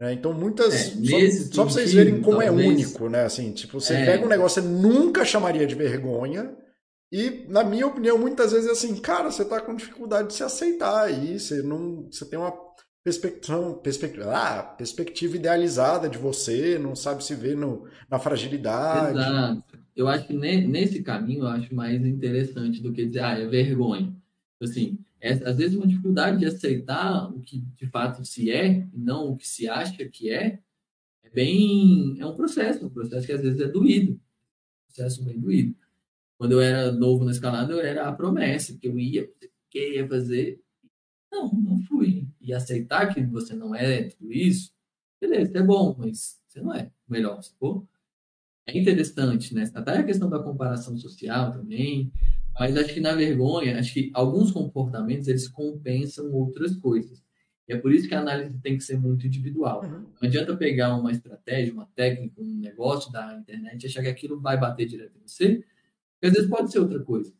[0.01, 0.73] É, então, muitas.
[0.73, 2.67] É, só, só para vocês verem como é talvez.
[2.67, 3.23] é único, né?
[3.23, 4.05] Assim, tipo, você é.
[4.05, 6.53] pega um negócio que você nunca chamaria de vergonha,
[7.09, 10.43] e, na minha opinião, muitas vezes é assim, cara, você está com dificuldade de se
[10.43, 12.09] aceitar aí, você não.
[12.11, 12.51] Você tem uma
[13.03, 19.17] perspectiva, perspectiva, ah, perspectiva idealizada de você, não sabe se ver no, na fragilidade.
[19.17, 19.79] Exato.
[19.95, 24.15] Eu acho que nesse caminho eu acho mais interessante do que dizer, ah, é vergonha.
[24.61, 28.99] Assim, é, às vezes uma dificuldade de aceitar o que de fato se é e
[28.99, 30.59] não o que se acha que é,
[31.23, 34.19] é bem, é um processo, um processo que às vezes é doído, um
[34.87, 35.75] processo bem doído.
[36.37, 39.29] Quando eu era novo na escalada, eu era a promessa, que eu ia,
[39.69, 40.59] que ia fazer.
[41.31, 42.27] Não, não fui.
[42.39, 44.71] E aceitar que você não é tudo isso,
[45.19, 47.87] beleza, é bom, mas você não é o melhor, sacou?
[48.65, 49.69] É interessante, né?
[49.73, 52.11] Até a questão da comparação social também,
[52.59, 57.23] mas acho que na vergonha, acho que alguns comportamentos eles compensam outras coisas.
[57.67, 59.83] E é por isso que a análise tem que ser muito individual.
[59.83, 60.01] Uhum.
[60.21, 64.39] Não adianta pegar uma estratégia, uma técnica, um negócio da internet e achar que aquilo
[64.39, 65.63] vai bater direto em você,
[66.13, 67.33] porque às vezes pode ser outra coisa.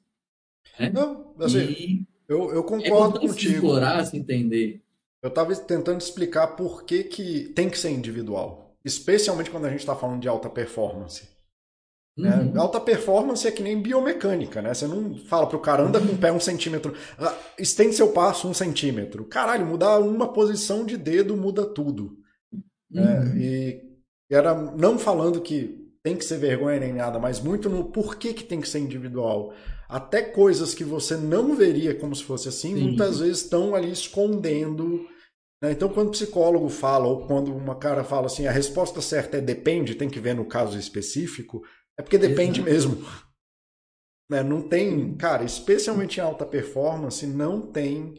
[0.80, 0.89] Né?
[0.89, 3.35] Não, assim, e eu, eu concordo é contigo.
[3.35, 4.81] Se explorar, se entender.
[5.22, 8.76] Eu estava tentando explicar por que, que tem que ser individual.
[8.84, 11.30] Especialmente quando a gente está falando de alta performance.
[12.18, 12.35] Né?
[12.35, 12.60] Uhum.
[12.60, 14.73] Alta performance é que nem biomecânica, né?
[14.73, 18.48] Você não fala pro cara, anda com o pé um centímetro, ah, estende seu passo
[18.48, 19.26] um centímetro.
[19.26, 22.18] Caralho, mudar uma posição de dedo muda tudo.
[22.89, 23.19] Né?
[23.19, 23.38] Uhum.
[23.38, 23.91] E
[24.30, 28.43] era não falando que tem que ser vergonha nem nada, mas muito no porquê que
[28.43, 29.53] tem que ser individual.
[29.91, 32.81] Até coisas que você não veria como se fosse assim, Sim.
[32.81, 35.05] muitas vezes estão ali escondendo.
[35.61, 35.73] Né?
[35.73, 39.41] Então, quando o psicólogo fala, ou quando uma cara fala assim, a resposta certa é
[39.41, 41.61] depende, tem que ver no caso específico,
[41.99, 42.72] é porque depende Exato.
[42.72, 43.05] mesmo.
[44.31, 44.41] Né?
[44.41, 48.15] Não tem, cara, especialmente em alta performance, não tem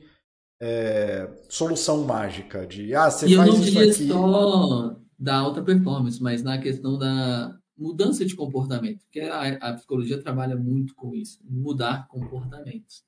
[0.60, 4.08] é, solução mágica de ah, você e faz isso aqui.
[4.08, 10.20] só da alta performance, mas na questão da mudança de comportamento, porque a, a psicologia
[10.20, 13.04] trabalha muito com isso, mudar comportamentos.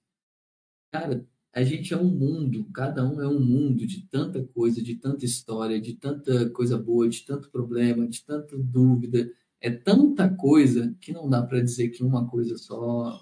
[0.92, 4.96] Cara, a gente é um mundo, cada um é um mundo de tanta coisa, de
[4.96, 9.30] tanta história, de tanta coisa boa, de tanto problema, de tanta dúvida,
[9.60, 13.20] é tanta coisa que não dá para dizer que uma coisa só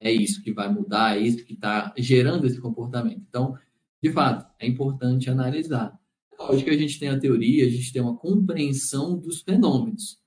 [0.00, 3.22] é isso que vai mudar, é isso que está gerando esse comportamento.
[3.28, 3.56] Então,
[4.02, 5.98] de fato, é importante analisar.
[6.38, 10.20] Lógico que a gente tem a teoria, a gente tem uma compreensão dos fenômenos.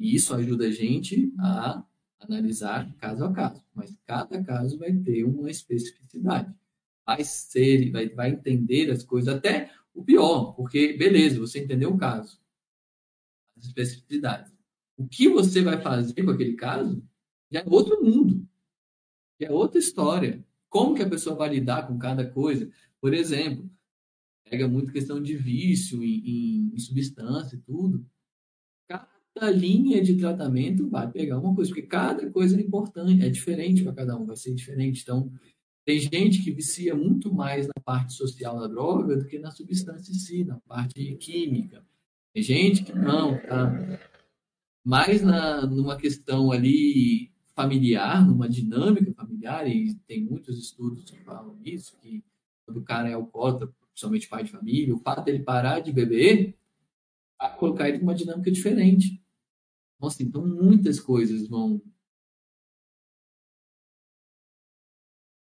[0.00, 1.84] E isso ajuda a gente a
[2.18, 3.62] analisar caso a caso.
[3.74, 6.52] Mas cada caso vai ter uma especificidade.
[7.06, 11.98] Vai ser, vai, vai entender as coisas, até o pior, porque, beleza, você entendeu o
[11.98, 12.40] caso
[13.58, 14.50] as especificidades.
[14.96, 17.02] O que você vai fazer com aquele caso
[17.50, 18.48] já é outro mundo,
[19.38, 20.42] já é outra história.
[20.70, 22.70] Como que a pessoa vai lidar com cada coisa?
[23.00, 23.68] Por exemplo,
[24.48, 28.06] pega muito questão de vício em, em, em substância e tudo.
[29.34, 33.82] Cada linha de tratamento vai pegar uma coisa, porque cada coisa é importante, é diferente
[33.82, 35.02] para cada um, vai ser diferente.
[35.02, 35.32] Então,
[35.84, 40.10] tem gente que vicia muito mais na parte social da droga do que na substância
[40.10, 41.84] em si, na parte química.
[42.32, 43.98] Tem gente que não, tá
[44.84, 51.58] mais na, numa questão ali familiar, numa dinâmica familiar, e tem muitos estudos que falam
[51.64, 52.24] isso, que
[52.64, 56.56] quando o cara é alcoólatra, principalmente pai de família, o fato dele parar de beber
[57.38, 59.19] vai colocar ele numa dinâmica diferente.
[60.00, 61.82] Nossa, então muitas coisas vão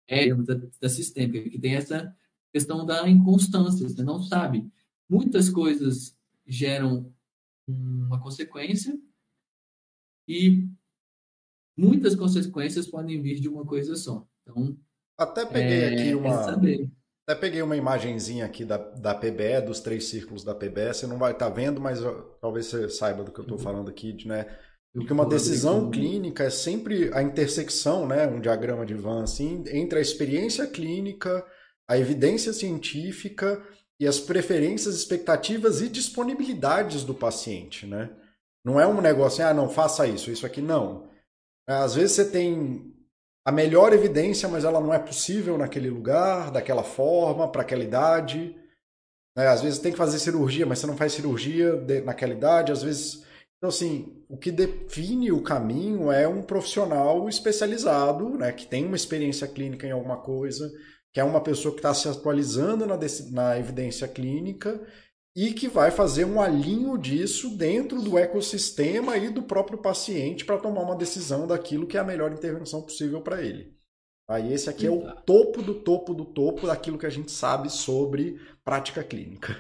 [0.09, 2.15] é da, da sistêmica, que tem essa
[2.53, 4.69] questão da inconstância, você não sabe.
[5.09, 7.15] Muitas coisas geram
[7.67, 9.01] uma consequência
[10.27, 10.69] e
[11.77, 14.27] muitas consequências podem vir de uma coisa só.
[14.43, 14.77] Então,
[15.17, 16.43] até peguei é, aqui uma
[17.31, 20.93] até peguei uma imagenzinha aqui da, da PBE, dos três círculos da PBE.
[20.93, 22.01] Você não vai estar tá vendo, mas
[22.41, 23.63] talvez você saiba do que eu estou uhum.
[23.63, 24.47] falando aqui, né?
[24.93, 30.01] Porque uma decisão clínica é sempre a intersecção, né, um diagrama de Van assim, entre
[30.01, 31.47] a experiência clínica,
[31.89, 33.65] a evidência científica
[34.01, 38.11] e as preferências, expectativas e disponibilidades do paciente, né?
[38.65, 41.09] Não é um negócio, ah, não, faça isso, isso aqui não.
[41.69, 42.93] Às vezes você tem
[43.45, 48.55] a melhor evidência, mas ela não é possível naquele lugar, daquela forma, para aquela idade.
[49.37, 49.47] Né?
[49.47, 51.73] Às vezes tem que fazer cirurgia, mas você não faz cirurgia
[52.05, 52.73] naquela idade.
[52.73, 53.25] Às vezes.
[53.57, 58.97] Então, assim, o que define o caminho é um profissional especializado, né, que tem uma
[58.97, 60.71] experiência clínica em alguma coisa,
[61.13, 62.99] que é uma pessoa que está se atualizando na,
[63.33, 64.81] na evidência clínica
[65.41, 70.59] e que vai fazer um alinho disso dentro do ecossistema e do próprio paciente para
[70.59, 73.75] tomar uma decisão daquilo que é a melhor intervenção possível para ele.
[74.29, 77.71] Aí esse aqui é o topo do topo do topo daquilo que a gente sabe
[77.71, 79.57] sobre prática clínica.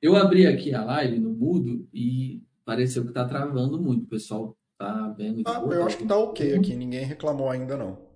[0.00, 4.04] Eu abri aqui a live no mudo e pareceu que está travando muito.
[4.04, 5.42] O pessoal tá vendo.
[5.48, 6.76] Ah, eu acho que tá ok aqui.
[6.76, 8.08] Ninguém reclamou ainda não.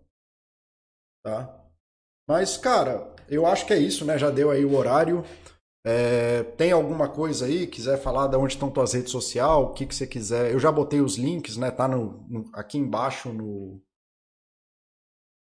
[1.24, 1.68] Tá?
[2.28, 4.18] Mas, cara, eu acho que é isso, né?
[4.18, 5.24] Já deu aí o horário.
[5.84, 7.66] É, tem alguma coisa aí?
[7.66, 9.62] Quiser falar de onde estão tuas redes sociais?
[9.62, 10.52] O que, que você quiser?
[10.52, 11.70] Eu já botei os links, né?
[11.70, 13.80] Tá no, no aqui embaixo no,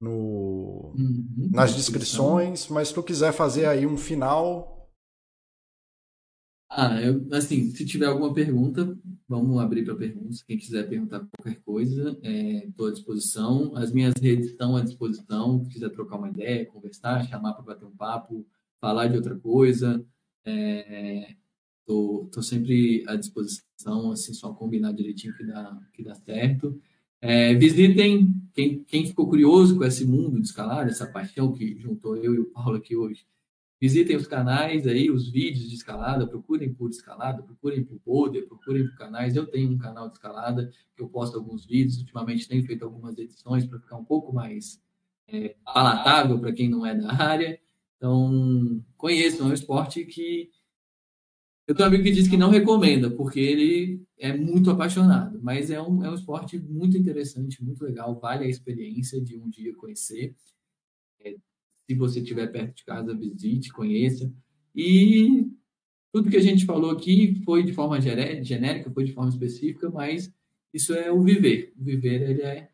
[0.02, 4.75] no, uhum, nas descrições, mas se tu quiser fazer aí um final.
[6.70, 8.98] Ah, eu, assim, se tiver alguma pergunta,
[9.28, 10.42] vamos abrir para perguntas.
[10.44, 12.18] Quem quiser perguntar qualquer coisa,
[12.68, 13.76] estou é, à disposição.
[13.76, 15.64] As minhas redes estão à disposição.
[15.64, 18.46] Se quiser trocar uma ideia, conversar, chamar para bater um papo,
[18.82, 20.04] falar de outra coisa,
[21.82, 24.12] estou é, sempre à disposição.
[24.12, 26.80] Assim, só combinar direitinho que dá, que dá certo.
[27.22, 32.16] É, visitem, quem, quem ficou curioso com esse mundo de escalada, essa paixão que juntou
[32.18, 33.26] eu e o Paulo aqui hoje,
[33.80, 38.88] visitem os canais aí, os vídeos de escalada, procurem por escalada, procurem por boulder, procurem
[38.88, 39.36] por canais.
[39.36, 43.18] Eu tenho um canal de escalada que eu posto alguns vídeos, ultimamente tenho feito algumas
[43.18, 44.82] edições para ficar um pouco mais
[45.28, 47.60] é, palatável para quem não é da área.
[47.98, 50.50] Então, conheçam, é um esporte que
[51.68, 55.72] eu tenho um amigo que diz que não recomenda, porque ele é muito apaixonado, mas
[55.72, 59.76] é um, é um esporte muito interessante, muito legal, vale a experiência de um dia
[59.76, 60.36] conhecer.
[61.22, 61.36] É,
[61.88, 64.32] se você estiver perto de casa, visite, conheça.
[64.76, 65.48] E
[66.12, 70.34] tudo que a gente falou aqui foi de forma genérica, foi de forma específica, mas
[70.74, 71.74] isso é o viver.
[71.78, 72.70] O viver ele é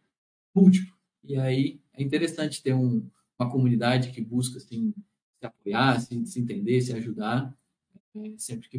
[0.55, 0.93] múltiplo.
[1.23, 3.07] E aí é interessante ter um,
[3.37, 4.93] uma comunidade que busca assim,
[5.39, 7.55] se apoiar, se, se entender, se ajudar,
[8.15, 8.77] é, sempre que